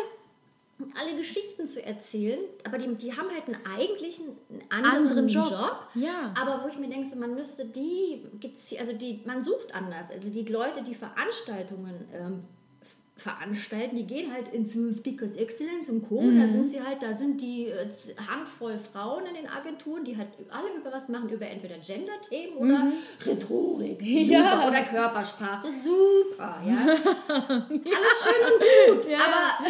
alle 0.94 1.16
Geschichten 1.16 1.66
zu 1.66 1.84
erzählen, 1.84 2.38
aber 2.64 2.78
die, 2.78 2.94
die 2.94 3.12
haben 3.12 3.28
halt 3.30 3.46
einen 3.46 3.58
eigentlichen 3.66 4.36
einen 4.70 4.84
anderen, 4.84 5.08
anderen 5.08 5.28
Job. 5.28 5.50
Job. 5.50 5.88
Ja. 5.94 6.32
Aber 6.40 6.64
wo 6.64 6.68
ich 6.68 6.78
mir 6.78 6.88
denke, 6.88 7.14
man 7.16 7.34
müsste 7.34 7.66
die, 7.66 8.22
also 8.78 8.92
die, 8.94 9.20
man 9.24 9.44
sucht 9.44 9.74
anders. 9.74 10.10
Also 10.10 10.30
die 10.30 10.44
Leute, 10.44 10.82
die 10.82 10.94
Veranstaltungen 10.94 12.08
ähm, 12.14 12.44
veranstalten, 13.20 13.96
die 13.96 14.06
gehen 14.06 14.32
halt 14.32 14.48
ins 14.48 14.72
Speakers 14.72 15.36
Excellence 15.36 15.88
und 15.88 16.08
Co. 16.08 16.20
Mhm. 16.20 16.40
Da 16.40 16.48
sind 16.48 16.70
sie 16.70 16.80
halt, 16.82 17.02
da 17.02 17.14
sind 17.14 17.40
die 17.40 17.66
äh, 17.66 17.86
Handvoll 18.28 18.78
Frauen 18.92 19.26
in 19.26 19.34
den 19.34 19.48
Agenturen, 19.48 20.04
die 20.04 20.16
halt 20.16 20.28
alle 20.50 20.68
über 20.76 20.92
was 20.92 21.08
machen, 21.08 21.28
über 21.28 21.46
entweder 21.46 21.78
Gender-Themen 21.78 22.56
oder 22.56 22.78
mhm. 22.78 22.92
Rhetorik 23.24 24.00
ja. 24.02 24.66
oder 24.66 24.82
Körpersprache. 24.82 25.68
Super, 25.84 26.62
ja. 26.66 26.76
Alles 27.28 28.16
schön 28.22 28.52
und 28.52 29.02
gut, 29.02 29.10
ja. 29.10 29.18
aber 29.18 29.68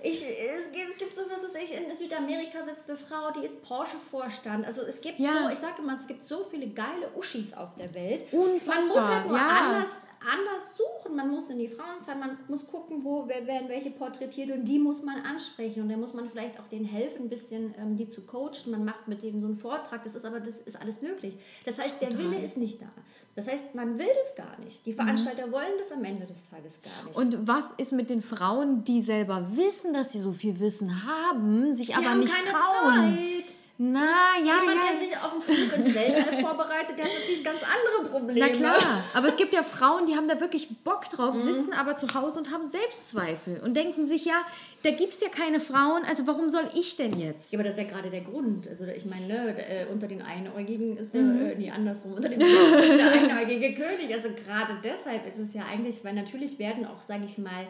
ich, 0.00 0.22
es, 0.22 0.68
es 0.68 0.98
gibt 0.98 1.16
so, 1.16 1.22
es 1.22 1.62
ich, 1.62 1.74
in 1.74 1.98
Südamerika 1.98 2.64
sitzt 2.64 2.88
eine 2.88 2.96
Frau, 2.96 3.30
die 3.32 3.44
ist 3.44 3.62
Porsche-Vorstand. 3.62 4.66
Also 4.66 4.82
es 4.82 5.00
gibt 5.00 5.18
ja. 5.18 5.32
so, 5.32 5.48
ich 5.52 5.58
sage 5.58 5.82
immer, 5.82 5.94
es 5.94 6.06
gibt 6.06 6.28
so 6.28 6.42
viele 6.44 6.68
geile 6.68 7.10
Uschis 7.16 7.52
auf 7.52 7.74
der 7.74 7.92
Welt. 7.94 8.32
Unfassbar. 8.32 8.78
Man 8.78 8.88
muss 8.88 9.02
halt 9.02 9.26
nur 9.26 9.36
ja. 9.36 9.48
anders 9.48 9.90
anders 10.20 10.62
suchen. 10.76 11.16
Man 11.16 11.30
muss 11.30 11.50
in 11.50 11.58
die 11.58 11.68
Frauenzeit, 11.68 12.18
man 12.18 12.38
muss 12.48 12.66
gucken, 12.66 13.04
wo 13.04 13.24
wer, 13.26 13.46
werden 13.46 13.68
welche 13.68 13.90
porträtiert 13.90 14.50
und 14.50 14.64
die 14.64 14.78
muss 14.78 15.02
man 15.02 15.20
ansprechen. 15.22 15.82
Und 15.82 15.88
dann 15.88 16.00
muss 16.00 16.14
man 16.14 16.28
vielleicht 16.28 16.58
auch 16.58 16.66
denen 16.68 16.84
helfen, 16.84 17.24
ein 17.24 17.28
bisschen 17.28 17.74
ähm, 17.78 17.96
die 17.96 18.10
zu 18.10 18.22
coachen. 18.22 18.70
Man 18.70 18.84
macht 18.84 19.08
mit 19.08 19.22
denen 19.22 19.40
so 19.40 19.46
einen 19.46 19.56
Vortrag. 19.56 20.04
Das 20.04 20.14
ist 20.14 20.24
aber 20.24 20.40
das 20.40 20.56
ist 20.64 20.80
alles 20.80 21.00
möglich. 21.02 21.34
Das 21.64 21.78
heißt, 21.78 22.00
der 22.00 22.16
Wille 22.18 22.42
ist 22.42 22.56
nicht 22.56 22.80
da. 22.80 22.88
Das 23.34 23.46
heißt, 23.46 23.74
man 23.74 23.98
will 23.98 24.06
das 24.06 24.34
gar 24.34 24.58
nicht. 24.58 24.84
Die 24.84 24.92
Veranstalter 24.92 25.46
mhm. 25.46 25.52
wollen 25.52 25.72
das 25.78 25.92
am 25.92 26.04
Ende 26.04 26.26
des 26.26 26.40
Tages 26.50 26.80
gar 26.82 27.04
nicht. 27.04 27.16
Und 27.16 27.46
was 27.46 27.70
ist 27.72 27.92
mit 27.92 28.10
den 28.10 28.20
Frauen, 28.22 28.82
die 28.82 29.00
selber 29.00 29.46
wissen, 29.52 29.94
dass 29.94 30.10
sie 30.10 30.18
so 30.18 30.32
viel 30.32 30.58
Wissen 30.58 31.06
haben, 31.06 31.76
sich 31.76 31.88
die 31.88 31.94
aber 31.94 32.16
nicht 32.16 32.32
trauen? 32.32 33.16
Zeit. 33.16 33.57
Na, 33.80 34.36
ja, 34.44 34.60
Jemand, 34.60 34.80
ja. 34.80 34.90
der 34.90 35.06
sich 35.06 35.16
auf 35.16 35.32
den 35.34 35.40
Flug 35.40 35.86
ins 35.86 35.94
Weltall 35.94 36.40
vorbereitet, 36.42 36.98
der 36.98 37.04
hat 37.04 37.12
natürlich 37.20 37.44
ganz 37.44 37.60
andere 37.62 38.10
Probleme. 38.10 38.40
Na 38.40 38.48
klar, 38.48 39.04
aber 39.14 39.28
es 39.28 39.36
gibt 39.36 39.52
ja 39.52 39.62
Frauen, 39.62 40.04
die 40.06 40.16
haben 40.16 40.26
da 40.26 40.40
wirklich 40.40 40.68
Bock 40.82 41.08
drauf, 41.08 41.36
mhm. 41.36 41.44
sitzen 41.44 41.72
aber 41.72 41.94
zu 41.94 42.12
Hause 42.12 42.40
und 42.40 42.50
haben 42.50 42.66
Selbstzweifel 42.66 43.60
und 43.64 43.76
denken 43.76 44.04
sich, 44.04 44.24
ja, 44.24 44.44
da 44.82 44.90
gibt 44.90 45.12
es 45.12 45.20
ja 45.20 45.28
keine 45.28 45.60
Frauen, 45.60 46.02
also 46.08 46.26
warum 46.26 46.50
soll 46.50 46.68
ich 46.74 46.96
denn 46.96 47.12
jetzt? 47.12 47.52
Ja, 47.52 47.60
aber 47.60 47.68
das 47.68 47.76
ist 47.76 47.84
ja 47.84 47.88
gerade 47.88 48.10
der 48.10 48.22
Grund. 48.22 48.66
Also 48.66 48.84
ich 48.84 49.04
meine, 49.04 49.28
ne, 49.28 49.56
äh, 49.56 49.86
unter 49.86 50.08
den 50.08 50.22
Einäugigen 50.22 50.96
ist 50.96 51.14
der, 51.14 51.22
mhm. 51.22 51.46
äh, 51.46 51.54
nee, 51.54 51.70
andersrum, 51.70 52.14
unter 52.14 52.30
den 52.30 52.40
ist 52.40 52.98
der 52.98 53.12
einäugige 53.12 53.74
König. 53.74 54.12
Also 54.12 54.30
gerade 54.30 54.72
deshalb 54.82 55.24
ist 55.24 55.38
es 55.38 55.54
ja 55.54 55.62
eigentlich, 55.70 56.04
weil 56.04 56.14
natürlich 56.14 56.58
werden 56.58 56.84
auch, 56.84 57.00
sage 57.06 57.26
ich 57.26 57.38
mal, 57.38 57.68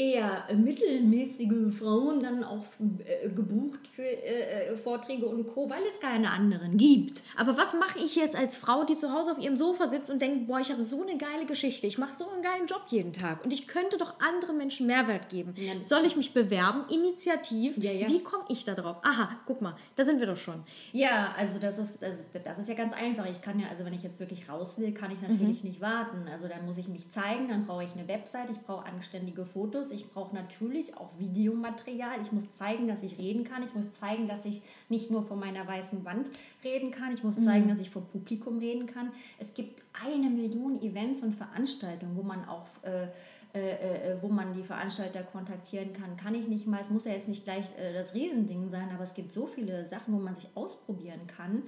eher 0.00 0.44
mittelmäßige 0.56 1.74
Frauen 1.78 2.22
dann 2.22 2.42
auch 2.42 2.64
äh, 3.04 3.28
gebucht 3.28 3.86
für 3.94 4.02
äh, 4.02 4.68
äh, 4.72 4.76
Vorträge 4.76 5.26
und 5.26 5.46
Co., 5.46 5.68
weil 5.68 5.82
es 5.92 6.00
keine 6.00 6.30
anderen 6.30 6.78
gibt. 6.78 7.22
Aber 7.36 7.58
was 7.58 7.74
mache 7.74 7.98
ich 7.98 8.16
jetzt 8.16 8.34
als 8.34 8.56
Frau, 8.56 8.84
die 8.84 8.96
zu 8.96 9.12
Hause 9.12 9.32
auf 9.32 9.38
ihrem 9.38 9.58
Sofa 9.58 9.88
sitzt 9.88 10.10
und 10.10 10.22
denkt, 10.22 10.46
boah, 10.46 10.58
ich 10.58 10.70
habe 10.72 10.82
so 10.82 11.02
eine 11.02 11.18
geile 11.18 11.44
Geschichte, 11.44 11.86
ich 11.86 11.98
mache 11.98 12.16
so 12.16 12.28
einen 12.30 12.42
geilen 12.42 12.66
Job 12.66 12.84
jeden 12.88 13.12
Tag 13.12 13.44
und 13.44 13.52
ich 13.52 13.68
könnte 13.68 13.98
doch 13.98 14.14
anderen 14.20 14.56
Menschen 14.56 14.86
Mehrwert 14.86 15.28
geben. 15.28 15.52
Ja. 15.56 15.74
Soll 15.82 16.06
ich 16.06 16.16
mich 16.16 16.32
bewerben, 16.32 16.84
initiativ? 16.88 17.76
Ja, 17.76 17.92
ja. 17.92 18.08
Wie 18.08 18.22
komme 18.22 18.44
ich 18.48 18.64
da 18.64 18.74
drauf? 18.74 18.96
Aha, 19.02 19.28
guck 19.44 19.60
mal, 19.60 19.76
da 19.96 20.04
sind 20.04 20.18
wir 20.18 20.26
doch 20.26 20.38
schon. 20.38 20.62
Ja, 20.92 21.34
also 21.36 21.58
das 21.58 21.78
ist, 21.78 22.02
das, 22.02 22.42
das 22.42 22.58
ist 22.58 22.68
ja 22.68 22.74
ganz 22.74 22.94
einfach. 22.94 23.26
Ich 23.26 23.42
kann 23.42 23.60
ja, 23.60 23.66
also 23.68 23.84
wenn 23.84 23.92
ich 23.92 24.02
jetzt 24.02 24.18
wirklich 24.18 24.48
raus 24.48 24.78
will, 24.78 24.94
kann 24.94 25.10
ich 25.10 25.20
natürlich 25.20 25.62
mhm. 25.62 25.70
nicht 25.70 25.80
warten. 25.82 26.26
Also 26.32 26.48
dann 26.48 26.64
muss 26.64 26.78
ich 26.78 26.88
mich 26.88 27.10
zeigen, 27.10 27.48
dann 27.48 27.66
brauche 27.66 27.84
ich 27.84 27.92
eine 27.92 28.08
Website, 28.08 28.48
ich 28.50 28.60
brauche 28.60 28.86
anständige 28.86 29.44
Fotos, 29.44 29.89
ich 29.90 30.10
brauche 30.12 30.34
natürlich 30.34 30.96
auch 30.96 31.10
Videomaterial. 31.18 32.20
Ich 32.20 32.32
muss 32.32 32.44
zeigen, 32.54 32.88
dass 32.88 33.02
ich 33.02 33.18
reden 33.18 33.44
kann. 33.44 33.62
Ich 33.62 33.74
muss 33.74 33.92
zeigen, 33.94 34.28
dass 34.28 34.44
ich 34.44 34.62
nicht 34.88 35.10
nur 35.10 35.22
vor 35.22 35.36
meiner 35.36 35.66
weißen 35.66 36.04
Wand 36.04 36.28
reden 36.64 36.90
kann. 36.90 37.14
Ich 37.14 37.24
muss 37.24 37.36
mhm. 37.36 37.44
zeigen, 37.44 37.68
dass 37.68 37.80
ich 37.80 37.90
vor 37.90 38.02
Publikum 38.02 38.58
reden 38.58 38.86
kann. 38.86 39.12
Es 39.38 39.54
gibt 39.54 39.82
eine 39.92 40.30
Million 40.30 40.80
Events 40.82 41.22
und 41.22 41.34
Veranstaltungen, 41.34 42.16
wo 42.16 42.22
man 42.22 42.48
auch 42.48 42.66
äh, 42.82 43.08
äh, 43.52 44.12
äh, 44.12 44.22
wo 44.22 44.28
man 44.28 44.54
die 44.54 44.62
Veranstalter 44.62 45.24
kontaktieren 45.24 45.92
kann, 45.92 46.16
kann 46.16 46.36
ich 46.36 46.46
nicht 46.46 46.68
mal. 46.68 46.80
Es 46.80 46.88
muss 46.88 47.04
ja 47.04 47.10
jetzt 47.10 47.26
nicht 47.26 47.42
gleich 47.42 47.64
äh, 47.76 47.92
das 47.92 48.14
Riesending 48.14 48.70
sein, 48.70 48.90
aber 48.94 49.02
es 49.02 49.12
gibt 49.12 49.32
so 49.32 49.48
viele 49.48 49.88
Sachen, 49.88 50.14
wo 50.14 50.18
man 50.18 50.36
sich 50.36 50.48
ausprobieren 50.54 51.26
kann. 51.26 51.64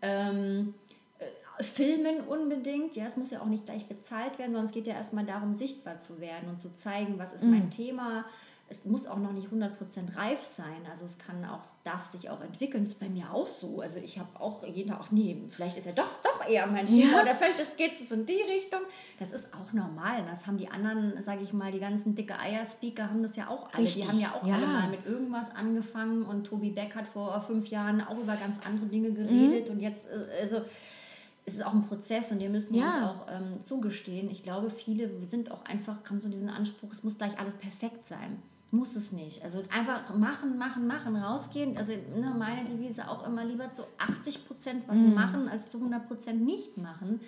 Ähm, 0.00 0.74
Filmen 1.60 2.20
unbedingt. 2.22 2.96
Ja, 2.96 3.06
es 3.06 3.16
muss 3.16 3.30
ja 3.30 3.40
auch 3.40 3.46
nicht 3.46 3.64
gleich 3.64 3.86
bezahlt 3.86 4.38
werden, 4.38 4.52
sondern 4.52 4.66
es 4.66 4.72
geht 4.72 4.86
ja 4.86 4.94
erstmal 4.94 5.24
darum, 5.24 5.54
sichtbar 5.54 6.00
zu 6.00 6.20
werden 6.20 6.48
und 6.48 6.60
zu 6.60 6.74
zeigen, 6.76 7.18
was 7.18 7.32
ist 7.32 7.44
mhm. 7.44 7.50
mein 7.50 7.70
Thema. 7.70 8.24
Es 8.66 8.86
muss 8.86 9.06
auch 9.06 9.18
noch 9.18 9.32
nicht 9.32 9.48
100% 9.48 9.70
reif 10.16 10.42
sein. 10.56 10.86
Also 10.90 11.04
es 11.04 11.18
kann 11.18 11.44
auch, 11.44 11.60
darf 11.84 12.06
sich 12.06 12.30
auch 12.30 12.40
entwickeln. 12.40 12.82
Das 12.82 12.94
ist 12.94 12.98
bei 12.98 13.10
mir 13.10 13.30
auch 13.30 13.46
so. 13.46 13.82
Also 13.82 13.98
ich 13.98 14.18
habe 14.18 14.40
auch 14.40 14.66
jeden 14.66 14.88
Tag, 14.88 15.00
ach 15.02 15.10
nee, 15.10 15.36
vielleicht 15.50 15.76
ist 15.76 15.86
ja 15.86 15.92
doch, 15.92 16.08
doch 16.22 16.48
eher 16.48 16.66
mein 16.66 16.88
Thema. 16.88 17.12
Ja. 17.12 17.22
Oder 17.22 17.34
vielleicht 17.34 17.76
geht 17.76 17.92
es 18.02 18.10
in 18.10 18.24
die 18.24 18.40
Richtung. 18.40 18.80
Das 19.18 19.32
ist 19.32 19.46
auch 19.52 19.70
normal. 19.74 20.24
Das 20.28 20.46
haben 20.46 20.56
die 20.56 20.68
anderen, 20.68 21.22
sage 21.22 21.42
ich 21.42 21.52
mal, 21.52 21.72
die 21.72 21.78
ganzen 21.78 22.14
dicke 22.14 22.38
Eier-Speaker 22.38 23.10
haben 23.10 23.22
das 23.22 23.36
ja 23.36 23.48
auch 23.48 23.72
alle. 23.72 23.84
Richtig. 23.84 24.02
Die 24.02 24.08
haben 24.08 24.18
ja 24.18 24.34
auch 24.34 24.46
ja. 24.46 24.54
alle 24.54 24.66
mal 24.66 24.88
mit 24.88 25.04
irgendwas 25.04 25.54
angefangen. 25.54 26.22
Und 26.22 26.44
Tobi 26.44 26.70
Beck 26.70 26.94
hat 26.96 27.06
vor 27.06 27.42
fünf 27.42 27.68
Jahren 27.68 28.00
auch 28.00 28.18
über 28.18 28.34
ganz 28.34 28.56
andere 28.66 28.86
Dinge 28.86 29.12
geredet. 29.12 29.68
Mhm. 29.68 29.74
Und 29.74 29.80
jetzt, 29.80 30.06
äh, 30.06 30.42
also 30.42 30.62
es 31.46 31.54
ist 31.54 31.64
auch 31.64 31.74
ein 31.74 31.86
Prozess 31.86 32.30
und 32.30 32.40
wir 32.40 32.48
müssen 32.48 32.74
ja. 32.74 32.86
uns 32.86 33.04
auch 33.04 33.26
ähm, 33.28 33.64
zugestehen. 33.64 34.30
Ich 34.30 34.42
glaube, 34.42 34.70
viele 34.70 35.24
sind 35.24 35.50
auch 35.50 35.64
einfach, 35.64 35.96
haben 36.08 36.20
so 36.20 36.28
diesen 36.28 36.48
Anspruch, 36.48 36.90
es 36.92 37.04
muss 37.04 37.18
gleich 37.18 37.38
alles 37.38 37.54
perfekt 37.54 38.08
sein. 38.08 38.42
Muss 38.70 38.96
es 38.96 39.12
nicht. 39.12 39.44
Also 39.44 39.62
einfach 39.70 40.12
machen, 40.16 40.58
machen, 40.58 40.86
machen, 40.86 41.14
rausgehen. 41.14 41.76
Also 41.76 41.92
ne, 41.92 42.34
meine 42.36 42.64
Devise 42.64 43.08
auch 43.08 43.24
immer 43.24 43.44
lieber 43.44 43.70
zu 43.70 43.82
80 43.98 44.48
Prozent 44.48 44.88
was 44.88 44.96
mm. 44.96 45.14
machen, 45.14 45.48
als 45.48 45.70
zu 45.70 45.76
100 45.76 46.08
Prozent 46.08 46.44
nicht 46.44 46.76
machen. 46.76 47.20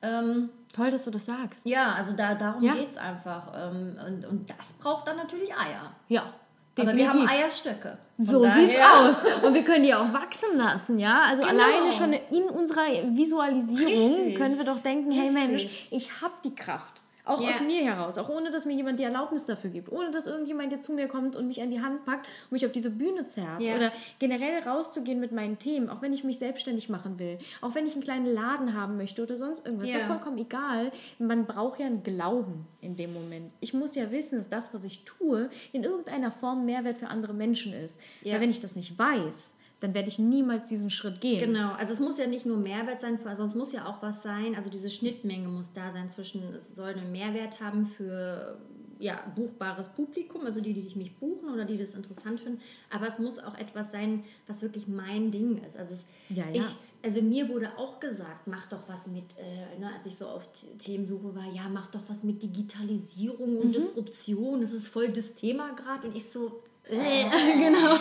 Ähm, 0.00 0.48
Toll, 0.74 0.90
dass 0.90 1.04
du 1.04 1.10
das 1.10 1.26
sagst. 1.26 1.66
Ja, 1.66 1.92
also 1.92 2.12
da, 2.12 2.34
darum 2.34 2.62
ja. 2.62 2.74
geht 2.74 2.90
es 2.90 2.96
einfach. 2.96 3.52
Ähm, 3.54 3.98
und, 4.06 4.24
und 4.26 4.48
das 4.48 4.72
braucht 4.74 5.06
dann 5.08 5.16
natürlich 5.16 5.52
Eier. 5.52 5.92
Ja, 6.08 6.32
Definitiv. 6.76 7.08
Aber 7.08 7.18
wir 7.18 7.28
haben 7.28 7.28
Eierstöcke. 7.28 7.98
So 8.18 8.46
sieht's 8.46 8.76
aus. 8.76 9.42
Und 9.42 9.54
wir 9.54 9.64
können 9.64 9.84
die 9.84 9.94
auch 9.94 10.12
wachsen 10.12 10.56
lassen, 10.56 10.98
ja? 10.98 11.22
Also 11.22 11.42
genau. 11.42 11.54
alleine 11.54 11.92
schon 11.92 12.12
in 12.12 12.44
unserer 12.44 12.86
Visualisierung 13.14 13.86
Richtig. 13.86 14.36
können 14.36 14.58
wir 14.58 14.64
doch 14.64 14.80
denken, 14.80 15.10
hey 15.10 15.30
Mensch, 15.30 15.88
ich 15.90 16.20
habe 16.20 16.34
die 16.44 16.54
Kraft. 16.54 17.02
Auch 17.26 17.40
yeah. 17.40 17.50
aus 17.50 17.60
mir 17.60 17.82
heraus, 17.84 18.18
auch 18.18 18.28
ohne 18.28 18.50
dass 18.50 18.64
mir 18.64 18.74
jemand 18.74 19.00
die 19.00 19.02
Erlaubnis 19.02 19.46
dafür 19.46 19.70
gibt, 19.70 19.90
ohne 19.90 20.12
dass 20.12 20.26
irgendjemand, 20.26 20.70
der 20.70 20.80
zu 20.80 20.92
mir 20.92 21.08
kommt 21.08 21.34
und 21.34 21.48
mich 21.48 21.60
an 21.60 21.70
die 21.70 21.80
Hand 21.80 22.04
packt 22.04 22.26
und 22.44 22.52
mich 22.52 22.64
auf 22.64 22.72
diese 22.72 22.90
Bühne 22.90 23.26
zerrt 23.26 23.60
yeah. 23.60 23.76
oder 23.76 23.92
generell 24.20 24.62
rauszugehen 24.62 25.18
mit 25.18 25.32
meinen 25.32 25.58
Themen, 25.58 25.90
auch 25.90 26.02
wenn 26.02 26.12
ich 26.12 26.22
mich 26.22 26.38
selbstständig 26.38 26.88
machen 26.88 27.18
will, 27.18 27.38
auch 27.60 27.74
wenn 27.74 27.86
ich 27.86 27.94
einen 27.94 28.04
kleinen 28.04 28.26
Laden 28.26 28.74
haben 28.74 28.96
möchte 28.96 29.22
oder 29.22 29.36
sonst 29.36 29.66
irgendwas, 29.66 29.88
yeah. 29.88 29.98
ist 29.98 30.02
ja 30.02 30.08
vollkommen 30.08 30.38
egal. 30.38 30.92
Man 31.18 31.46
braucht 31.46 31.80
ja 31.80 31.86
einen 31.86 32.04
Glauben 32.04 32.66
in 32.80 32.96
dem 32.96 33.12
Moment. 33.12 33.50
Ich 33.60 33.74
muss 33.74 33.96
ja 33.96 34.10
wissen, 34.12 34.38
dass 34.38 34.48
das, 34.48 34.72
was 34.72 34.84
ich 34.84 35.04
tue, 35.04 35.50
in 35.72 35.82
irgendeiner 35.82 36.30
Form 36.30 36.64
Mehrwert 36.64 36.98
für 36.98 37.08
andere 37.08 37.34
Menschen 37.34 37.72
ist. 37.72 38.00
Weil 38.24 38.40
wenn 38.40 38.50
ich 38.50 38.60
das 38.60 38.76
nicht 38.76 38.98
weiß, 38.98 39.58
dann 39.80 39.92
werde 39.92 40.08
ich 40.08 40.18
niemals 40.18 40.68
diesen 40.68 40.90
Schritt 40.90 41.20
gehen. 41.20 41.38
Genau, 41.38 41.72
also 41.72 41.92
es 41.92 42.00
muss 42.00 42.18
ja 42.18 42.26
nicht 42.26 42.46
nur 42.46 42.56
Mehrwert 42.56 43.02
sein, 43.02 43.18
sondern 43.18 43.46
es 43.46 43.54
muss 43.54 43.72
ja 43.72 43.86
auch 43.86 44.02
was 44.02 44.22
sein, 44.22 44.54
also 44.56 44.70
diese 44.70 44.90
Schnittmenge 44.90 45.48
muss 45.48 45.72
da 45.72 45.92
sein 45.92 46.10
zwischen, 46.10 46.42
es 46.54 46.74
soll 46.74 46.94
einen 46.94 47.12
Mehrwert 47.12 47.60
haben 47.60 47.86
für 47.86 48.58
ja, 48.98 49.22
buchbares 49.34 49.88
Publikum, 49.88 50.46
also 50.46 50.60
die, 50.60 50.72
die 50.72 50.98
mich 50.98 51.14
buchen 51.16 51.50
oder 51.50 51.64
die 51.64 51.76
das 51.76 51.94
interessant 51.94 52.40
finden, 52.40 52.60
aber 52.90 53.08
es 53.08 53.18
muss 53.18 53.38
auch 53.38 53.54
etwas 53.58 53.90
sein, 53.92 54.24
was 54.46 54.62
wirklich 54.62 54.88
mein 54.88 55.30
Ding 55.30 55.62
ist. 55.62 55.76
Also, 55.76 55.94
es, 55.94 56.04
ja, 56.30 56.44
ja. 56.48 56.60
Ich, 56.60 56.66
also 57.02 57.20
mir 57.20 57.48
wurde 57.48 57.76
auch 57.76 58.00
gesagt, 58.00 58.46
mach 58.46 58.66
doch 58.68 58.88
was 58.88 59.06
mit, 59.06 59.24
äh, 59.38 59.78
ne, 59.78 59.90
als 59.94 60.06
ich 60.06 60.16
so 60.16 60.26
auf 60.26 60.48
Themensuche 60.78 61.34
war, 61.34 61.52
ja, 61.52 61.68
mach 61.68 61.88
doch 61.88 62.00
was 62.08 62.22
mit 62.22 62.42
Digitalisierung 62.42 63.58
und 63.58 63.68
mhm. 63.68 63.72
Disruption, 63.72 64.60
das 64.60 64.72
ist 64.72 64.88
voll 64.88 65.08
das 65.10 65.34
Thema 65.34 65.72
gerade 65.74 66.08
und 66.08 66.16
ich 66.16 66.30
so, 66.30 66.62
genau. 66.88 67.96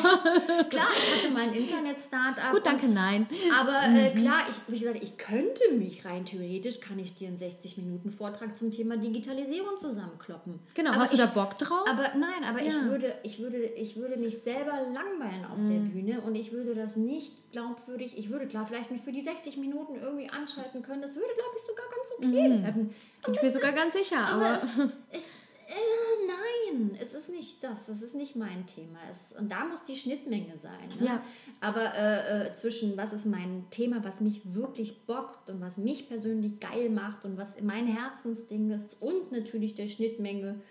klar, 0.69 0.87
ich 0.93 1.23
hatte 1.23 1.33
mein 1.33 1.53
Internet-Startup. 1.53 2.51
Gut, 2.51 2.65
danke, 2.65 2.87
nein. 2.87 3.27
Aber 3.51 3.81
äh, 3.81 4.13
mhm. 4.13 4.19
klar, 4.19 4.43
ich, 4.47 4.55
wie 4.67 4.79
gesagt, 4.79 5.01
ich 5.01 5.17
könnte 5.17 5.71
mich 5.75 6.05
rein 6.05 6.23
theoretisch, 6.25 6.79
kann 6.79 6.99
ich 6.99 7.15
dir 7.15 7.29
einen 7.29 7.39
60-Minuten-Vortrag 7.39 8.55
zum 8.55 8.71
Thema 8.71 8.97
Digitalisierung 8.97 9.79
zusammenkloppen. 9.79 10.59
Genau, 10.75 10.91
aber 10.91 11.01
hast 11.01 11.13
ich, 11.13 11.19
du 11.19 11.25
da 11.25 11.31
Bock 11.31 11.57
drauf? 11.57 11.87
Aber 11.89 12.09
nein, 12.15 12.43
aber 12.47 12.61
ja. 12.61 12.67
ich, 12.67 12.83
würde, 12.83 13.15
ich, 13.23 13.39
würde, 13.39 13.57
ich 13.57 13.95
würde 13.95 14.17
mich 14.17 14.37
selber 14.39 14.73
langweilen 14.93 15.45
auf 15.51 15.57
mhm. 15.57 15.69
der 15.71 15.91
Bühne 15.91 16.21
und 16.21 16.35
ich 16.35 16.51
würde 16.51 16.75
das 16.75 16.95
nicht 16.95 17.51
glaubwürdig, 17.51 18.17
ich 18.17 18.29
würde 18.29 18.47
klar 18.47 18.67
vielleicht 18.67 18.91
mich 18.91 19.01
für 19.01 19.11
die 19.11 19.23
60 19.23 19.57
Minuten 19.57 19.95
irgendwie 19.95 20.29
anschalten 20.29 20.83
können. 20.83 21.01
Das 21.01 21.15
würde, 21.15 21.33
glaube 21.35 21.55
ich, 21.55 21.61
sogar 21.63 21.85
ganz 21.89 22.11
okay 22.17 22.49
mhm. 22.49 22.63
werden. 22.63 22.95
Bin 23.25 23.33
ich 23.33 23.41
mir 23.41 23.49
sogar 23.49 23.71
ganz 23.71 23.93
sicher, 23.93 24.19
aber... 24.19 24.45
aber 24.45 24.63
es, 25.11 25.17
es, 25.23 25.44
äh, 25.67 26.27
nein, 26.27 26.97
es 27.01 27.13
ist 27.13 27.29
nicht 27.29 27.63
das, 27.63 27.87
das 27.87 28.01
ist 28.01 28.15
nicht 28.15 28.35
mein 28.35 28.65
Thema. 28.67 28.99
Es, 29.09 29.37
und 29.37 29.51
da 29.51 29.65
muss 29.65 29.83
die 29.83 29.95
Schnittmenge 29.95 30.57
sein. 30.57 30.89
Ne? 30.99 31.07
Ja. 31.07 31.23
Aber 31.61 31.93
äh, 31.93 32.47
äh, 32.47 32.53
zwischen 32.53 32.95
was 32.97 33.13
ist 33.13 33.25
mein 33.25 33.65
Thema, 33.71 34.03
was 34.03 34.21
mich 34.21 34.41
wirklich 34.53 35.05
bockt 35.05 35.49
und 35.49 35.61
was 35.61 35.77
mich 35.77 36.07
persönlich 36.07 36.59
geil 36.59 36.89
macht 36.89 37.25
und 37.25 37.37
was 37.37 37.49
mein 37.61 37.87
Herzensding 37.87 38.71
ist 38.71 38.97
und 39.01 39.31
natürlich 39.31 39.75
der 39.75 39.87
Schnittmenge, 39.87 40.61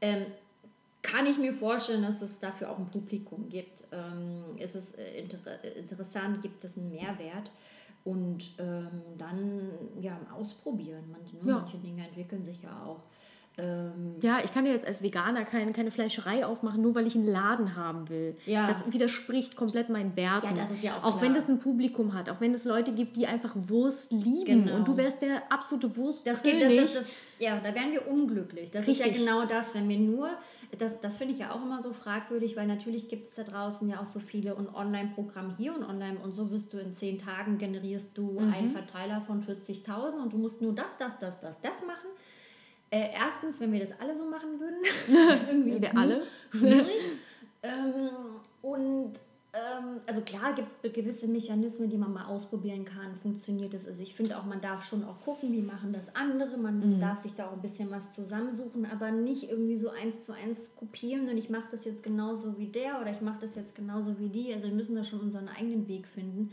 ähm, 0.00 0.26
kann 1.02 1.26
ich 1.26 1.36
mir 1.36 1.52
vorstellen, 1.52 2.02
dass 2.02 2.22
es 2.22 2.38
dafür 2.38 2.70
auch 2.70 2.78
ein 2.78 2.88
Publikum 2.88 3.48
gibt. 3.48 3.82
Ähm, 3.90 4.56
ist 4.56 4.76
es 4.76 4.92
äh, 4.92 5.20
inter 5.20 5.38
interessant, 5.76 6.40
gibt 6.42 6.64
es 6.64 6.78
einen 6.78 6.90
Mehrwert. 6.90 7.50
Und 8.04 8.52
ähm, 8.58 8.88
dann 9.16 9.70
ja, 10.00 10.18
ausprobieren. 10.34 11.04
Manche, 11.12 11.36
ja. 11.36 11.58
manche 11.58 11.78
Dinge 11.78 12.04
entwickeln 12.04 12.44
sich 12.44 12.62
ja 12.62 12.84
auch. 12.84 13.00
Ähm, 13.58 14.16
ja, 14.22 14.38
ich 14.42 14.52
kann 14.54 14.64
ja 14.64 14.72
jetzt 14.72 14.86
als 14.86 15.02
Veganer 15.02 15.44
keine, 15.44 15.72
keine 15.72 15.90
Fleischerei 15.90 16.46
aufmachen, 16.46 16.80
nur 16.80 16.94
weil 16.94 17.06
ich 17.06 17.14
einen 17.14 17.26
Laden 17.26 17.76
haben 17.76 18.08
will. 18.08 18.34
Ja. 18.46 18.66
Das 18.66 18.90
widerspricht 18.90 19.56
komplett 19.56 19.90
meinen 19.90 20.16
Werten. 20.16 20.46
Ja, 20.46 20.52
das 20.54 20.70
ist 20.70 20.82
ja 20.82 20.96
auch, 20.96 21.16
auch 21.16 21.20
wenn 21.20 21.34
das 21.34 21.50
ein 21.50 21.58
Publikum 21.58 22.14
hat, 22.14 22.30
auch 22.30 22.40
wenn 22.40 22.54
es 22.54 22.64
Leute 22.64 22.92
gibt, 22.92 23.16
die 23.16 23.26
einfach 23.26 23.54
Wurst 23.54 24.10
lieben 24.10 24.64
genau. 24.64 24.76
und 24.76 24.88
du 24.88 24.96
wärst 24.96 25.20
der 25.20 25.42
absolute 25.50 25.94
Wurst. 25.96 26.26
Das 26.26 26.42
geht, 26.42 26.62
das, 26.62 26.94
das, 26.94 26.94
das, 26.94 27.12
ja, 27.40 27.60
da 27.60 27.74
wären 27.74 27.92
wir 27.92 28.08
unglücklich. 28.08 28.70
Das 28.70 28.86
Richtig. 28.86 29.06
ist 29.06 29.18
ja 29.18 29.24
genau 29.24 29.44
das, 29.44 29.66
wenn 29.74 29.86
wir 29.86 29.98
nur, 29.98 30.30
das, 30.78 30.98
das 31.02 31.18
finde 31.18 31.34
ich 31.34 31.40
ja 31.40 31.52
auch 31.52 31.62
immer 31.62 31.82
so 31.82 31.92
fragwürdig, 31.92 32.56
weil 32.56 32.66
natürlich 32.66 33.08
gibt 33.08 33.30
es 33.30 33.36
da 33.36 33.42
draußen 33.42 33.86
ja 33.86 34.00
auch 34.00 34.06
so 34.06 34.18
viele 34.18 34.54
und 34.54 34.74
Online-Programm 34.74 35.56
hier 35.58 35.74
und 35.74 35.84
online 35.84 36.18
und 36.18 36.34
so 36.34 36.50
wirst 36.50 36.72
du 36.72 36.78
in 36.78 36.94
zehn 36.94 37.18
Tagen 37.18 37.58
generierst 37.58 38.16
du 38.16 38.40
mhm. 38.40 38.50
einen 38.50 38.70
Verteiler 38.70 39.20
von 39.26 39.44
40.000 39.44 40.22
und 40.22 40.32
du 40.32 40.38
musst 40.38 40.62
nur 40.62 40.74
das, 40.74 40.96
das, 40.98 41.18
das, 41.18 41.38
das, 41.38 41.60
das 41.60 41.82
machen 41.86 42.08
äh, 42.92 43.08
erstens, 43.14 43.58
wenn 43.58 43.72
wir 43.72 43.80
das 43.80 43.98
alle 43.98 44.16
so 44.16 44.24
machen 44.24 44.60
würden, 44.60 44.82
irgendwie 45.48 45.80
wir 45.80 45.96
alle 45.96 46.24
schwierig. 46.50 47.00
ähm, 47.62 48.10
und 48.60 49.12
ähm, 49.54 50.00
also 50.06 50.20
klar 50.20 50.54
gibt 50.54 50.68
es 50.82 50.92
gewisse 50.92 51.26
Mechanismen, 51.26 51.88
die 51.88 51.96
man 51.96 52.12
mal 52.12 52.26
ausprobieren 52.26 52.84
kann. 52.84 53.16
Funktioniert 53.16 53.72
das? 53.72 53.86
Also 53.86 54.02
ich 54.02 54.14
finde 54.14 54.36
auch, 54.36 54.44
man 54.44 54.60
darf 54.60 54.84
schon 54.84 55.04
auch 55.04 55.20
gucken, 55.22 55.52
wie 55.52 55.62
machen 55.62 55.94
das 55.94 56.14
andere. 56.14 56.58
Man 56.58 56.96
mhm. 56.96 57.00
darf 57.00 57.22
sich 57.22 57.34
da 57.34 57.46
auch 57.46 57.54
ein 57.54 57.62
bisschen 57.62 57.90
was 57.90 58.12
zusammensuchen, 58.12 58.84
aber 58.84 59.10
nicht 59.10 59.50
irgendwie 59.50 59.76
so 59.76 59.88
eins 59.88 60.24
zu 60.24 60.32
eins 60.32 60.74
kopieren 60.76 61.30
und 61.30 61.38
ich 61.38 61.48
mache 61.48 61.68
das 61.70 61.86
jetzt 61.86 62.02
genauso 62.02 62.58
wie 62.58 62.66
der 62.68 63.00
oder 63.00 63.10
ich 63.10 63.22
mache 63.22 63.40
das 63.40 63.54
jetzt 63.54 63.74
genauso 63.74 64.18
wie 64.18 64.28
die. 64.28 64.52
Also 64.52 64.66
wir 64.66 64.74
müssen 64.74 64.96
da 64.96 65.04
schon 65.04 65.20
unseren 65.20 65.48
eigenen 65.48 65.88
Weg 65.88 66.06
finden. 66.06 66.50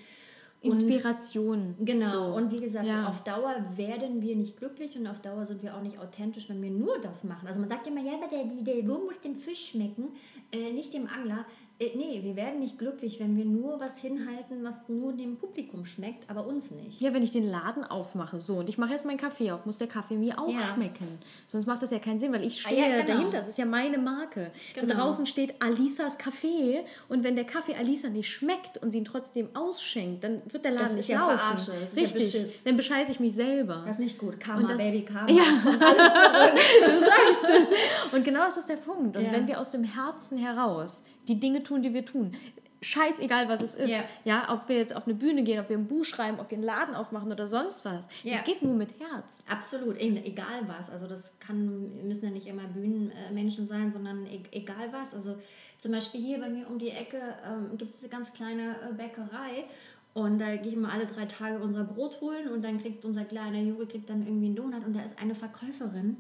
Inspiration. 0.62 1.76
Und, 1.78 1.86
genau. 1.86 2.10
So. 2.10 2.36
Und 2.36 2.52
wie 2.52 2.58
gesagt, 2.58 2.86
ja. 2.86 3.08
auf 3.08 3.24
Dauer 3.24 3.56
werden 3.76 4.22
wir 4.22 4.36
nicht 4.36 4.58
glücklich 4.58 4.98
und 4.98 5.08
auf 5.08 5.20
Dauer 5.22 5.46
sind 5.46 5.64
wir 5.64 5.76
auch 5.76 5.82
nicht 5.82 5.98
authentisch, 5.98 6.50
wenn 6.50 6.62
wir 6.62 6.70
nur 6.70 7.00
das 7.02 7.24
machen. 7.24 7.48
Also 7.48 7.60
man 7.60 7.70
sagt 7.70 7.88
immer, 7.88 8.02
ja, 8.02 8.14
aber 8.16 8.28
der, 8.28 8.44
der 8.44 8.88
Wurm 8.88 9.06
muss 9.06 9.22
dem 9.22 9.36
Fisch 9.36 9.70
schmecken, 9.70 10.10
äh, 10.52 10.74
nicht 10.74 10.94
dem 10.94 11.08
Angler. 11.08 11.46
Äh, 11.80 11.92
nee, 11.96 12.20
wir 12.24 12.36
werden 12.36 12.60
nicht 12.60 12.78
glücklich, 12.78 13.20
wenn 13.20 13.38
wir 13.38 13.46
nur 13.46 13.80
was 13.80 13.98
hinhalten, 13.98 14.64
was 14.64 14.76
nur 14.88 15.14
dem 15.14 15.38
Publikum 15.38 15.86
schmeckt, 15.86 16.30
aber 16.30 16.46
uns 16.46 16.72
nicht. 16.72 17.00
Ja, 17.00 17.14
wenn 17.14 17.24
ich 17.24 17.32
den 17.32 17.50
Laden 17.50 17.86
aufmache, 17.86 18.40
so 18.40 18.58
und 18.58 18.70
ich 18.70 18.78
mache 18.78 18.92
jetzt 18.92 19.06
meinen 19.06 19.18
Kaffee 19.18 19.52
auf, 19.52 19.66
muss 19.66 19.78
der 19.78 19.88
Kaffee 19.88 20.18
mir 20.18 20.38
auch 20.40 20.52
ja. 20.52 20.74
schmecken. 20.74 21.20
Sonst 21.48 21.68
macht 21.68 21.82
das 21.82 21.92
ja 21.92 22.00
keinen 22.00 22.20
Sinn, 22.20 22.34
weil 22.34 22.46
ich 22.46 22.60
stehe 22.60 22.84
ah, 22.84 22.90
ja, 22.90 23.02
genau. 23.02 23.18
dahinter. 23.18 23.38
Das 23.38 23.48
ist 23.48 23.58
ja 23.58 23.66
meine 23.66 23.98
Marke. 23.98 24.52
Genau. 24.76 24.88
Da 24.88 24.94
draußen 24.96 25.26
steht 25.26 25.62
Alisas 25.62 26.18
Kaffee 26.18 26.84
und 27.08 27.24
wenn 27.24 27.36
der 27.36 27.46
Kaffee 27.46 27.76
Alisa 27.76 28.10
nicht 28.10 28.30
schmeckt 28.30 28.78
und 28.80 28.92
sie 28.92 28.98
ihn 28.98 29.06
trotzdem 29.06 29.48
ausschenkt, 29.56 30.24
dann 30.24 30.42
wird 30.52 30.66
der 30.66 30.72
Laden 30.72 30.88
das 30.88 30.96
nicht 30.96 31.10
ja 31.10 31.20
laufen. 31.20 31.38
Verarsche. 31.38 31.96
Richtig. 31.96 32.34
Ja 32.34 32.40
dann 32.66 32.78
bescheiße 32.78 33.12
ich 33.12 33.20
mich 33.20 33.34
selber. 33.34 33.84
Das 33.86 33.96
ist 33.96 34.00
nicht 34.00 34.18
gut. 34.18 34.40
Karma, 34.40 34.68
das, 34.68 34.78
Baby, 34.78 35.04
Karma. 35.04 35.30
Ja. 35.30 35.44
du 35.64 37.00
sagst 37.00 37.44
es. 37.44 38.14
Und 38.14 38.24
genau 38.24 38.46
das 38.46 38.58
ist 38.58 38.70
der 38.70 38.76
Punkt. 38.76 39.16
Und 39.16 39.32
wenn 39.32 39.48
wir 39.48 39.60
aus 39.60 39.72
dem 39.72 39.84
Herzen 39.84 40.38
heraus 40.38 41.04
die 41.28 41.40
Dinge 41.40 41.64
tun, 41.70 41.82
die 41.82 41.94
wir 41.94 42.06
tun. 42.06 42.36
Scheißegal, 42.82 43.50
was 43.50 43.62
es 43.62 43.76
ist. 43.76 43.90
Yeah. 43.90 44.04
Ja, 44.24 44.54
ob 44.54 44.70
wir 44.70 44.78
jetzt 44.78 44.96
auf 44.96 45.06
eine 45.06 45.14
Bühne 45.14 45.44
gehen, 45.44 45.60
ob 45.60 45.68
wir 45.68 45.78
ein 45.78 45.88
Buch 45.88 46.06
schreiben, 46.06 46.40
ob 46.40 46.50
wir 46.50 46.58
einen 46.58 46.66
Laden 46.66 46.96
aufmachen 46.96 47.30
oder 47.32 47.46
sonst 47.46 47.84
was. 47.84 48.06
Es 48.24 48.26
yeah. 48.26 48.42
geht 48.42 48.62
nur 48.62 48.74
mit 48.74 48.94
Herz. 49.00 49.40
Absolut, 49.48 49.98
egal 50.00 50.62
was. 50.68 50.90
Also 50.90 51.06
das 51.06 51.38
kann, 51.40 52.08
müssen 52.08 52.24
ja 52.24 52.32
nicht 52.32 52.48
immer 52.48 52.64
Bühnenmenschen 52.64 53.68
sein, 53.68 53.92
sondern 53.92 54.26
e-, 54.26 54.44
egal 54.52 54.94
was. 54.94 55.14
Also 55.14 55.36
zum 55.80 55.92
Beispiel 55.92 56.22
hier 56.22 56.40
bei 56.40 56.50
mir 56.50 56.70
um 56.70 56.80
die 56.80 56.92
Ecke 56.92 57.20
ähm, 57.46 57.78
gibt 57.78 57.96
es 57.96 58.02
eine 58.02 58.10
ganz 58.10 58.32
kleine 58.32 58.76
äh, 58.90 58.94
Bäckerei 58.94 59.66
und 60.14 60.40
da 60.40 60.56
gehe 60.56 60.72
ich 60.72 60.78
mal 60.78 60.92
alle 60.92 61.06
drei 61.06 61.26
Tage 61.26 61.60
unser 61.60 61.84
Brot 61.84 62.22
holen 62.22 62.50
und 62.50 62.64
dann 62.64 62.82
kriegt 62.82 63.06
unser 63.06 63.26
kleiner 63.26 63.60
Juri 63.60 63.86
kriegt 63.86 64.10
dann 64.10 64.26
irgendwie 64.26 64.48
einen 64.48 64.56
Donut 64.56 64.86
und 64.86 64.96
da 64.96 65.02
ist 65.02 65.20
eine 65.20 65.36
Verkäuferin, 65.36 66.18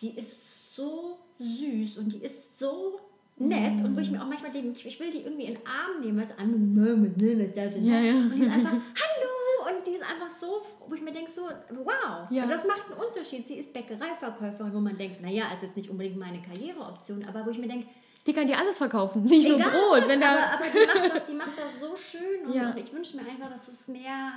die 0.00 0.18
ist 0.18 0.74
so 0.74 1.18
süß 1.38 1.98
und 1.98 2.12
die 2.12 2.24
ist 2.24 2.58
so 2.58 3.00
nett 3.40 3.82
und 3.82 3.96
wo 3.96 4.00
ich 4.00 4.10
mir 4.10 4.22
auch 4.22 4.26
manchmal 4.26 4.52
denke, 4.52 4.86
ich 4.86 5.00
will 5.00 5.10
die 5.10 5.22
irgendwie 5.22 5.44
in 5.44 5.54
den 5.54 5.66
Arm 5.66 6.00
nehmen, 6.00 6.20
was 6.20 6.38
andere 6.38 6.60
Mama, 6.60 7.08
ne, 7.16 7.48
das 7.48 7.72
sind. 7.72 7.84
Ja, 7.84 7.98
ja. 7.98 8.12
Und 8.14 8.34
die 8.34 8.42
ist 8.42 8.52
einfach, 8.52 8.72
hallo! 9.02 9.30
Und 9.68 9.86
die 9.86 9.90
ist 9.92 10.02
einfach 10.02 10.28
so, 10.40 10.62
wo 10.88 10.94
ich 10.94 11.02
mir 11.02 11.12
denke, 11.12 11.30
so, 11.30 11.42
wow, 11.42 12.30
ja. 12.30 12.44
und 12.44 12.50
das 12.50 12.66
macht 12.66 12.90
einen 12.90 13.00
Unterschied. 13.00 13.46
Sie 13.46 13.56
ist 13.56 13.72
Bäckereiverkäuferin, 13.72 14.72
wo 14.72 14.80
man 14.80 14.96
denkt, 14.96 15.20
naja, 15.20 15.52
ist 15.54 15.62
jetzt 15.62 15.76
nicht 15.76 15.90
unbedingt 15.90 16.18
meine 16.18 16.40
Karriereoption, 16.40 17.24
aber 17.24 17.44
wo 17.44 17.50
ich 17.50 17.58
mir 17.58 17.68
denke, 17.68 17.86
die 18.26 18.34
kann 18.34 18.46
dir 18.46 18.58
alles 18.58 18.76
verkaufen, 18.76 19.22
nicht 19.22 19.46
Egal, 19.46 19.58
nur 19.58 19.70
Brot. 19.70 20.08
Wenn 20.08 20.22
aber, 20.22 20.52
aber 20.52 20.64
die 20.66 20.86
macht 20.86 21.16
das, 21.16 21.26
die 21.26 21.34
macht 21.34 21.52
das 21.56 21.80
so 21.80 21.96
schön 21.96 22.46
und, 22.46 22.54
ja. 22.54 22.74
ich 22.76 22.92
wünsche 22.92 23.16
mir 23.16 23.22
einfach, 23.22 23.50
dass 23.50 23.66
es 23.66 23.88
mehr, 23.88 24.32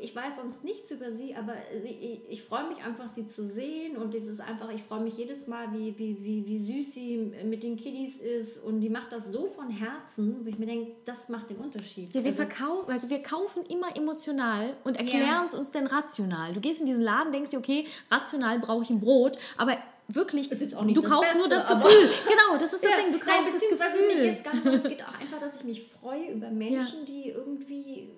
ich 0.00 0.14
weiß 0.14 0.36
sonst 0.36 0.64
nichts 0.64 0.90
über 0.90 1.12
sie, 1.12 1.36
aber 1.36 1.54
ich, 1.84 2.20
ich 2.28 2.42
freue 2.42 2.68
mich 2.68 2.82
einfach, 2.84 3.08
sie 3.08 3.28
zu 3.28 3.46
sehen 3.46 3.96
und 3.96 4.12
es 4.14 4.26
ist 4.26 4.40
einfach, 4.40 4.70
ich 4.70 4.82
freue 4.82 5.00
mich 5.00 5.16
jedes 5.16 5.46
Mal, 5.46 5.72
wie, 5.72 5.96
wie, 5.98 6.22
wie, 6.24 6.46
wie 6.46 6.82
süß 6.82 6.94
sie 6.94 7.32
mit 7.44 7.62
den 7.62 7.76
Kiddies 7.76 8.18
ist 8.18 8.62
und 8.62 8.80
die 8.80 8.90
macht 8.90 9.12
das 9.12 9.26
so 9.32 9.46
von 9.46 9.70
Herzen, 9.70 10.44
wo 10.44 10.48
ich 10.48 10.58
mir 10.58 10.66
denke, 10.66 10.92
das 11.04 11.28
macht 11.28 11.48
den 11.50 11.58
Unterschied. 11.58 12.12
Ja, 12.14 12.24
wir, 12.24 12.30
also, 12.30 12.42
verkaufen, 12.42 12.90
also 12.90 13.08
wir 13.08 13.22
kaufen 13.22 13.64
immer 13.66 13.96
emotional 13.96 14.76
und 14.82 14.96
erklären 14.96 15.46
es 15.46 15.52
ja. 15.52 15.60
uns 15.60 15.70
dann 15.70 15.86
rational. 15.86 16.54
Du 16.54 16.60
gehst 16.60 16.80
in 16.80 16.86
diesen 16.86 17.02
Laden, 17.02 17.30
denkst 17.30 17.50
dir, 17.50 17.58
okay, 17.58 17.86
rational 18.10 18.58
brauche 18.58 18.82
ich 18.82 18.90
ein 18.90 19.00
Brot, 19.00 19.38
aber 19.56 19.78
wirklich, 20.08 20.48
du 20.48 21.02
kaufst 21.02 21.32
Beste, 21.32 21.38
nur 21.38 21.48
das 21.48 21.68
Gefühl. 21.68 22.10
Genau, 22.28 22.58
das 22.58 22.72
ist 22.72 22.82
das 22.82 22.90
ja, 22.90 22.96
Ding, 22.96 23.12
du 23.12 23.18
kaufst 23.18 23.52
nein, 23.52 23.60
das 23.60 23.68
Gefühl. 23.68 24.06
Mich 24.06 24.24
jetzt 24.24 24.44
gar 24.44 24.54
nicht, 24.54 24.66
es 24.66 24.82
geht 24.88 25.02
auch 25.02 25.14
einfach, 25.20 25.40
dass 25.40 25.56
ich 25.56 25.64
mich 25.64 25.82
freue 25.86 26.30
über 26.32 26.50
Menschen, 26.50 27.00
ja. 27.00 27.04
die 27.06 27.28
irgendwie... 27.30 28.08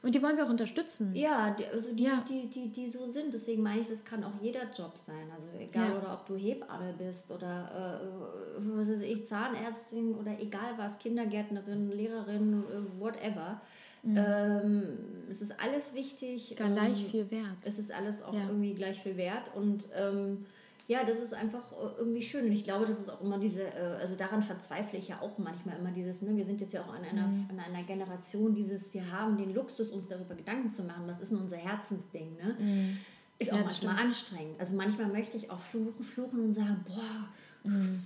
Und 0.00 0.14
die 0.14 0.22
wollen 0.22 0.36
wir 0.36 0.46
auch 0.46 0.50
unterstützen. 0.50 1.14
Ja, 1.14 1.50
die, 1.50 1.66
also 1.66 1.92
die, 1.92 2.04
ja. 2.04 2.24
Die, 2.28 2.46
die, 2.46 2.68
die 2.68 2.88
so 2.88 3.04
sind. 3.10 3.34
Deswegen 3.34 3.64
meine 3.64 3.80
ich, 3.80 3.88
das 3.88 4.04
kann 4.04 4.22
auch 4.22 4.40
jeder 4.40 4.62
Job 4.72 4.92
sein. 5.04 5.26
Also 5.34 5.48
egal, 5.58 5.90
ja. 5.90 5.98
oder 5.98 6.14
ob 6.14 6.24
du 6.26 6.36
Hebamme 6.36 6.94
bist 6.96 7.28
oder 7.30 8.00
äh, 8.00 8.58
was 8.58 8.88
weiß 8.88 9.02
ich, 9.02 9.26
Zahnärztin 9.26 10.14
oder 10.14 10.38
egal 10.40 10.74
was, 10.76 11.00
Kindergärtnerin, 11.00 11.90
Lehrerin, 11.90 12.62
äh, 12.62 13.00
whatever. 13.00 13.60
Mhm. 14.04 14.16
Ähm, 14.16 14.98
es 15.32 15.42
ist 15.42 15.52
alles 15.60 15.92
wichtig. 15.94 16.54
Gleich 16.56 17.04
ähm, 17.04 17.10
viel 17.10 17.30
wert. 17.32 17.58
Es 17.64 17.80
ist 17.80 17.90
alles 17.90 18.22
auch 18.22 18.34
ja. 18.34 18.46
irgendwie 18.46 18.74
gleich 18.74 19.02
viel 19.02 19.16
wert. 19.16 19.50
Und 19.56 19.88
ähm, 19.96 20.46
ja, 20.88 21.04
das 21.04 21.20
ist 21.20 21.34
einfach 21.34 21.70
äh, 21.72 21.98
irgendwie 21.98 22.22
schön. 22.22 22.46
Und 22.46 22.52
ich 22.52 22.64
glaube, 22.64 22.86
das 22.86 22.98
ist 22.98 23.10
auch 23.10 23.20
immer 23.20 23.38
diese, 23.38 23.62
äh, 23.62 23.98
also 24.00 24.16
daran 24.16 24.42
verzweifle 24.42 24.98
ich 24.98 25.08
ja 25.08 25.20
auch 25.20 25.36
manchmal 25.38 25.78
immer 25.78 25.90
dieses, 25.90 26.22
ne, 26.22 26.34
wir 26.34 26.44
sind 26.44 26.60
jetzt 26.60 26.72
ja 26.72 26.82
auch 26.82 26.92
an 26.92 27.04
einer, 27.04 27.28
mhm. 27.28 27.46
an 27.50 27.60
einer 27.60 27.84
Generation, 27.84 28.54
dieses, 28.54 28.92
wir 28.94 29.12
haben 29.12 29.36
den 29.36 29.54
Luxus, 29.54 29.90
uns 29.90 30.08
darüber 30.08 30.34
Gedanken 30.34 30.72
zu 30.72 30.82
machen, 30.82 31.04
was 31.06 31.20
ist 31.20 31.30
denn 31.30 31.38
unser 31.38 31.58
Herzensding, 31.58 32.36
ne? 32.36 32.56
Mhm. 32.58 32.98
Ist 33.38 33.52
auch 33.52 33.58
ja, 33.58 33.64
manchmal 33.64 33.94
stimmt. 33.94 34.08
anstrengend. 34.08 34.60
Also 34.60 34.74
manchmal 34.74 35.06
möchte 35.08 35.36
ich 35.36 35.48
auch 35.50 35.60
fluchen, 35.60 36.04
fluchen 36.04 36.40
und 36.40 36.54
sagen, 36.54 36.84
boah, 36.88 37.70
mhm 37.70 38.00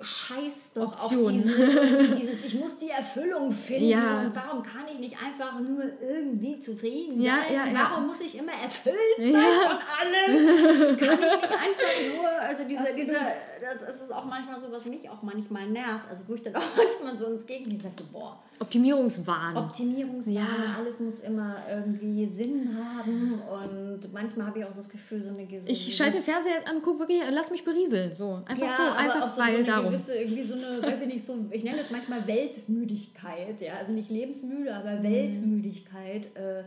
scheiß 0.00 0.52
doch 0.74 0.92
Option. 0.92 1.26
auf 1.26 1.32
diese, 1.32 2.14
dieses, 2.14 2.44
ich 2.44 2.54
muss 2.54 2.78
die 2.78 2.90
Erfüllung 2.90 3.50
finden 3.52 3.88
ja. 3.88 4.20
und 4.20 4.36
warum 4.36 4.62
kann 4.62 4.86
ich 4.92 4.98
nicht 4.98 5.16
einfach 5.22 5.58
nur 5.58 5.84
irgendwie 6.02 6.60
zufrieden 6.60 7.20
ja, 7.20 7.38
sein? 7.48 7.74
Ja, 7.74 7.90
warum 7.90 8.08
muss 8.08 8.20
ich 8.20 8.36
immer 8.36 8.52
erfüllt 8.52 8.96
sein 9.18 9.32
von 9.32 9.78
allem? 9.98 10.96
kann 10.98 11.18
ich 11.18 11.40
nicht 11.40 11.52
einfach 11.52 12.16
nur, 12.16 12.28
also 12.28 12.64
diese, 12.64 12.84
diese, 12.94 13.16
das 13.60 14.02
ist 14.02 14.12
auch 14.12 14.26
manchmal 14.26 14.60
so, 14.60 14.70
was 14.70 14.84
mich 14.84 15.08
auch 15.08 15.22
manchmal 15.22 15.66
nervt, 15.66 16.04
also 16.10 16.24
wo 16.26 16.34
ich 16.34 16.42
dann 16.42 16.56
auch 16.56 16.62
manchmal 16.76 17.16
so 17.16 17.32
ins 17.32 17.46
Gegenteil 17.46 17.78
sage, 17.78 17.94
so, 17.98 18.04
boah. 18.12 18.38
Optimierungswahn. 18.58 19.56
Optimierungswahn, 19.56 20.76
alles 20.78 20.98
muss 20.98 21.20
immer 21.20 21.56
irgendwie 21.68 22.24
Sinn 22.26 22.76
haben 22.76 23.40
und 23.40 24.12
manchmal 24.12 24.46
habe 24.46 24.60
ich 24.60 24.64
auch 24.64 24.72
so 24.72 24.78
das 24.78 24.88
Gefühl, 24.88 25.22
so 25.22 25.30
eine 25.30 25.46
so 25.46 25.66
Ich 25.66 25.94
schalte 25.94 26.18
den 26.18 26.22
Fernseher 26.22 26.66
an, 26.66 26.80
guck 26.82 26.98
wirklich, 26.98 27.22
lass 27.30 27.50
mich 27.50 27.64
berieseln, 27.64 28.14
so, 28.14 28.42
einfach 28.46 28.76
so, 28.76 28.82
einfach 28.82 29.38
weil 29.38 29.58
so 29.58 29.64
darum 29.64 29.90
gewisse, 29.90 30.14
irgendwie 30.14 30.42
so 30.42 30.54
eine, 30.54 30.82
weiß 30.82 31.02
ich 31.02 31.08
nicht, 31.08 31.24
so, 31.24 31.36
ich 31.50 31.64
nenne 31.64 31.78
das 31.78 31.90
manchmal 31.90 32.26
Weltmüdigkeit, 32.26 33.60
ja, 33.60 33.74
also 33.74 33.92
nicht 33.92 34.10
lebensmüde, 34.10 34.74
aber 34.74 34.92
mhm. 34.92 35.02
Weltmüdigkeit, 35.02 36.26
äh, 36.34 36.64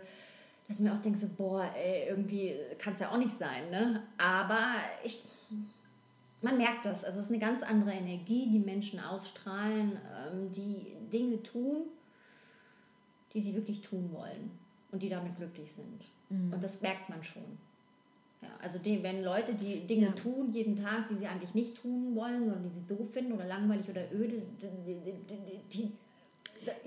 dass 0.67 0.79
mir 0.79 0.93
auch 0.93 1.01
denke, 1.01 1.17
so, 1.17 1.27
boah, 1.35 1.65
ey, 1.75 2.09
irgendwie 2.09 2.53
kann 2.77 2.93
es 2.93 2.99
ja 2.99 3.11
auch 3.11 3.17
nicht 3.17 3.37
sein, 3.39 3.71
ne? 3.71 4.03
Aber 4.19 4.75
ich, 5.03 5.23
man 6.41 6.57
merkt 6.57 6.85
das, 6.85 7.03
also 7.03 7.19
es 7.19 7.25
ist 7.25 7.31
eine 7.31 7.39
ganz 7.39 7.61
andere 7.63 7.91
Energie, 7.91 8.47
die 8.49 8.59
Menschen 8.59 8.99
ausstrahlen, 8.99 9.93
ähm, 10.31 10.51
die 10.53 10.93
Dinge 11.11 11.41
tun, 11.43 11.83
die 13.33 13.41
sie 13.41 13.53
wirklich 13.55 13.81
tun 13.81 14.09
wollen 14.11 14.51
und 14.91 15.01
die 15.01 15.09
damit 15.09 15.35
glücklich 15.37 15.69
sind. 15.75 16.05
Mhm. 16.29 16.53
Und 16.53 16.63
das 16.63 16.81
merkt 16.81 17.09
man 17.09 17.21
schon. 17.23 17.43
Ja, 18.41 18.49
also 18.61 18.79
die, 18.79 19.03
wenn 19.03 19.23
Leute 19.23 19.53
die 19.53 19.85
Dinge 19.85 20.07
ja. 20.07 20.11
tun 20.13 20.49
jeden 20.51 20.81
Tag, 20.81 21.09
die 21.09 21.15
sie 21.15 21.27
eigentlich 21.27 21.53
nicht 21.53 21.81
tun 21.81 22.15
wollen 22.15 22.43
oder 22.43 22.55
die 22.55 22.69
sie 22.69 22.85
doof 22.87 23.11
finden 23.11 23.33
oder 23.33 23.45
langweilig 23.45 23.89
oder 23.89 24.03
öde, 24.13 24.41
die, 24.61 25.59
die, 25.73 25.91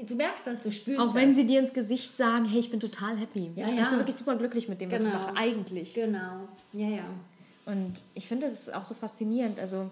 du 0.07 0.15
merkst 0.15 0.47
das, 0.47 0.63
du 0.63 0.73
spürst 0.73 0.99
Auch 0.99 1.07
das. 1.07 1.15
wenn 1.15 1.35
sie 1.35 1.47
dir 1.47 1.61
ins 1.61 1.75
Gesicht 1.75 2.17
sagen, 2.17 2.47
hey, 2.47 2.61
ich 2.61 2.71
bin 2.71 2.81
total 2.81 3.19
happy. 3.19 3.51
Ja, 3.55 3.67
ja. 3.67 3.83
Ich 3.83 3.89
bin 3.89 3.99
wirklich 3.99 4.17
super 4.17 4.37
glücklich 4.37 4.69
mit 4.69 4.81
dem, 4.81 4.89
genau. 4.89 5.03
was 5.03 5.07
ich 5.07 5.13
genau. 5.13 5.27
mache, 5.27 5.37
eigentlich. 5.37 5.95
Genau, 5.95 6.49
ja, 6.73 6.89
ja. 6.89 7.05
Und 7.65 8.03
ich 8.15 8.27
finde 8.27 8.49
das 8.49 8.69
auch 8.71 8.85
so 8.85 8.95
faszinierend. 8.95 9.59
Also 9.61 9.91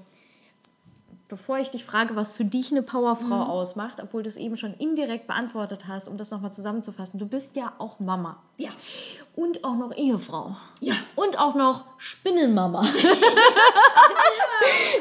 bevor 1.28 1.58
ich 1.58 1.70
dich 1.70 1.84
frage, 1.84 2.16
was 2.16 2.32
für 2.32 2.44
dich 2.44 2.72
eine 2.72 2.82
Powerfrau 2.82 3.44
mhm. 3.44 3.50
ausmacht, 3.50 4.00
obwohl 4.02 4.22
du 4.22 4.28
es 4.28 4.36
eben 4.36 4.56
schon 4.56 4.74
indirekt 4.74 5.26
beantwortet 5.26 5.86
hast, 5.86 6.08
um 6.08 6.18
das 6.18 6.30
nochmal 6.30 6.52
zusammenzufassen, 6.52 7.18
du 7.18 7.26
bist 7.26 7.56
ja 7.56 7.72
auch 7.78 8.00
Mama. 8.00 8.42
Ja. 8.58 8.70
Und 9.36 9.64
auch 9.64 9.76
noch 9.76 9.96
Ehefrau. 9.96 10.56
Ja. 10.80 10.94
Und 11.14 11.38
auch 11.38 11.54
noch 11.54 11.84
Spinnenmama. 11.98 12.84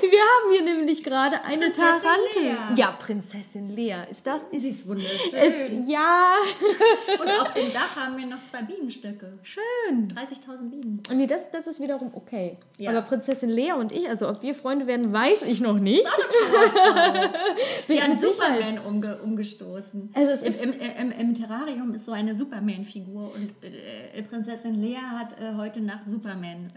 Wir 0.02 0.20
haben 0.20 0.52
hier 0.52 0.64
nämlich 0.64 1.04
gerade 1.04 1.44
eine 1.44 1.72
Tarantel. 1.72 2.58
Ja, 2.76 2.92
Prinzessin 2.92 3.70
Lea. 3.76 4.04
Ist 4.10 4.26
das? 4.26 4.44
Ist, 4.44 4.62
Sie 4.62 4.70
ist 4.70 4.88
wunderschön. 4.88 5.82
Ist, 5.82 5.90
ja. 5.90 6.34
Und 7.22 7.30
auf 7.42 7.54
dem 7.54 7.74
Dach 7.74 7.96
haben 7.96 8.18
wir 8.18 8.26
noch 8.26 8.40
zwei 8.50 8.62
Bienenstöcke. 8.62 9.40
Schön. 9.44 10.14
30.000 10.14 10.70
Bienen. 10.70 11.04
Nee, 11.14 11.28
das, 11.28 11.52
das 11.52 11.68
ist 11.68 11.80
wiederum 11.80 12.12
okay. 12.14 12.58
Ja. 12.78 12.92
Aber 12.92 13.02
Prinzessin 13.02 13.50
Lea 13.50 13.74
und 13.74 13.92
ich, 13.92 14.08
also 14.08 14.30
ob 14.30 14.42
wir 14.42 14.56
Freunde 14.56 14.88
werden, 14.88 15.12
weiß 15.12 15.44
ich 15.44 15.62
noch 15.62 15.80
nicht. 15.80 16.06
Die 17.88 18.02
hat 18.02 18.22
Superman 18.22 18.80
umge 18.80 19.18
umgestoßen. 19.22 20.12
Also 20.14 20.32
es 20.32 20.62
Im, 20.62 20.74
im, 20.74 20.80
im, 20.80 21.12
Im, 21.12 21.34
Terrarium 21.34 21.94
ist 21.94 22.06
so 22.06 22.12
eine 22.12 22.36
Superman-Figur 22.36 23.34
und 23.34 23.52
äh, 23.64 24.22
Prinzessin 24.24 24.82
Lea 24.82 24.98
hat 24.98 25.40
äh, 25.40 25.56
heute 25.56 25.82
Nacht 25.82 26.04
Superman 26.08 26.68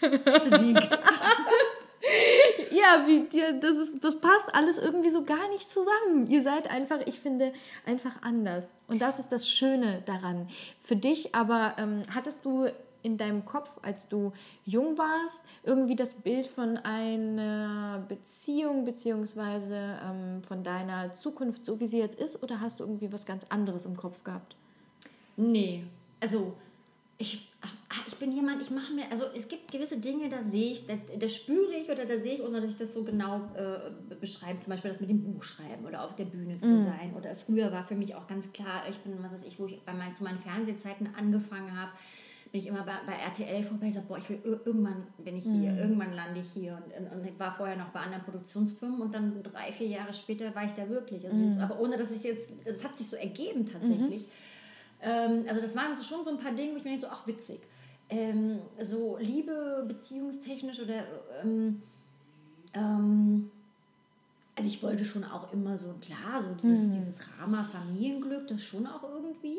äh, 0.00 0.48
besiegt. 0.48 0.88
ja, 2.70 3.06
wie 3.06 3.20
dir, 3.28 3.52
das, 3.52 3.76
ist, 3.76 4.02
das 4.02 4.20
passt 4.20 4.54
alles 4.54 4.78
irgendwie 4.78 5.10
so 5.10 5.24
gar 5.24 5.48
nicht 5.50 5.70
zusammen. 5.70 6.26
Ihr 6.28 6.42
seid 6.42 6.70
einfach, 6.70 7.00
ich 7.06 7.20
finde, 7.20 7.52
einfach 7.86 8.22
anders. 8.22 8.64
Und 8.88 9.02
das 9.02 9.18
ist 9.18 9.30
das 9.30 9.48
Schöne 9.48 10.02
daran. 10.06 10.48
Für 10.82 10.96
dich 10.96 11.34
aber, 11.34 11.74
ähm, 11.78 12.02
hattest 12.14 12.44
du 12.44 12.68
in 13.02 13.16
deinem 13.16 13.44
Kopf, 13.44 13.70
als 13.82 14.08
du 14.08 14.32
jung 14.64 14.98
warst, 14.98 15.44
irgendwie 15.62 15.96
das 15.96 16.14
Bild 16.14 16.46
von 16.46 16.76
einer 16.78 18.04
Beziehung 18.08 18.84
beziehungsweise 18.84 19.98
ähm, 20.04 20.42
von 20.42 20.62
deiner 20.62 21.12
Zukunft, 21.14 21.64
so 21.64 21.80
wie 21.80 21.86
sie 21.86 21.98
jetzt 21.98 22.18
ist, 22.18 22.42
oder 22.42 22.60
hast 22.60 22.80
du 22.80 22.84
irgendwie 22.84 23.12
was 23.12 23.24
ganz 23.24 23.44
anderes 23.48 23.86
im 23.86 23.96
Kopf 23.96 24.22
gehabt? 24.22 24.54
Nee, 25.36 25.84
also 26.20 26.52
ich, 27.16 27.49
ich 28.06 28.16
bin 28.16 28.32
jemand, 28.32 28.62
ich 28.62 28.70
mache 28.70 28.92
mir, 28.92 29.04
also 29.10 29.24
es 29.36 29.48
gibt 29.48 29.70
gewisse 29.70 29.98
Dinge, 29.98 30.28
da 30.28 30.42
sehe 30.42 30.72
ich, 30.72 30.86
da, 30.86 30.94
da 31.18 31.28
spüre 31.28 31.72
ich 31.74 31.90
oder 31.90 32.06
da 32.06 32.18
sehe 32.18 32.34
ich, 32.34 32.42
ohne 32.42 32.60
dass 32.60 32.70
ich 32.70 32.76
das 32.76 32.94
so 32.94 33.02
genau 33.02 33.50
äh, 33.54 34.14
beschreibe, 34.14 34.60
zum 34.60 34.70
Beispiel 34.70 34.90
das 34.90 35.00
mit 35.00 35.10
dem 35.10 35.22
Buch 35.22 35.42
schreiben 35.42 35.84
oder 35.86 36.04
auf 36.04 36.14
der 36.14 36.24
Bühne 36.24 36.56
zu 36.56 36.66
mm. 36.66 36.84
sein. 36.84 37.14
Oder 37.16 37.34
früher 37.34 37.72
war 37.72 37.84
für 37.84 37.94
mich 37.94 38.14
auch 38.14 38.26
ganz 38.26 38.50
klar, 38.52 38.84
ich 38.88 38.96
bin, 38.98 39.12
was 39.22 39.32
weiß 39.32 39.44
ich, 39.46 39.58
wo 39.58 39.66
ich 39.66 39.80
bei 39.82 39.92
meinen, 39.92 40.14
zu 40.14 40.24
meinen 40.24 40.38
Fernsehzeiten 40.38 41.08
angefangen 41.16 41.78
habe, 41.78 41.90
bin 42.52 42.60
ich 42.60 42.66
immer 42.66 42.82
bei, 42.82 42.94
bei 43.06 43.12
RTL 43.12 43.62
vorbei 43.62 43.90
sage, 43.90 44.06
boah, 44.08 44.18
ich 44.18 44.28
will 44.28 44.40
irgendwann 44.64 45.06
bin 45.18 45.36
ich 45.36 45.44
hier, 45.44 45.72
mm. 45.72 45.78
irgendwann 45.78 46.12
lande 46.12 46.40
ich 46.40 46.50
hier. 46.52 46.80
Und, 46.98 47.12
und, 47.12 47.28
und, 47.28 47.40
war 47.40 47.52
vorher 47.52 47.76
noch 47.76 47.90
bei 47.90 48.00
anderen 48.00 48.22
Produktionsfirmen 48.24 49.00
und 49.00 49.14
dann 49.14 49.42
drei, 49.42 49.72
vier 49.72 49.88
Jahre 49.88 50.12
später 50.12 50.54
war 50.54 50.64
ich 50.64 50.72
da 50.72 50.88
wirklich. 50.88 51.24
Also 51.26 51.36
mm. 51.36 51.56
das, 51.56 51.58
aber 51.58 51.80
ohne 51.80 51.96
dass 51.96 52.10
ich 52.10 52.22
jetzt, 52.22 52.52
das 52.64 52.84
hat 52.84 52.96
sich 52.96 53.08
so 53.08 53.16
ergeben 53.16 53.66
tatsächlich. 53.66 54.22
-hmm 54.22 54.49
ähm, 55.02 55.44
also 55.48 55.60
das 55.60 55.74
waren 55.74 55.94
so 55.94 56.02
schon 56.02 56.24
so 56.24 56.30
ein 56.30 56.38
paar 56.38 56.52
Dinge, 56.52 56.72
wo 56.72 56.76
ich 56.76 56.84
mir 56.84 56.90
denke, 56.90 57.06
so, 57.06 57.12
ach 57.12 57.26
witzig. 57.26 57.60
Ähm, 58.08 58.58
so 58.80 59.18
Liebe, 59.20 59.84
beziehungstechnisch 59.86 60.80
oder 60.80 61.04
ähm, 61.42 61.82
ähm, 62.74 63.50
also 64.56 64.68
ich 64.68 64.82
wollte 64.82 65.04
schon 65.04 65.24
auch 65.24 65.52
immer 65.52 65.78
so, 65.78 65.94
klar, 66.00 66.42
so 66.42 66.50
dieses, 66.62 66.86
mhm. 66.86 66.92
dieses 66.92 67.18
Rama-Familienglück, 67.38 68.46
das 68.48 68.62
schon 68.62 68.86
auch 68.86 69.02
irgendwie. 69.02 69.56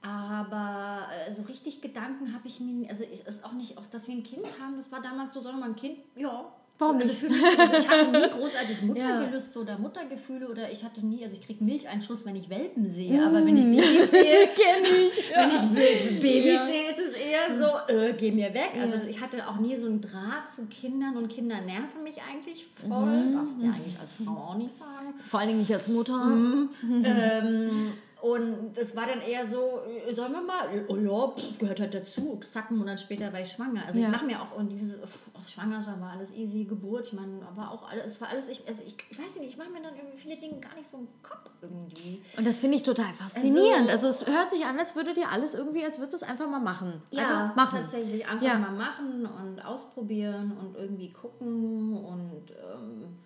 Aber 0.00 1.06
äh, 1.28 1.32
so 1.34 1.42
richtig 1.42 1.80
Gedanken 1.80 2.32
habe 2.32 2.48
ich 2.48 2.58
mir, 2.58 2.88
also 2.88 3.04
ist 3.04 3.26
es 3.26 3.44
auch 3.44 3.52
nicht, 3.52 3.76
auch 3.78 3.86
dass 3.86 4.08
wir 4.08 4.14
ein 4.14 4.22
Kind 4.22 4.46
haben, 4.60 4.76
das 4.76 4.90
war 4.90 5.02
damals 5.02 5.34
so, 5.34 5.40
sondern 5.40 5.60
man 5.60 5.70
ein 5.70 5.76
Kind, 5.76 5.98
ja, 6.16 6.50
Warum 6.82 6.96
also 6.96 7.12
für 7.12 7.28
mich, 7.28 7.44
also 7.58 7.76
ich 7.76 7.88
hatte 7.88 8.10
nie 8.10 8.28
großartig 8.38 8.82
Muttergelüste 8.82 9.54
ja. 9.54 9.60
oder 9.60 9.78
Muttergefühle 9.78 10.48
oder 10.48 10.70
ich 10.70 10.82
hatte 10.84 11.06
nie, 11.06 11.22
also 11.22 11.36
ich 11.36 11.46
kriege 11.46 11.62
Milcheinschuss, 11.62 12.24
wenn 12.26 12.34
ich 12.34 12.50
Welpen 12.50 12.92
sehe, 12.92 13.20
mm. 13.20 13.26
aber 13.26 13.46
wenn 13.46 13.56
ich 13.56 13.64
Babys 13.64 14.10
sehe, 14.10 14.48
kenne 14.48 14.88
ich. 14.88 15.30
Ja. 15.30 15.42
Wenn 15.42 15.50
ich 15.56 16.20
Babys 16.20 16.44
ja. 16.44 16.66
sehe, 16.66 16.90
ist 16.90 16.98
es 16.98 17.14
eher 17.14 17.58
so, 17.58 17.92
äh, 17.92 18.12
geh 18.14 18.32
mir 18.32 18.52
weg. 18.52 18.72
Also 18.80 18.94
ich 19.08 19.20
hatte 19.20 19.48
auch 19.48 19.58
nie 19.58 19.76
so 19.76 19.86
einen 19.86 20.00
Draht 20.00 20.52
zu 20.54 20.66
Kindern 20.66 21.16
und 21.16 21.28
Kinder 21.28 21.60
nerven 21.60 22.02
mich 22.02 22.16
eigentlich 22.20 22.66
voll. 22.86 23.06
Mhm. 23.06 23.34
Darfst 23.34 23.60
du 23.60 23.66
ja 23.66 23.72
eigentlich 23.72 24.00
als 24.00 24.14
Frau 24.24 24.32
auch 24.32 24.56
nicht 24.56 24.76
sagen. 24.76 25.14
Vor 25.28 25.40
allen 25.40 25.48
Dingen 25.48 25.60
nicht 25.60 25.72
als 25.72 25.88
Mutter. 25.88 26.24
Mhm. 26.24 26.70
ähm, 27.04 27.92
und 28.22 28.72
das 28.76 28.94
war 28.94 29.06
dann 29.08 29.20
eher 29.20 29.44
so, 29.48 29.80
äh, 30.08 30.14
sollen 30.14 30.30
wir 30.30 30.42
mal, 30.42 30.68
oh 30.86 30.94
ja, 30.96 31.34
gehört 31.58 31.80
halt 31.80 31.92
dazu. 31.92 32.38
Zack, 32.52 32.70
einen 32.70 32.78
Monat 32.78 33.00
später 33.00 33.32
war 33.32 33.40
ich 33.40 33.50
schwanger. 33.50 33.84
Also 33.84 33.98
ja. 33.98 34.06
ich 34.06 34.12
mache 34.12 34.24
mir 34.24 34.40
auch, 34.40 34.56
und 34.56 34.68
dieses, 34.68 34.94
oh, 35.34 35.40
Schwangerschaft 35.44 36.00
war 36.00 36.12
alles 36.12 36.30
easy, 36.30 36.62
Geburt, 36.62 37.08
ich 37.08 37.14
meine, 37.14 37.40
war 37.56 37.72
auch 37.72 37.90
alles, 37.90 38.12
es 38.12 38.20
war 38.20 38.28
alles, 38.28 38.46
ich, 38.46 38.62
also 38.68 38.80
ich, 38.86 38.94
ich 39.10 39.18
weiß 39.18 39.34
nicht, 39.40 39.48
ich 39.48 39.56
mache 39.56 39.70
mir 39.70 39.82
dann 39.82 39.96
irgendwie 39.96 40.16
viele 40.16 40.36
Dinge 40.36 40.60
gar 40.60 40.72
nicht 40.76 40.88
so 40.88 40.98
im 40.98 41.08
Kopf 41.20 41.50
irgendwie. 41.62 42.22
Und 42.36 42.46
das 42.46 42.58
finde 42.58 42.76
ich 42.76 42.84
total 42.84 43.12
faszinierend. 43.12 43.90
Also, 43.90 44.06
also, 44.06 44.24
es 44.24 44.32
hört 44.32 44.50
sich 44.50 44.64
an, 44.66 44.78
als 44.78 44.94
würde 44.94 45.14
dir 45.14 45.28
alles 45.28 45.56
irgendwie, 45.56 45.84
als 45.84 45.98
würdest 45.98 46.12
du 46.12 46.16
es 46.18 46.22
einfach 46.22 46.48
mal 46.48 46.60
machen. 46.60 47.02
Ja, 47.10 47.46
einfach 47.46 47.56
machen. 47.56 47.80
tatsächlich, 47.80 48.24
einfach 48.24 48.46
ja. 48.46 48.56
mal 48.56 48.70
machen 48.70 49.26
und 49.26 49.64
ausprobieren 49.64 50.56
und 50.60 50.76
irgendwie 50.76 51.10
gucken 51.10 51.96
und 51.96 52.52
ähm, 52.52 53.18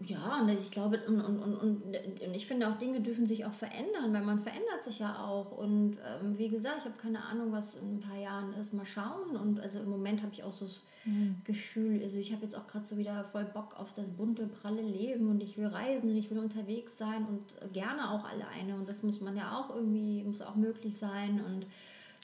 ja, 0.00 0.40
und 0.42 0.50
ich 0.50 0.70
glaube, 0.70 1.00
und, 1.06 1.20
und, 1.22 1.38
und, 1.40 1.56
und 1.62 2.34
ich 2.34 2.46
finde 2.46 2.68
auch, 2.68 2.76
Dinge 2.76 3.00
dürfen 3.00 3.26
sich 3.26 3.46
auch 3.46 3.52
verändern, 3.54 4.12
weil 4.12 4.22
man 4.22 4.38
verändert 4.38 4.84
sich 4.84 4.98
ja 4.98 5.24
auch. 5.24 5.52
Und 5.52 5.96
ähm, 6.06 6.36
wie 6.36 6.48
gesagt, 6.48 6.78
ich 6.80 6.84
habe 6.84 6.96
keine 7.00 7.24
Ahnung, 7.24 7.50
was 7.50 7.74
in 7.76 7.96
ein 7.96 8.00
paar 8.00 8.18
Jahren 8.18 8.52
ist. 8.60 8.74
Mal 8.74 8.84
schauen. 8.84 9.36
Und 9.36 9.58
also 9.58 9.78
im 9.78 9.88
Moment 9.88 10.22
habe 10.22 10.34
ich 10.34 10.42
auch 10.42 10.52
so 10.52 10.66
das 10.66 10.82
mhm. 11.06 11.36
Gefühl, 11.44 12.02
also 12.02 12.18
ich 12.18 12.30
habe 12.32 12.44
jetzt 12.44 12.54
auch 12.54 12.66
gerade 12.66 12.84
so 12.84 12.98
wieder 12.98 13.24
voll 13.32 13.44
Bock 13.44 13.74
auf 13.80 13.94
das 13.94 14.06
bunte, 14.06 14.46
pralle 14.46 14.82
Leben 14.82 15.30
und 15.30 15.42
ich 15.42 15.56
will 15.56 15.66
reisen 15.66 16.10
und 16.10 16.16
ich 16.16 16.30
will 16.30 16.40
unterwegs 16.40 16.98
sein 16.98 17.24
und 17.26 17.72
gerne 17.72 18.10
auch 18.10 18.24
alleine. 18.24 18.74
Und 18.74 18.86
das 18.86 19.02
muss 19.02 19.22
man 19.22 19.34
ja 19.34 19.58
auch 19.58 19.74
irgendwie, 19.74 20.22
muss 20.24 20.42
auch 20.42 20.56
möglich 20.56 20.98
sein. 20.98 21.42
Und 21.42 21.66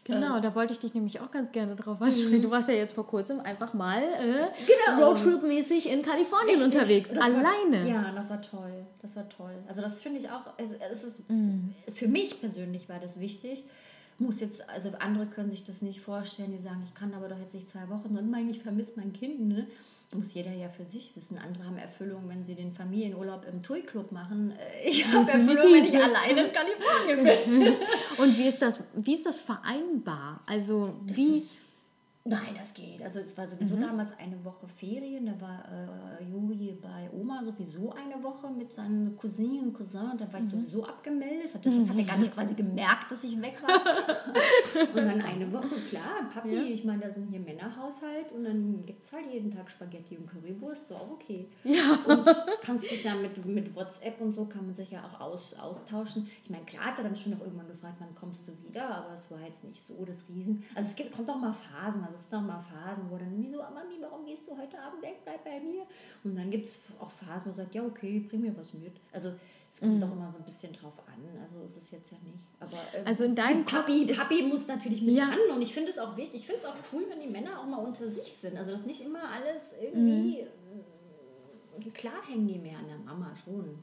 Genau, 0.05 0.37
ähm, 0.37 0.43
da 0.43 0.55
wollte 0.55 0.73
ich 0.73 0.81
dich 0.81 0.95
nämlich 0.95 1.21
auch 1.21 1.31
ganz 1.31 1.53
gerne 1.53 1.77
drauf 1.77 2.03
ansprechen. 2.03 2.39
Mhm. 2.39 2.43
Du 2.43 2.51
warst 2.51 2.69
ja 2.69 2.75
jetzt 2.75 2.95
vor 2.95 3.07
kurzem 3.07 3.41
einfach 3.41 3.73
mal 3.73 4.03
äh, 4.03 4.49
genau. 4.67 5.13
Roadtrip-mäßig 5.13 5.89
in 5.89 6.03
Kalifornien 6.03 6.57
Richtig. 6.57 6.75
unterwegs, 6.75 7.13
alleine. 7.13 7.81
War, 7.81 7.87
ja, 7.87 8.13
das 8.15 8.29
war 8.29 8.43
toll. 8.43 8.87
Das 9.01 9.15
war 9.15 9.29
toll. 9.29 9.55
Also 9.69 9.81
das 9.81 10.03
finde 10.03 10.19
ich 10.19 10.29
auch, 10.29 10.43
es, 10.57 10.71
es 10.93 11.05
ist, 11.05 11.31
mhm. 11.31 11.75
für 11.93 12.09
mich 12.09 12.41
persönlich 12.41 12.89
war 12.89 12.99
das 12.99 13.21
wichtig. 13.21 13.65
Muss 14.19 14.41
jetzt, 14.41 14.69
also 14.69 14.91
andere 14.99 15.27
können 15.27 15.51
sich 15.51 15.65
das 15.65 15.83
nicht 15.83 16.01
vorstellen, 16.01 16.53
die 16.57 16.63
sagen, 16.63 16.83
ich 16.85 16.95
kann 16.95 17.15
aber 17.15 17.29
doch 17.29 17.39
jetzt 17.39 17.55
nicht 17.55 17.71
zwei 17.71 17.89
Wochen 17.89 18.17
und 18.17 18.31
meine, 18.31 18.51
ich 18.51 18.61
vermisse 18.61 18.93
mein 18.97 19.13
Kind. 19.13 19.41
Ne? 19.41 19.67
Muss 20.15 20.35
jeder 20.35 20.53
ja 20.53 20.69
für 20.69 20.85
sich 20.85 21.17
wissen. 21.17 21.39
Andere 21.39 21.65
haben 21.65 21.79
Erfüllung, 21.79 22.29
wenn 22.29 22.45
sie 22.45 22.55
den 22.55 22.73
Familienurlaub 22.73 23.45
im 23.47 23.63
TUI-Club 23.63 24.13
machen. 24.13 24.53
Äh, 24.53 24.89
ich 24.89 25.07
habe 25.07 25.31
Erfüllung, 25.31 25.73
wenn 25.73 25.85
ich 25.85 25.97
alleine 25.97 26.47
in 26.47 26.53
Kalifornien 26.53 27.25
bin. 27.25 27.75
Und 28.19 28.39
wie 28.39 28.49
ist 28.49 28.61
das, 28.61 28.83
wie 28.95 29.15
ist 29.15 29.27
das 29.27 29.41
vereinbar? 29.41 30.43
Also 30.47 30.95
das 31.07 31.17
wie... 31.17 31.49
Nein, 32.25 32.55
das 32.57 32.73
geht. 32.73 33.03
Also 33.03 33.18
es 33.18 33.37
war 33.37 33.49
sowieso 33.49 33.75
mhm. 33.75 33.81
damals 33.81 34.11
eine 34.16 34.45
Woche 34.45 34.68
Ferien. 34.68 35.27
Da 35.27 35.41
war 35.41 35.64
äh, 36.20 36.25
Juri 36.25 36.79
bei 36.81 37.11
Oma 37.12 37.43
sowieso 37.43 37.93
eine 37.93 38.23
Woche 38.23 38.49
mit 38.49 38.73
seinen 38.73 39.16
Cousinen 39.16 39.66
und 39.66 39.75
Cousin. 39.75 40.12
Da 40.16 40.33
war 40.33 40.39
ich 40.39 40.47
mhm. 40.47 40.51
sowieso 40.51 40.85
abgemeldet. 40.85 41.53
Das, 41.53 41.61
das 41.61 41.89
hat 41.89 41.99
er 41.99 42.05
gar 42.05 42.16
nicht 42.18 42.33
quasi 42.33 42.55
gemerkt, 42.55 43.11
dass 43.11 43.25
ich 43.25 43.41
weg 43.43 43.61
war. 43.62 43.73
und 44.95 44.97
dann 44.97 45.20
eine 45.20 45.53
Woche, 45.53 45.75
klar, 45.91 46.31
Papi, 46.33 46.55
ja. 46.55 46.62
ich 46.62 46.85
meine, 46.85 47.01
da 47.01 47.11
sind 47.11 47.29
hier 47.29 47.41
Männerhaushalt 47.41 48.31
und 48.33 48.45
dann 48.45 48.87
gibt 48.87 49.05
es 49.05 49.12
halt 49.12 49.27
jeden 49.27 49.51
Tag 49.51 49.68
Spaghetti 49.68 50.16
und 50.16 50.29
Currywurst, 50.29 50.89
so 50.89 50.97
auch 50.97 51.11
okay. 51.11 51.49
Ja. 51.64 51.99
Und 52.07 52.25
kannst 52.61 52.89
dich 52.89 53.03
ja 53.03 53.16
mit, 53.16 53.45
mit 53.45 53.75
WhatsApp 53.75 54.20
und 54.20 54.33
so 54.33 54.45
kann 54.45 54.66
man 54.66 54.75
sich 54.77 54.93
ja 54.93 55.03
auch 55.05 55.20
aus, 55.20 55.55
austauschen. 55.55 56.31
Ich 56.41 56.51
meine, 56.51 56.64
klar 56.66 56.85
hat 56.87 56.99
er 56.99 57.05
dann 57.05 57.16
schon 57.16 57.33
noch 57.33 57.41
irgendwann 57.41 57.66
gefragt, 57.66 57.97
wann 57.99 58.14
kommst 58.14 58.47
du 58.47 58.53
wieder, 58.62 58.89
aber 58.89 59.14
es 59.14 59.29
war 59.29 59.41
jetzt 59.41 59.64
nicht 59.64 59.85
so 59.85 60.05
das 60.05 60.23
Riesen. 60.29 60.62
Also 60.77 60.89
es 60.89 60.95
gibt, 60.95 61.11
kommt 61.11 61.29
auch 61.29 61.41
mal 61.41 61.53
Phasen. 61.53 62.05
Also 62.05 62.12
es 62.15 62.23
sind 62.23 62.33
noch 62.33 62.43
mal 62.43 62.63
Phasen, 62.63 63.11
wo 63.11 63.17
dann, 63.17 63.33
wieso, 63.37 63.59
Mami, 63.59 63.99
warum 64.01 64.25
gehst 64.25 64.47
du 64.49 64.57
heute 64.57 64.79
Abend 64.79 65.03
weg, 65.03 65.21
bleib 65.25 65.45
bei 65.45 65.61
mir? 65.61 65.83
Und 66.25 66.37
dann 66.37 66.51
gibt 66.51 66.69
es 66.69 66.93
auch 67.01 67.11
Phasen, 67.11 67.53
wo 67.53 67.57
man 67.57 67.57
sagt, 67.57 67.75
ja, 67.75 67.85
okay, 67.85 68.21
bring 68.21 68.43
mir 68.43 68.57
was 68.57 68.73
mit. 68.75 69.01
Also 69.13 69.33
es 69.75 69.81
kommt 69.81 69.95
mhm. 69.95 70.01
doch 70.01 70.13
immer 70.13 70.29
so 70.29 70.39
ein 70.39 70.45
bisschen 70.45 70.73
drauf 70.73 70.99
an. 71.07 71.41
Also 71.41 71.65
ist 71.65 71.77
es 71.83 71.91
jetzt 71.91 72.13
ja 72.13 72.19
nicht. 72.23 72.47
Aber 72.61 72.77
ähm, 72.95 73.07
also 73.07 73.25
in 73.25 73.35
deinem 73.35 73.65
Papi, 73.65 74.07
Papi 74.07 74.43
muss 74.43 74.67
natürlich 74.67 75.03
mit 75.03 75.15
ja. 75.15 75.29
an 75.29 75.39
und 75.55 75.63
ich 75.63 75.73
finde 75.73 75.91
es 75.91 75.99
auch 75.99 76.17
wichtig. 76.17 76.41
Ich 76.41 76.47
finde 76.47 76.61
es 76.61 76.67
auch 76.67 76.77
cool, 76.93 77.05
wenn 77.09 77.21
die 77.21 77.29
Männer 77.29 77.59
auch 77.59 77.67
mal 77.67 77.79
unter 77.79 78.11
sich 78.11 78.33
sind. 78.33 78.57
Also 78.57 78.73
dass 78.73 78.85
nicht 78.85 79.01
immer 79.01 79.31
alles 79.31 79.75
irgendwie 79.81 80.45
mhm. 81.79 81.93
klar 81.93 82.27
hängen 82.29 82.47
die 82.47 82.59
mehr 82.59 82.79
an 82.79 82.89
der 82.89 82.99
Mama 82.99 83.33
schon. 83.45 83.79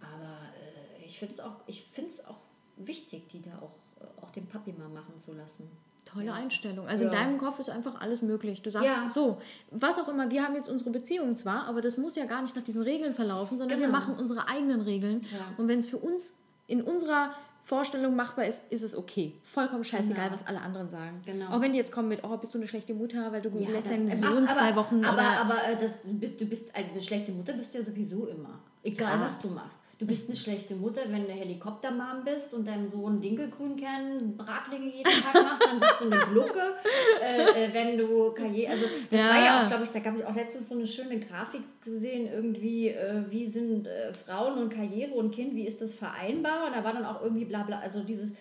Aber 0.00 0.38
äh, 0.58 1.04
ich 1.04 1.18
finde 1.18 1.34
es 1.34 1.40
auch, 1.40 1.60
ich 1.66 1.84
finde 1.84 2.10
es 2.10 2.24
auch 2.24 2.38
wichtig, 2.76 3.28
die 3.28 3.42
da 3.42 3.58
auch, 3.60 3.76
äh, 4.00 4.22
auch 4.22 4.30
den 4.30 4.46
Papi 4.46 4.72
mal 4.72 4.88
machen 4.88 5.14
zu 5.24 5.32
lassen. 5.32 5.70
Tolle 6.04 6.26
ja. 6.26 6.34
Einstellung. 6.34 6.86
Also 6.86 7.04
ja. 7.04 7.10
in 7.10 7.16
deinem 7.16 7.38
Kopf 7.38 7.58
ist 7.58 7.70
einfach 7.70 8.00
alles 8.00 8.22
möglich. 8.22 8.62
Du 8.62 8.70
sagst 8.70 8.88
ja. 8.88 9.10
so, 9.14 9.40
was 9.70 9.98
auch 9.98 10.08
immer, 10.08 10.30
wir 10.30 10.42
haben 10.42 10.54
jetzt 10.54 10.68
unsere 10.68 10.90
Beziehung 10.90 11.36
zwar, 11.36 11.66
aber 11.66 11.80
das 11.80 11.96
muss 11.96 12.16
ja 12.16 12.26
gar 12.26 12.42
nicht 12.42 12.56
nach 12.56 12.62
diesen 12.62 12.82
Regeln 12.82 13.14
verlaufen, 13.14 13.58
sondern 13.58 13.78
genau. 13.78 13.92
wir 13.92 13.98
machen 13.98 14.14
unsere 14.18 14.48
eigenen 14.48 14.82
Regeln. 14.82 15.22
Und 15.56 15.68
wenn 15.68 15.78
es 15.78 15.86
für 15.86 15.98
uns 15.98 16.38
in 16.66 16.82
unserer 16.82 17.30
Vorstellung 17.64 18.16
machbar 18.16 18.46
ist, 18.46 18.72
ist 18.72 18.82
es 18.82 18.96
okay. 18.96 19.34
Vollkommen 19.44 19.84
scheißegal, 19.84 20.28
genau. 20.28 20.40
was 20.40 20.46
alle 20.46 20.60
anderen 20.60 20.88
sagen. 20.88 21.22
Genau. 21.24 21.50
Auch 21.50 21.60
wenn 21.60 21.72
die 21.72 21.78
jetzt 21.78 21.92
kommen 21.92 22.08
mit, 22.08 22.24
oh, 22.24 22.36
bist 22.36 22.52
du 22.54 22.58
eine 22.58 22.66
schlechte 22.66 22.92
Mutter, 22.92 23.30
weil 23.30 23.40
du 23.40 23.50
ja, 23.56 23.70
lässt 23.70 23.88
deinen 23.88 24.10
Sohn 24.10 24.44
aber, 24.44 24.46
zwei 24.48 24.74
Wochen. 24.74 25.04
Aber, 25.04 25.22
aber, 25.22 25.54
aber 25.54 25.80
das, 25.80 26.02
du, 26.02 26.12
bist, 26.14 26.40
du 26.40 26.46
bist 26.46 26.64
eine 26.74 27.00
schlechte 27.00 27.30
Mutter, 27.30 27.52
bist 27.52 27.72
du 27.72 27.78
ja 27.78 27.84
sowieso 27.84 28.26
immer. 28.26 28.58
Egal, 28.82 29.20
was 29.20 29.38
du 29.38 29.48
machst. 29.48 29.78
Du 30.02 30.08
bist 30.08 30.26
eine 30.26 30.36
schlechte 30.36 30.74
Mutter, 30.74 31.02
wenn 31.10 31.26
du 31.26 31.32
Helikoptermam 31.32 32.24
bist 32.24 32.52
und 32.54 32.66
deinem 32.66 32.90
Sohn 32.90 33.20
Dinkelgrünkern 33.20 34.36
Bratlinge 34.36 34.86
jeden 34.86 35.04
Tag 35.04 35.32
machst, 35.32 35.62
dann 35.64 35.78
bist 35.78 36.00
du 36.00 36.06
eine 36.06 36.26
Glucke. 36.26 36.74
Äh, 37.22 37.66
äh, 37.66 37.72
wenn 37.72 37.96
du 37.96 38.32
Karriere, 38.32 38.72
also 38.72 38.84
das 39.08 39.20
ja. 39.20 39.28
war 39.28 39.44
ja 39.44 39.62
auch, 39.62 39.68
glaube 39.68 39.84
ich, 39.84 39.90
da 39.90 40.00
gab 40.00 40.16
ich 40.16 40.24
auch 40.24 40.34
letztens 40.34 40.68
so 40.68 40.74
eine 40.74 40.88
schöne 40.88 41.20
Grafik 41.20 41.62
gesehen, 41.84 42.26
irgendwie, 42.26 42.88
äh, 42.88 43.22
wie 43.30 43.46
sind 43.46 43.86
äh, 43.86 44.12
Frauen 44.12 44.58
und 44.58 44.70
Karriere 44.70 45.12
und 45.12 45.32
Kind, 45.32 45.54
wie 45.54 45.68
ist 45.68 45.80
das 45.80 45.94
vereinbar? 45.94 46.66
Und 46.66 46.74
da 46.74 46.82
war 46.82 46.94
dann 46.94 47.04
auch 47.04 47.22
irgendwie 47.22 47.44
bla 47.44 47.62
bla, 47.62 47.78
also 47.78 48.00
dieses 48.00 48.32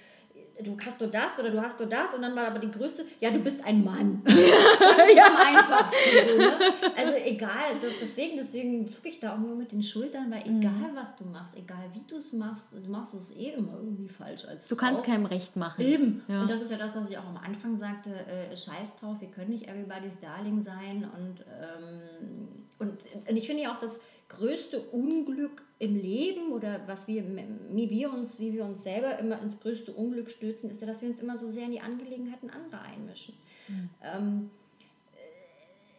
du 0.61 0.77
hast 0.85 0.99
nur 0.99 1.09
das 1.09 1.37
oder 1.39 1.49
du 1.49 1.61
hast 1.61 1.79
nur 1.79 1.87
das 1.87 2.13
und 2.13 2.21
dann 2.21 2.35
war 2.35 2.47
aber 2.47 2.59
die 2.59 2.71
größte, 2.71 3.05
ja, 3.19 3.31
du 3.31 3.39
bist 3.39 3.63
ein 3.63 3.83
Mann. 3.83 4.21
das 4.25 4.35
ist 4.35 5.15
ja. 5.15 5.25
am 5.25 5.35
einfachsten. 5.35 6.29
So, 6.29 6.37
ne? 6.37 6.51
Also 6.95 7.13
egal, 7.25 7.79
das, 7.81 7.91
deswegen, 8.01 8.37
deswegen 8.37 8.87
zucke 8.87 9.09
ich 9.09 9.19
da 9.19 9.33
auch 9.33 9.37
nur 9.37 9.55
mit 9.55 9.71
den 9.71 9.83
Schultern, 9.83 10.31
weil 10.31 10.49
mhm. 10.49 10.61
egal 10.61 10.91
was 10.93 11.15
du 11.15 11.25
machst, 11.25 11.55
egal 11.55 11.89
wie 11.93 12.01
du 12.07 12.17
es 12.17 12.33
machst, 12.33 12.67
du 12.71 12.89
machst 12.89 13.13
es 13.13 13.31
eh 13.31 13.51
immer 13.51 13.73
irgendwie 13.73 14.07
falsch 14.07 14.45
als 14.45 14.67
Du 14.67 14.75
Frau. 14.75 14.85
kannst 14.85 15.03
keinem 15.03 15.25
Recht 15.25 15.55
machen. 15.55 15.81
Eben. 15.81 16.23
Ja. 16.27 16.41
Und 16.41 16.49
das 16.49 16.61
ist 16.61 16.71
ja 16.71 16.77
das, 16.77 16.95
was 16.95 17.09
ich 17.09 17.17
auch 17.17 17.27
am 17.27 17.37
Anfang 17.37 17.77
sagte, 17.77 18.09
äh, 18.09 18.55
scheiß 18.55 18.95
drauf, 18.99 19.17
wir 19.19 19.29
können 19.29 19.51
nicht 19.51 19.67
everybody's 19.67 20.19
darling 20.19 20.61
sein 20.61 21.09
und, 21.17 21.41
ähm, 21.41 22.47
und, 22.79 22.99
und 23.29 23.37
ich 23.37 23.47
finde 23.47 23.63
ja 23.63 23.73
auch, 23.73 23.79
dass 23.79 23.99
größte 24.29 24.79
Unglück 24.79 25.63
im 25.81 25.95
Leben 25.95 26.51
oder 26.51 26.79
was 26.85 27.07
wir, 27.07 27.23
wie 27.71 27.89
wir 27.89 28.13
uns, 28.13 28.39
wie 28.39 28.53
wir 28.53 28.63
uns 28.63 28.83
selber 28.83 29.17
immer 29.17 29.41
ins 29.41 29.59
größte 29.59 29.91
Unglück 29.91 30.29
stürzen, 30.29 30.69
ist 30.69 30.79
ja, 30.79 30.85
dass 30.85 31.01
wir 31.01 31.09
uns 31.09 31.19
immer 31.19 31.39
so 31.39 31.51
sehr 31.51 31.65
in 31.65 31.71
die 31.71 31.81
Angelegenheiten 31.81 32.51
anderer 32.51 32.83
einmischen. 32.83 33.33
Mhm. 33.67 33.89
Ähm, 34.03 34.51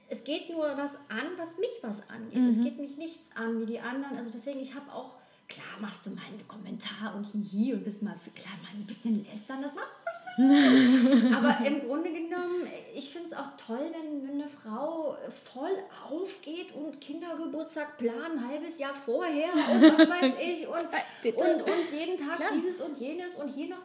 es 0.09 0.23
geht 0.23 0.51
nur 0.51 0.63
was 0.63 0.95
an, 1.09 1.27
was 1.37 1.59
mich 1.59 1.83
was 1.83 2.09
angeht. 2.09 2.39
Mhm. 2.39 2.49
Es 2.51 2.63
geht 2.63 2.79
mich 2.79 2.97
nichts 2.97 3.29
an 3.35 3.61
wie 3.61 3.67
die 3.67 3.81
anderen. 3.81 4.17
Also 4.17 4.31
deswegen, 4.31 4.61
ich 4.61 4.73
habe 4.73 4.93
auch, 4.93 5.15
klar 5.49 5.81
machst 5.81 6.07
du 6.07 6.11
mal 6.11 6.23
einen 6.31 6.47
Kommentar 6.47 7.17
und 7.17 7.25
hihi 7.25 7.75
und 7.75 7.83
bist 7.83 8.03
mal, 8.03 8.15
klar 8.37 8.55
mal 8.63 8.81
ein 8.81 8.87
bisschen 8.87 9.25
lästern, 9.25 9.63
das 9.63 9.75
macht 9.75 10.02
aber 11.37 11.67
im 11.67 11.87
Grunde 11.87 12.11
genommen, 12.11 12.67
ich 12.95 13.13
finde 13.13 13.29
es 13.29 13.35
auch 13.35 13.57
toll, 13.67 13.91
wenn, 13.93 14.27
wenn 14.27 14.41
eine 14.41 14.49
Frau 14.49 15.17
voll 15.53 15.77
aufgeht 16.11 16.75
und 16.75 17.01
Kindergeburtstag 17.01 17.99
planen, 17.99 18.39
ein 18.39 18.49
halbes 18.49 18.79
Jahr 18.79 18.95
vorher 18.95 19.53
und 19.73 19.83
was 19.83 20.09
weiß 20.09 20.33
ich 20.41 20.67
und, 20.67 21.37
und, 21.37 21.63
und 21.63 21.99
jeden 21.99 22.17
Tag 22.17 22.37
Klar. 22.37 22.51
dieses 22.55 22.81
und 22.81 22.99
jenes 22.99 23.37
und 23.37 23.49
hier 23.49 23.69
noch 23.69 23.83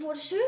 wo 0.00 0.14
schön, 0.14 0.38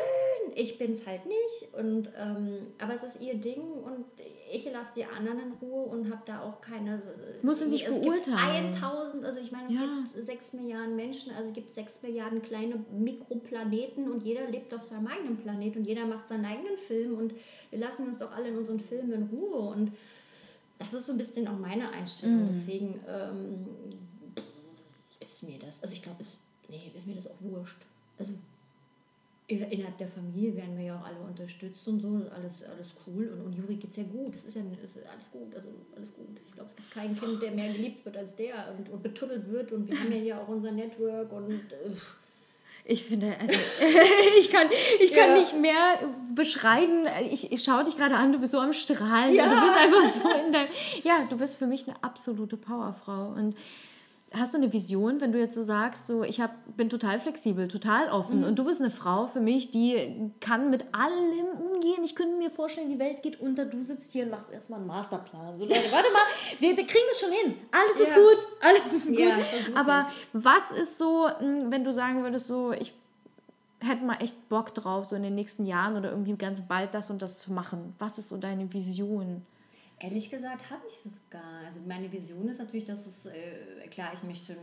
ich 0.55 0.79
bin 0.79 0.93
es 0.93 1.07
halt 1.07 1.23
nicht. 1.27 1.75
Und, 1.75 2.11
ähm, 2.19 2.69
aber 2.79 2.95
es 2.95 3.03
ist 3.03 3.21
ihr 3.21 3.35
Ding 3.35 3.61
und 3.61 4.05
ich 4.53 4.65
lasse 4.71 4.91
die 4.97 5.05
anderen 5.05 5.39
in 5.41 5.53
Ruhe 5.61 5.85
und 5.85 6.11
habe 6.11 6.23
da 6.27 6.43
auch 6.43 6.61
keine. 6.61 7.03
Muss 7.43 7.65
nicht 7.65 7.87
beurteilen. 7.87 8.75
1000, 8.75 9.25
also 9.25 9.41
ich 9.41 9.53
meine, 9.53 9.69
es 9.69 9.75
ja. 9.75 10.03
gibt 10.15 10.27
6 10.27 10.53
Milliarden 10.55 10.97
Menschen, 10.97 11.33
also 11.33 11.49
es 11.49 11.55
gibt 11.55 11.73
6 11.73 12.03
Milliarden 12.03 12.43
kleine 12.43 12.85
Mikroplaneten 12.91 14.11
und 14.11 14.25
jeder 14.25 14.49
lebt 14.49 14.73
auf 14.75 14.85
seinem 14.85 15.07
eigenen 15.07 15.37
Planet 15.37 15.77
und 15.77 15.85
jeder 15.85 16.07
macht 16.07 16.29
seinen 16.29 16.45
eigenen 16.45 16.79
Film 16.79 17.19
und 17.19 17.35
wir 17.71 17.79
lassen 17.79 18.09
uns 18.09 18.19
doch 18.19 18.33
alle 18.33 18.49
in 18.49 18.59
unseren 18.59 18.81
Filmen 18.81 19.13
in 19.13 19.23
Ruhe. 19.25 19.61
Und 19.71 19.93
das 20.79 20.95
ist 20.95 21.07
so 21.07 21.13
ein 21.13 21.19
bisschen 21.19 21.47
auch 21.47 21.59
meine 21.59 21.91
Einstellung. 21.91 22.47
Mm. 22.47 22.49
Deswegen 22.49 23.01
ähm, 23.07 23.69
ist 25.21 25.43
mir 25.43 25.59
das, 25.59 25.81
also 25.83 25.95
ich 25.95 26.03
glaube, 26.03 26.25
nee, 26.69 26.91
ist 26.95 27.07
mir 27.07 27.17
das 27.17 27.27
auch 27.27 27.41
wurscht. 27.41 27.83
Also 28.19 28.33
innerhalb 29.51 29.99
der 29.99 30.09
Familie 30.09 30.57
werden 30.57 30.77
wir 30.77 30.85
ja 30.85 30.99
auch 30.99 31.05
alle 31.05 31.19
unterstützt 31.19 31.87
und 31.89 32.01
so, 32.01 32.19
ist 32.19 32.33
alles, 32.33 32.63
alles 32.63 32.89
cool. 33.07 33.29
Und, 33.29 33.47
und 33.47 33.53
Juri 33.55 33.77
geht 33.77 33.91
es 33.91 33.97
ja 33.97 34.05
gut, 34.05 34.35
es 34.35 34.45
ist 34.45 34.55
ja 34.55 34.63
ist 34.63 34.97
alles 34.97 35.31
gut, 35.31 35.55
also 35.55 35.69
alles 35.97 36.13
gut. 36.15 36.41
Ich 36.47 36.53
glaube, 36.53 36.69
es 36.69 36.77
gibt 36.77 36.91
kein 36.91 37.19
Kind, 37.19 37.43
der 37.43 37.51
mehr 37.53 37.73
geliebt 37.73 38.05
wird 38.05 38.17
als 38.17 38.35
der 38.37 38.75
und, 38.77 38.89
und 38.89 39.03
betuddelt 39.03 39.51
wird. 39.51 39.73
Und 39.73 39.89
wir 39.89 39.99
haben 39.99 40.13
ja 40.13 40.19
hier 40.19 40.41
auch 40.41 40.49
unser 40.49 40.73
Network 40.73 41.33
und. 41.33 41.51
Äh, 41.51 41.97
ich 42.85 43.05
finde, 43.05 43.37
also 43.39 43.55
ich 44.39 44.51
kann, 44.51 44.69
ich 45.01 45.13
kann 45.13 45.31
ja. 45.31 45.39
nicht 45.39 45.57
mehr 45.57 45.99
beschreiben. 46.35 47.07
Ich, 47.31 47.53
ich 47.53 47.63
schaue 47.63 47.85
dich 47.85 47.97
gerade 47.97 48.17
an, 48.17 48.33
du 48.33 48.39
bist 48.39 48.53
so 48.53 48.59
am 48.59 48.73
Strahlen. 48.73 49.35
Ja. 49.35 49.49
Du 49.49 49.61
bist 49.61 49.77
einfach 49.77 50.11
so 50.11 50.47
in 50.47 50.53
deinem. 50.53 50.69
Ja, 51.05 51.27
du 51.29 51.37
bist 51.37 51.57
für 51.57 51.67
mich 51.67 51.87
eine 51.87 52.03
absolute 52.03 52.57
Powerfrau. 52.57 53.35
Und 53.37 53.57
Hast 54.33 54.55
du 54.55 54.59
eine 54.59 54.73
Vision, 54.73 55.21
wenn 55.21 55.33
du 55.33 55.41
jetzt 55.41 55.57
so 55.57 55.65
sagst, 55.65 56.07
so 56.07 56.23
ich 56.23 56.41
hab, 56.41 56.53
bin 56.77 56.89
total 56.89 57.19
flexibel, 57.19 57.67
total 57.67 58.09
offen 58.11 58.39
mhm. 58.39 58.45
und 58.45 58.59
du 58.61 58.65
bist 58.65 58.81
eine 58.81 58.93
Frau 58.93 59.27
für 59.27 59.41
mich, 59.41 59.73
die 59.73 60.31
kann 60.41 60.71
mit 60.71 60.85
allem 60.93 61.49
umgehen. 61.59 62.05
Ich 62.05 62.15
könnte 62.15 62.37
mir 62.37 62.53
vorstellen, 62.53 62.91
die 62.91 63.01
Welt 63.01 63.25
geht 63.25 63.41
unter, 63.41 63.65
du 63.65 63.83
sitzt 63.83 64.13
hier 64.13 64.25
und 64.25 64.31
machst 64.31 64.53
erstmal 64.53 64.79
einen 64.79 64.87
Masterplan. 64.87 65.59
So 65.59 65.65
Leute, 65.65 65.91
warte 65.91 66.13
mal, 66.13 66.23
wir, 66.61 66.77
kriegen 66.77 67.07
es 67.11 67.19
schon 67.19 67.33
hin. 67.33 67.57
Alles 67.73 67.99
ja. 67.99 68.05
ist 68.05 68.15
gut, 68.15 68.49
alles 68.61 68.93
ist 68.93 69.09
gut. 69.09 69.19
Ja, 69.19 69.39
Aber 69.75 70.07
was 70.33 70.71
ist 70.71 70.97
so, 70.97 71.29
hm, 71.39 71.73
wenn 71.73 71.83
du 71.83 71.93
sagen 71.93 72.23
würdest, 72.23 72.47
so 72.47 72.71
ich 72.71 72.95
hätte 73.81 74.05
mal 74.05 74.19
echt 74.21 74.49
Bock 74.49 74.75
drauf, 74.75 75.07
so 75.07 75.17
in 75.17 75.23
den 75.23 75.35
nächsten 75.35 75.67
Jahren 75.67 75.97
oder 75.97 76.11
irgendwie 76.11 76.37
ganz 76.37 76.69
bald 76.69 76.95
das 76.95 77.11
und 77.11 77.21
das 77.23 77.41
zu 77.41 77.53
machen. 77.53 77.95
Was 77.99 78.19
ist 78.19 78.29
so 78.29 78.37
deine 78.37 78.73
Vision? 78.73 79.45
Ehrlich 80.03 80.31
gesagt 80.31 80.71
habe 80.71 80.81
ich 80.89 81.03
das 81.05 81.13
gar. 81.29 81.61
Also 81.67 81.81
meine 81.87 82.11
Vision 82.11 82.49
ist 82.49 82.59
natürlich, 82.59 82.87
dass 82.87 83.07
es, 83.07 83.27
äh, 83.27 83.87
klar, 83.91 84.13
ich 84.15 84.23
möchte 84.23 84.57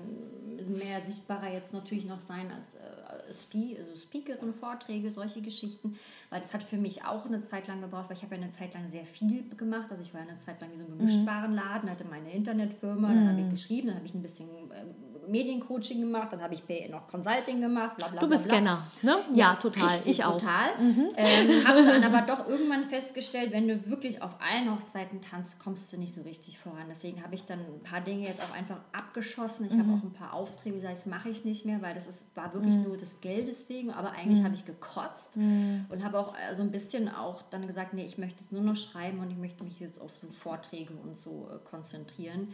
mehr 0.68 1.00
sichtbarer 1.02 1.54
jetzt 1.54 1.74
natürlich 1.74 2.06
noch 2.06 2.20
sein 2.20 2.52
als 2.52 2.74
äh, 2.74 3.34
Spe 3.34 3.78
also 3.80 3.96
Speakerin, 3.96 4.52
Vorträge, 4.52 5.12
solche 5.12 5.44
Geschichten, 5.44 5.96
weil 6.32 6.42
das 6.42 6.56
hat 6.56 6.64
für 6.64 6.78
mich 6.78 7.06
auch 7.06 7.24
eine 7.26 7.46
Zeit 7.46 7.68
lang 7.68 7.82
gebraucht, 7.82 8.10
weil 8.10 8.18
ich 8.18 8.24
habe 8.24 8.36
ja 8.36 8.42
eine 8.42 8.52
Zeit 8.52 8.74
lang 8.74 8.88
sehr 8.90 9.06
viel 9.06 9.48
gemacht. 9.56 9.92
Also 9.92 10.02
ich 10.02 10.12
war 10.12 10.22
ja 10.22 10.28
eine 10.28 10.40
Zeit 10.40 10.60
lang 10.60 10.72
wie 10.74 10.78
so 10.78 10.86
ein 10.86 10.98
Gemischtwarenladen, 10.98 11.88
mhm. 11.88 11.92
hatte 11.92 12.06
meine 12.06 12.34
Internetfirma, 12.34 13.08
mhm. 13.08 13.16
dann 13.16 13.30
habe 13.30 13.42
ich 13.42 13.50
geschrieben, 13.52 13.88
dann 13.90 13.98
habe 13.98 14.08
ich 14.08 14.16
ein 14.16 14.24
bisschen 14.24 14.48
äh, 14.48 14.86
Mediencoaching 15.28 16.00
gemacht, 16.00 16.32
dann 16.32 16.42
habe 16.42 16.54
ich 16.54 16.64
noch 16.90 17.08
Consulting 17.08 17.62
gemacht, 17.62 17.98
bla 17.98 18.08
bla 18.08 18.20
Du 18.20 18.30
bist 18.30 18.48
bla, 18.48 18.56
Scanner, 18.56 18.88
ne? 19.02 19.18
Ja, 19.34 19.56
total. 19.56 19.86
Richtig, 19.86 20.20
ich 20.20 20.26
auch. 20.26 20.38
Total. 20.38 20.78
Mhm. 20.80 21.10
Ähm, 21.16 21.68
habe 21.68 21.84
dann 21.86 22.04
aber 22.04 22.22
doch 22.22 22.48
irgendwann 22.48 22.86
festgestellt, 22.86 23.52
wenn 23.52 23.68
du 23.68 23.90
wirklich 23.90 24.22
auf 24.22 24.36
allen 24.40 24.72
Hochzeiten 24.72 25.22
tanzt, 25.22 25.60
kommst 25.60 25.92
du 25.92 25.98
nicht 25.98 26.14
so 26.14 26.22
richtig 26.22 26.60
voran. 26.60 26.86
Deswegen 26.90 27.24
habe 27.24 27.36
ich 27.36 27.46
dann 27.46 27.60
ein 27.60 27.84
paar 27.84 28.02
Dinge 28.02 28.28
jetzt 28.28 28.42
auch 28.42 28.54
einfach 28.56 28.78
abgeschossen. 28.92 29.66
Ich 29.66 29.74
mhm. 29.74 29.80
habe 29.80 30.00
auch 30.00 30.04
ein 30.04 30.14
paar 30.14 30.34
Aufträge, 30.34 30.80
das 30.82 31.06
mache 31.06 31.30
ich 31.30 31.46
nicht 31.46 31.66
mehr, 31.66 31.82
weil 31.82 31.94
das 31.94 32.08
ist, 32.08 32.24
war 32.36 32.54
wirklich 32.54 32.76
mhm. 32.76 32.84
nur 32.84 32.98
des 32.98 33.22
Geldes 33.22 33.68
wegen, 33.70 33.92
aber 33.92 34.12
eigentlich 34.12 34.40
mhm. 34.40 34.46
habe 34.46 34.56
ich 34.56 34.66
gekotzt 34.66 35.36
mhm. 35.36 35.86
und 35.90 36.04
habe 36.04 36.20
auch 36.20 36.36
äh, 36.36 36.56
so 36.56 36.62
ein 36.62 36.72
bisschen 36.72 37.10
auch 37.10 37.42
dann 37.50 37.68
gesagt, 37.68 37.94
nee, 37.94 38.06
ich 38.06 38.18
möchte 38.18 38.42
jetzt 38.42 38.52
nur 38.52 38.62
noch 38.62 38.76
schreiben 38.76 39.20
und 39.20 39.32
ich 39.32 39.38
möchte 39.38 39.64
mich 39.64 39.80
jetzt 39.80 40.00
auf 40.00 40.16
so 40.16 40.28
Vorträge 40.32 40.94
und 40.94 41.20
so 41.20 41.50
äh, 41.52 41.58
konzentrieren. 41.70 42.54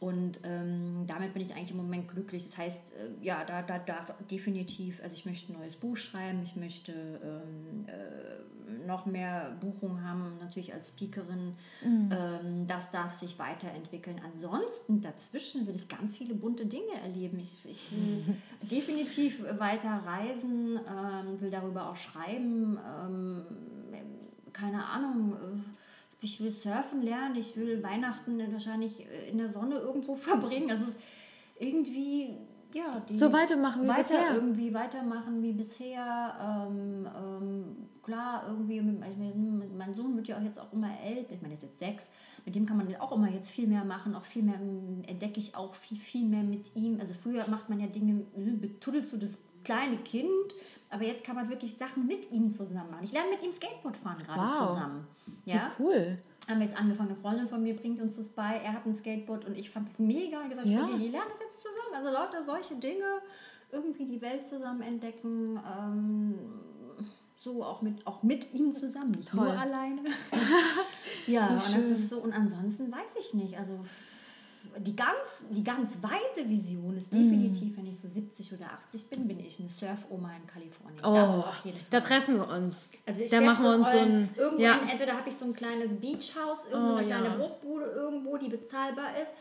Und 0.00 0.40
ähm, 0.44 1.04
damit 1.06 1.34
bin 1.34 1.42
ich 1.42 1.54
eigentlich 1.54 1.72
im 1.72 1.76
Moment 1.76 2.08
glücklich. 2.08 2.46
Das 2.46 2.56
heißt, 2.56 2.92
äh, 2.94 3.24
ja, 3.24 3.44
da, 3.44 3.60
da 3.60 3.78
darf 3.78 4.14
definitiv, 4.30 5.02
also 5.02 5.14
ich 5.14 5.26
möchte 5.26 5.52
ein 5.52 5.58
neues 5.58 5.76
Buch 5.76 5.98
schreiben, 5.98 6.40
ich 6.42 6.56
möchte 6.56 6.92
ähm, 6.92 7.86
äh, 7.86 8.86
noch 8.86 9.04
mehr 9.04 9.58
Buchungen 9.60 10.02
haben, 10.02 10.38
natürlich 10.40 10.72
als 10.72 10.88
Speakerin. 10.88 11.54
Mhm. 11.84 12.10
Ähm, 12.10 12.66
das 12.66 12.90
darf 12.90 13.12
sich 13.12 13.38
weiterentwickeln. 13.38 14.18
Ansonsten 14.24 15.02
dazwischen 15.02 15.66
will 15.66 15.74
ich 15.74 15.86
ganz 15.86 16.16
viele 16.16 16.34
bunte 16.34 16.64
Dinge 16.64 16.98
erleben. 17.02 17.38
Ich, 17.38 17.58
ich 17.66 17.92
will 17.92 18.36
definitiv 18.70 19.44
weiter 19.58 20.02
reisen, 20.06 20.78
ähm, 20.78 21.40
will 21.42 21.50
darüber 21.50 21.90
auch 21.90 21.96
schreiben. 21.96 22.78
Ähm, 22.78 23.42
keine 24.54 24.82
Ahnung. 24.86 25.34
Äh, 25.34 25.79
ich 26.20 26.40
will 26.40 26.50
surfen 26.50 27.02
lernen, 27.02 27.36
ich 27.36 27.56
will 27.56 27.82
Weihnachten 27.82 28.40
wahrscheinlich 28.52 29.06
äh, 29.06 29.30
in 29.30 29.38
der 29.38 29.48
Sonne 29.48 29.76
irgendwo 29.76 30.14
verbringen. 30.16 30.70
Also 30.70 30.92
irgendwie, 31.58 32.36
ja, 32.72 33.00
die 33.08 33.16
so 33.16 33.32
weitermachen 33.32 33.82
wie 33.84 33.88
weiter 33.88 33.98
bisher. 33.98 34.34
irgendwie 34.34 34.74
weitermachen 34.74 35.42
wie 35.42 35.52
bisher. 35.52 36.66
Ähm, 36.68 37.08
ähm, 37.16 37.76
klar, 38.02 38.44
irgendwie, 38.48 38.80
mit, 38.80 39.00
mit, 39.00 39.76
mein 39.76 39.94
Sohn 39.94 40.16
wird 40.16 40.28
ja 40.28 40.38
auch 40.38 40.42
jetzt 40.42 40.58
auch 40.58 40.72
immer 40.72 40.90
älter, 41.00 41.34
ich 41.34 41.42
meine, 41.42 41.54
er 41.54 41.58
ist 41.58 41.62
jetzt 41.62 41.78
sechs, 41.78 42.08
mit 42.44 42.54
dem 42.54 42.66
kann 42.66 42.76
man 42.76 42.94
auch 42.96 43.12
immer 43.12 43.30
jetzt 43.30 43.50
viel 43.50 43.66
mehr 43.66 43.84
machen, 43.84 44.14
auch 44.14 44.24
viel 44.24 44.42
mehr 44.42 44.60
entdecke 45.06 45.38
ich 45.38 45.54
auch 45.54 45.74
viel, 45.74 45.98
viel 45.98 46.24
mehr 46.24 46.42
mit 46.42 46.74
ihm. 46.74 46.98
Also 46.98 47.14
früher 47.14 47.48
macht 47.48 47.68
man 47.68 47.80
ja 47.80 47.86
Dinge, 47.86 48.24
ne, 48.36 48.52
betuddelst 48.52 49.12
du 49.12 49.16
das 49.16 49.38
kleine 49.64 49.98
Kind, 49.98 50.54
aber 50.90 51.04
jetzt 51.04 51.24
kann 51.24 51.36
man 51.36 51.48
wirklich 51.48 51.76
Sachen 51.76 52.06
mit 52.06 52.32
ihm 52.32 52.50
zusammen 52.50 52.90
machen. 52.90 53.04
Ich 53.04 53.12
lerne 53.12 53.30
mit 53.30 53.42
ihm 53.44 53.52
Skateboard 53.52 53.96
fahren 53.96 54.16
gerade 54.18 54.40
wow. 54.40 54.68
zusammen. 54.68 55.06
Ja? 55.54 55.72
Wie 55.76 55.82
cool. 55.82 56.18
Haben 56.48 56.60
wir 56.60 56.66
jetzt 56.66 56.78
angefangen, 56.78 57.10
eine 57.10 57.18
Freundin 57.18 57.48
von 57.48 57.62
mir 57.62 57.76
bringt 57.76 58.00
uns 58.00 58.16
das 58.16 58.28
bei. 58.28 58.60
Er 58.64 58.72
hat 58.72 58.86
ein 58.86 58.94
Skateboard 58.94 59.44
und 59.44 59.56
ich 59.56 59.70
fand 59.70 59.88
es 59.88 59.98
mega. 59.98 60.42
Ich 60.42 60.50
gesagt, 60.50 60.68
ja. 60.68 60.88
wir 60.88 61.10
lernen 61.10 61.28
das 61.28 61.40
jetzt 61.40 61.60
zusammen. 61.62 61.94
Also 61.94 62.10
lauter 62.10 62.44
solche 62.44 62.74
Dinge, 62.76 63.20
irgendwie 63.70 64.06
die 64.06 64.20
Welt 64.20 64.48
zusammen 64.48 64.82
entdecken. 64.82 65.58
Ähm, 65.58 66.34
so 67.40 67.64
auch 67.64 67.80
mit, 67.80 68.06
auch 68.06 68.22
mit 68.22 68.52
ihm 68.52 68.74
zusammen, 68.74 69.12
nicht 69.12 69.30
Toll. 69.30 69.46
nur 69.46 69.58
alleine. 69.58 70.02
ja, 71.26 71.48
und 71.48 71.74
das 71.74 71.84
ist 71.84 72.10
so, 72.10 72.18
und 72.18 72.32
ansonsten 72.32 72.92
weiß 72.92 73.16
ich 73.18 73.32
nicht. 73.32 73.58
Also 73.58 73.80
die 74.78 74.96
ganz, 74.96 75.44
die 75.50 75.64
ganz 75.64 75.98
weite 76.02 76.48
Vision 76.48 76.96
ist 76.96 77.12
mhm. 77.12 77.30
definitiv, 77.30 77.74
mm. 77.74 77.76
wenn 77.78 77.86
ich 77.86 77.98
so 77.98 78.08
70 78.08 78.54
oder 78.54 78.66
80 78.86 79.10
bin, 79.10 79.28
bin 79.28 79.40
ich 79.40 79.58
eine 79.60 79.68
Surf-Oma 79.68 80.30
in 80.36 80.46
Kalifornien. 80.46 81.04
Oh, 81.04 81.44
da 81.90 82.00
treffen 82.00 82.36
wir 82.36 82.48
uns. 82.48 82.88
Also 83.06 83.22
da 83.30 83.40
machen 83.40 83.64
wir 83.64 83.74
uns 83.74 83.90
so 83.90 83.98
ein... 83.98 84.28
Irgendwo 84.36 84.62
ja. 84.62 84.80
entweder 84.90 85.16
habe 85.16 85.28
ich 85.28 85.36
so 85.36 85.44
ein 85.44 85.54
kleines 85.54 86.00
Beachhaus, 86.00 86.58
irgendwo 86.70 86.92
oh, 86.92 86.96
eine 86.96 87.06
kleine 87.06 87.26
ja. 87.26 87.36
Bruchbude 87.36 87.84
irgendwo, 87.86 88.36
die 88.36 88.48
bezahlbar 88.48 89.20
ist. 89.20 89.32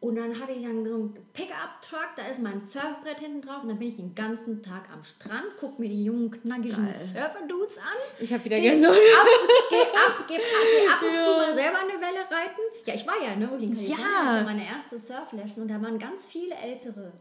Und 0.00 0.16
dann 0.16 0.40
habe 0.40 0.52
ich 0.52 0.62
dann 0.62 0.82
so 0.82 0.94
einen 0.94 1.14
Pickup-Truck, 1.34 2.16
da 2.16 2.26
ist 2.28 2.40
mein 2.40 2.62
Surfbrett 2.70 3.18
hinten 3.18 3.42
drauf 3.42 3.62
und 3.62 3.68
dann 3.68 3.78
bin 3.78 3.88
ich 3.88 3.96
den 3.96 4.14
ganzen 4.14 4.62
Tag 4.62 4.88
am 4.90 5.04
Strand, 5.04 5.58
gucke 5.58 5.78
mir 5.80 5.90
die 5.90 6.04
jungen, 6.04 6.30
knackigen 6.30 6.88
Surfer-Dudes 7.12 7.76
an. 7.76 7.98
Ich 8.18 8.32
habe 8.32 8.42
wieder 8.46 8.58
Gänsehaut. 8.58 8.96
Ab, 8.96 9.26
geh 9.68 9.76
ab, 9.76 10.24
geh 10.26 10.36
ab, 10.36 10.40
geh 10.80 10.88
ab 10.88 11.02
und 11.02 11.14
ja. 11.14 11.24
zu 11.24 11.30
mal 11.32 11.54
selber 11.54 11.80
eine 11.80 12.00
Welle 12.00 12.20
reiten. 12.30 12.62
Ja, 12.86 12.94
ich 12.94 13.06
war 13.06 13.22
ja, 13.22 13.36
ne, 13.36 13.50
ja. 13.60 14.40
ich 14.40 14.46
meine 14.46 14.64
erste 14.64 14.98
Surflesson 14.98 15.64
und 15.64 15.68
da 15.68 15.82
waren 15.82 15.98
ganz 15.98 16.28
viele 16.28 16.54
ältere 16.54 17.12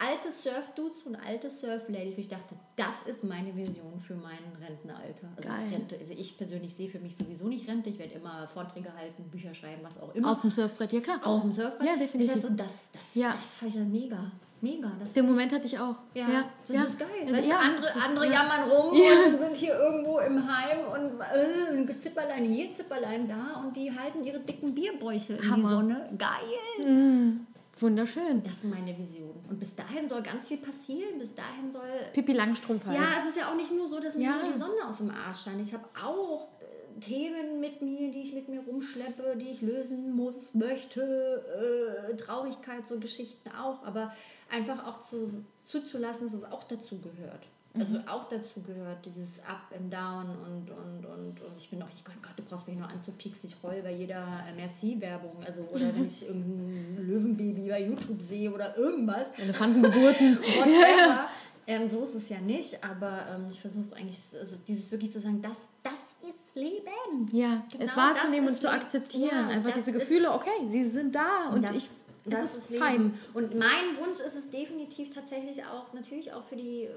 alte 0.00 0.32
Surf-Dudes 0.32 1.02
und 1.04 1.16
alte 1.16 1.50
Surf-Ladies. 1.50 2.18
Ich 2.18 2.28
dachte, 2.28 2.54
das 2.76 3.02
ist 3.06 3.22
meine 3.22 3.54
Vision 3.54 4.00
für 4.00 4.14
mein 4.14 4.38
Rentenalter. 4.60 5.28
Also. 5.36 5.74
Rente. 5.74 5.96
Also 5.98 6.14
ich 6.14 6.36
persönlich 6.36 6.74
sehe 6.74 6.88
für 6.88 6.98
mich 6.98 7.16
sowieso 7.16 7.46
nicht 7.46 7.68
Rente. 7.68 7.90
Ich 7.90 7.98
werde 7.98 8.14
immer 8.14 8.48
Vorträge 8.48 8.92
halten, 8.94 9.24
Bücher 9.30 9.54
schreiben, 9.54 9.82
was 9.82 10.00
auch 10.02 10.14
immer. 10.14 10.32
Auf 10.32 10.40
dem 10.40 10.50
Surfbrett, 10.50 10.92
ja 10.92 11.00
klar. 11.00 11.20
Auf 11.24 11.42
dem 11.42 11.52
Surfbrett. 11.52 11.86
Ja, 11.86 11.96
definitiv. 11.96 12.34
Das, 12.34 12.42
so, 12.42 12.48
das, 12.48 12.90
das, 12.92 13.14
ja. 13.14 13.36
das 13.38 13.54
fand 13.54 13.70
ich 13.70 13.76
dann 13.76 13.92
mega. 13.92 14.32
Mega. 14.62 14.92
Das 14.98 15.12
Den 15.14 15.26
Moment 15.26 15.52
hatte 15.52 15.66
ich 15.66 15.78
auch. 15.78 15.96
Ja, 16.14 16.28
ja. 16.28 16.44
das 16.66 16.76
ja. 16.76 16.82
ist 16.84 16.98
geil. 16.98 17.08
Weißt 17.30 17.48
ja. 17.48 17.58
andere, 17.58 17.94
andere 17.94 18.26
ja. 18.26 18.32
jammern 18.32 18.70
rum 18.70 18.92
und 18.92 19.38
sind 19.38 19.56
hier 19.56 19.74
irgendwo 19.74 20.18
im 20.18 20.46
Heim 20.46 20.78
und 20.92 21.88
äh, 21.88 21.98
Zipperlein 21.98 22.44
hier, 22.44 22.72
Zipperlein 22.74 23.26
da 23.26 23.60
und 23.60 23.74
die 23.74 23.90
halten 23.90 24.22
ihre 24.22 24.38
dicken 24.40 24.74
Bierbäuche 24.74 25.34
in 25.34 25.54
die 25.54 25.62
Sonne. 25.62 26.10
Geil. 26.18 26.86
Mm. 26.86 27.46
Wunderschön. 27.80 28.42
Das 28.42 28.54
ist 28.54 28.64
meine 28.64 28.96
Vision. 28.96 29.32
Und 29.48 29.58
bis 29.58 29.74
dahin 29.74 30.08
soll 30.08 30.22
ganz 30.22 30.48
viel 30.48 30.58
passieren. 30.58 31.18
Bis 31.18 31.34
dahin 31.34 31.70
soll. 31.70 31.88
Pippi 32.12 32.32
Langstrumpf 32.32 32.84
halt. 32.86 32.98
Ja, 32.98 33.18
es 33.18 33.30
ist 33.30 33.38
ja 33.38 33.50
auch 33.50 33.56
nicht 33.56 33.72
nur 33.72 33.88
so, 33.88 34.00
dass 34.00 34.14
mir 34.14 34.24
ja. 34.24 34.42
nur 34.42 34.52
die 34.52 34.58
Sonne 34.58 34.86
aus 34.88 34.98
dem 34.98 35.10
Arsch 35.10 35.42
scheint. 35.44 35.60
Ich 35.60 35.72
habe 35.72 35.84
auch 36.00 36.48
äh, 36.60 37.00
Themen 37.00 37.60
mit 37.60 37.80
mir, 37.82 38.10
die 38.10 38.22
ich 38.22 38.34
mit 38.34 38.48
mir 38.48 38.60
rumschleppe, 38.60 39.36
die 39.36 39.48
ich 39.48 39.62
lösen 39.62 40.14
muss, 40.14 40.54
möchte. 40.54 42.10
Äh, 42.10 42.16
Traurigkeit, 42.16 42.86
so 42.86 42.98
Geschichten 42.98 43.50
auch. 43.50 43.84
Aber 43.84 44.12
einfach 44.50 44.86
auch 44.86 45.00
zu, 45.02 45.44
zuzulassen, 45.64 46.26
dass 46.26 46.34
es 46.34 46.44
auch 46.44 46.64
dazu 46.64 46.98
gehört. 46.98 47.46
Also 47.78 47.94
mhm. 47.94 48.08
auch 48.08 48.28
dazu 48.28 48.60
gehört, 48.62 49.04
dieses 49.06 49.38
Up 49.40 49.72
and 49.76 49.92
Down 49.92 50.28
und, 50.28 50.70
und, 50.70 51.06
und, 51.06 51.40
und 51.40 51.56
ich 51.56 51.70
bin 51.70 51.80
auch, 51.80 51.88
ich, 51.94 52.02
Gott, 52.04 52.16
du 52.36 52.42
brauchst 52.42 52.66
mich 52.66 52.76
nur 52.76 52.88
anzupieksen, 52.88 53.48
ich 53.48 53.56
heul 53.62 53.80
bei 53.82 53.92
jeder 53.92 54.44
Merci-Werbung, 54.56 55.44
also 55.46 55.62
oder 55.72 55.94
wenn 55.94 56.06
ich 56.06 56.26
irgendein 56.26 57.06
Löwenbaby 57.06 57.68
bei 57.68 57.82
YouTube 57.84 58.20
sehe 58.22 58.52
oder 58.52 58.76
irgendwas. 58.76 59.26
Elefantengeburten. 59.36 60.38
Whatever. 60.40 61.28
ähm, 61.68 61.88
so 61.88 62.02
ist 62.02 62.16
es 62.16 62.28
ja 62.28 62.40
nicht, 62.40 62.82
aber 62.82 63.24
ähm, 63.32 63.46
ich 63.48 63.60
versuche 63.60 63.94
eigentlich, 63.94 64.18
also 64.36 64.56
dieses 64.66 64.90
wirklich 64.90 65.12
zu 65.12 65.20
sagen, 65.20 65.40
das, 65.40 65.56
das 65.84 66.00
ist 66.28 66.56
Leben. 66.56 67.28
Ja, 67.30 67.62
genau 67.70 67.84
es 67.84 67.96
wahrzunehmen 67.96 68.48
und 68.48 68.60
zu 68.60 68.68
akzeptieren. 68.68 69.48
Ja, 69.48 69.48
Einfach 69.48 69.74
diese 69.74 69.92
Gefühle, 69.92 70.32
okay, 70.32 70.66
sie 70.66 70.88
sind 70.88 71.14
da 71.14 71.50
und, 71.52 71.62
das, 71.62 71.76
ich 71.76 71.90
das 72.24 72.56
ist, 72.56 72.70
ist 72.70 72.78
fein. 72.78 73.18
Und 73.32 73.54
mein 73.54 73.96
Wunsch 73.96 74.20
ist 74.20 74.34
es 74.34 74.50
definitiv 74.50 75.14
tatsächlich 75.14 75.64
auch, 75.64 75.92
natürlich 75.92 76.32
auch 76.32 76.44
für 76.44 76.56
die 76.56 76.84
äh, 76.84 76.90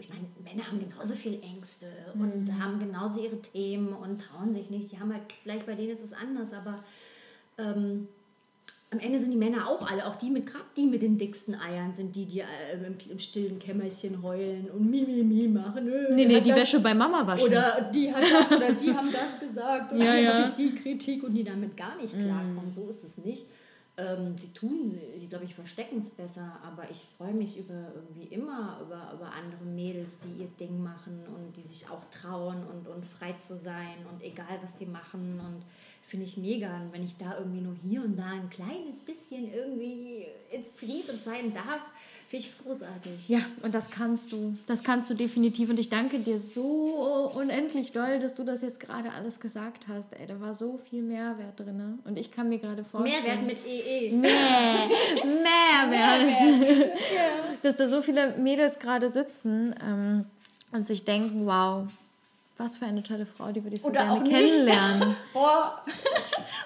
ich 0.00 0.08
meine, 0.08 0.26
Männer 0.42 0.66
haben 0.66 0.80
genauso 0.80 1.14
viel 1.14 1.40
Ängste 1.42 1.86
mhm. 2.14 2.20
und 2.20 2.58
haben 2.58 2.78
genauso 2.78 3.22
ihre 3.22 3.40
Themen 3.40 3.92
und 3.92 4.20
trauen 4.20 4.52
sich 4.52 4.70
nicht. 4.70 4.90
Die 4.90 4.98
haben 4.98 5.12
halt, 5.12 5.22
vielleicht 5.42 5.66
bei 5.66 5.74
denen 5.74 5.90
ist 5.90 6.02
es 6.02 6.12
anders, 6.12 6.52
aber 6.52 6.82
ähm, 7.58 8.08
am 8.92 8.98
Ende 8.98 9.20
sind 9.20 9.30
die 9.30 9.36
Männer 9.36 9.68
auch 9.68 9.88
alle, 9.88 10.04
auch 10.04 10.16
die 10.16 10.30
mit, 10.30 10.46
gerade 10.46 10.64
die 10.76 10.86
mit 10.86 11.02
den 11.02 11.16
dicksten 11.16 11.54
Eiern 11.54 11.92
sind 11.94 12.16
die, 12.16 12.26
die 12.26 12.40
äh, 12.40 12.44
im, 12.74 12.96
im, 13.08 13.18
stillen 13.20 13.60
Kämmerchen 13.60 14.20
heulen 14.22 14.68
und 14.70 14.90
Mimimi 14.90 15.22
mi, 15.22 15.42
mi 15.42 15.48
machen. 15.48 15.88
Äh, 15.88 16.14
nee, 16.14 16.26
nee, 16.26 16.40
die 16.40 16.48
das, 16.48 16.60
Wäsche 16.60 16.80
bei 16.80 16.92
Mama 16.92 17.24
waschen. 17.24 17.46
Oder 17.46 17.88
die 17.94 18.12
hat 18.12 18.22
das 18.22 18.50
oder 18.50 18.72
die 18.72 18.92
haben 18.92 19.12
das 19.12 19.38
gesagt 19.38 19.92
und 19.92 20.02
ja, 20.02 20.16
ja. 20.16 20.32
habe 20.34 20.48
ich 20.48 20.54
die 20.54 20.74
Kritik 20.74 21.22
und 21.22 21.34
die 21.34 21.44
damit 21.44 21.76
gar 21.76 21.96
nicht 21.96 22.16
mhm. 22.16 22.24
klarkommen. 22.24 22.68
Mm. 22.68 22.72
So 22.72 22.88
ist 22.88 23.04
es 23.04 23.16
nicht. 23.18 23.46
Ähm, 24.00 24.38
sie 24.38 24.52
tun, 24.52 24.98
sie 25.18 25.26
glaube 25.26 25.44
ich 25.44 25.54
verstecken 25.54 25.98
es 25.98 26.08
besser, 26.08 26.58
aber 26.64 26.90
ich 26.90 27.04
freue 27.18 27.34
mich 27.34 27.58
über 27.58 27.92
irgendwie 27.94 28.34
immer 28.34 28.78
über, 28.80 29.12
über 29.12 29.32
andere 29.32 29.64
Mädels, 29.64 30.08
die 30.24 30.42
ihr 30.42 30.48
Ding 30.58 30.82
machen 30.82 31.22
und 31.26 31.54
die 31.56 31.62
sich 31.62 31.88
auch 31.90 32.02
trauen 32.10 32.64
und, 32.66 32.88
und 32.88 33.04
frei 33.04 33.32
zu 33.34 33.56
sein 33.56 34.06
und 34.10 34.22
egal 34.22 34.58
was 34.62 34.78
sie 34.78 34.86
machen 34.86 35.40
und 35.40 35.62
finde 36.02 36.24
ich 36.24 36.36
mega. 36.36 36.80
Und 36.80 36.92
wenn 36.92 37.04
ich 37.04 37.16
da 37.16 37.36
irgendwie 37.38 37.60
nur 37.60 37.74
hier 37.82 38.02
und 38.02 38.16
da 38.16 38.30
ein 38.30 38.48
kleines 38.48 39.00
bisschen 39.04 39.52
irgendwie 39.52 40.26
inspiriert 40.50 41.10
sein 41.24 41.52
darf, 41.52 41.82
Finde 42.30 42.46
ich 42.46 42.58
großartig. 42.62 43.28
Ja, 43.28 43.40
und 43.62 43.74
das 43.74 43.90
kannst 43.90 44.30
du. 44.30 44.56
Das 44.68 44.84
kannst 44.84 45.10
du 45.10 45.14
definitiv. 45.14 45.68
Und 45.68 45.80
ich 45.80 45.88
danke 45.88 46.20
dir 46.20 46.38
so 46.38 47.32
unendlich 47.34 47.90
doll, 47.90 48.20
dass 48.20 48.36
du 48.36 48.44
das 48.44 48.62
jetzt 48.62 48.78
gerade 48.78 49.10
alles 49.10 49.40
gesagt 49.40 49.88
hast. 49.88 50.12
Ey, 50.12 50.28
da 50.28 50.40
war 50.40 50.54
so 50.54 50.78
viel 50.78 51.02
Mehrwert 51.02 51.58
drin. 51.58 51.76
Ne? 51.76 51.98
Und 52.04 52.16
ich 52.16 52.30
kann 52.30 52.48
mir 52.48 52.60
gerade 52.60 52.84
vorstellen. 52.84 53.24
Mehrwert 53.24 53.46
mit 53.46 53.66
EE. 53.66 54.12
Mehr, 54.12 54.30
Mehrwert. 55.24 56.60
Mehrwert. 56.60 56.98
dass 57.62 57.78
da 57.78 57.88
so 57.88 58.00
viele 58.00 58.36
Mädels 58.36 58.78
gerade 58.78 59.10
sitzen 59.10 59.74
ähm, 59.84 60.24
und 60.70 60.86
sich 60.86 61.04
denken, 61.04 61.46
wow, 61.46 61.88
was 62.60 62.76
für 62.76 62.84
eine 62.84 63.02
tolle 63.02 63.26
Frau, 63.26 63.50
die 63.50 63.64
würde 63.64 63.76
ich 63.76 63.82
so 63.82 63.88
Oder 63.88 64.04
gerne 64.04 64.28
kennenlernen. 64.28 65.16
Boah. 65.32 65.82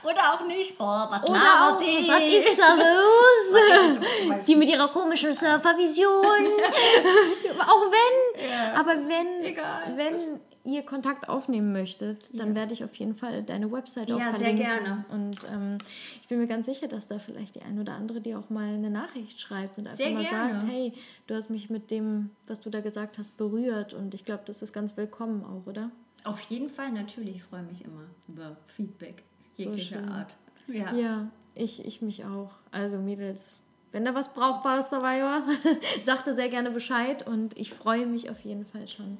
Oder 0.02 0.34
auch 0.34 0.44
nicht. 0.46 0.76
Boah, 0.76 1.08
was 1.10 1.30
Oder 1.30 1.38
auch, 1.38 1.80
was 1.80 2.22
ist 2.22 2.58
da 2.58 2.74
los? 2.74 4.44
die 4.46 4.56
mit 4.56 4.68
ihrer 4.68 4.88
komischen 4.88 5.32
Surfervision. 5.32 6.12
auch 7.60 7.86
wenn. 7.90 8.50
Ja. 8.50 8.74
Aber 8.74 8.92
wenn, 8.92 9.44
Egal. 9.44 9.92
wenn 9.96 10.40
ihr 10.64 10.82
Kontakt 10.82 11.28
aufnehmen 11.28 11.72
möchtet, 11.72 12.30
dann 12.38 12.50
ja. 12.50 12.54
werde 12.54 12.72
ich 12.72 12.84
auf 12.84 12.94
jeden 12.96 13.14
Fall 13.14 13.42
deine 13.42 13.70
Website 13.70 14.08
ja, 14.08 14.16
auch 14.16 14.20
verlinken. 14.20 14.58
Ja, 14.58 14.74
sehr 14.74 14.80
gerne. 14.80 15.04
Und 15.10 15.38
ähm, 15.52 15.78
ich 16.22 16.28
bin 16.28 16.38
mir 16.38 16.46
ganz 16.46 16.66
sicher, 16.66 16.88
dass 16.88 17.06
da 17.06 17.18
vielleicht 17.18 17.54
die 17.54 17.62
ein 17.62 17.78
oder 17.78 17.92
andere 17.92 18.20
dir 18.20 18.38
auch 18.38 18.50
mal 18.50 18.74
eine 18.74 18.90
Nachricht 18.90 19.40
schreibt 19.40 19.78
und 19.78 19.86
einfach 19.86 19.98
sehr 19.98 20.12
mal 20.12 20.24
gerne. 20.24 20.60
sagt, 20.60 20.72
hey, 20.72 20.92
du 21.26 21.34
hast 21.34 21.50
mich 21.50 21.70
mit 21.70 21.90
dem, 21.90 22.30
was 22.46 22.62
du 22.62 22.70
da 22.70 22.80
gesagt 22.80 23.18
hast, 23.18 23.36
berührt. 23.36 23.92
Und 23.92 24.14
ich 24.14 24.24
glaube, 24.24 24.42
das 24.46 24.62
ist 24.62 24.72
ganz 24.72 24.96
willkommen 24.96 25.44
auch, 25.44 25.66
oder? 25.66 25.90
Auf 26.24 26.40
jeden 26.40 26.70
Fall, 26.70 26.90
natürlich. 26.90 27.36
Ich 27.36 27.42
freue 27.44 27.62
mich 27.62 27.84
immer 27.84 28.06
über 28.26 28.56
Feedback 28.68 29.22
jeglicher 29.56 30.02
so 30.02 30.10
Art. 30.10 30.34
Ja, 30.66 30.94
ja 30.94 31.30
ich, 31.54 31.84
ich 31.84 32.02
mich 32.02 32.24
auch. 32.24 32.50
Also 32.70 32.98
Mädels, 32.98 33.60
wenn 33.94 34.04
da 34.04 34.12
was 34.12 34.34
Brauchbares 34.34 34.88
dabei 34.90 35.22
war, 35.22 35.42
sagte 36.02 36.34
sehr 36.34 36.48
gerne 36.48 36.72
Bescheid 36.72 37.24
und 37.26 37.56
ich 37.56 37.72
freue 37.72 38.06
mich 38.06 38.28
auf 38.28 38.40
jeden 38.40 38.66
Fall 38.66 38.88
schon 38.88 39.18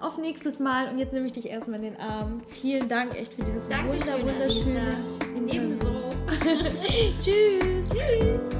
auf 0.00 0.16
nächstes 0.16 0.58
Mal. 0.58 0.88
Und 0.88 0.98
jetzt 0.98 1.12
nehme 1.12 1.26
ich 1.26 1.34
dich 1.34 1.46
erstmal 1.46 1.84
in 1.84 1.92
den 1.92 2.00
Arm. 2.00 2.40
Vielen 2.48 2.88
Dank 2.88 3.14
echt 3.20 3.34
für 3.34 3.42
dieses 3.42 3.68
Dankeschön, 3.68 4.14
wunder, 4.14 4.32
wunderschöne 4.32 4.88
Interview. 5.36 5.62
Ebenso. 5.62 5.88
Tschüss. 7.22 7.86
Tschüss. 7.90 8.53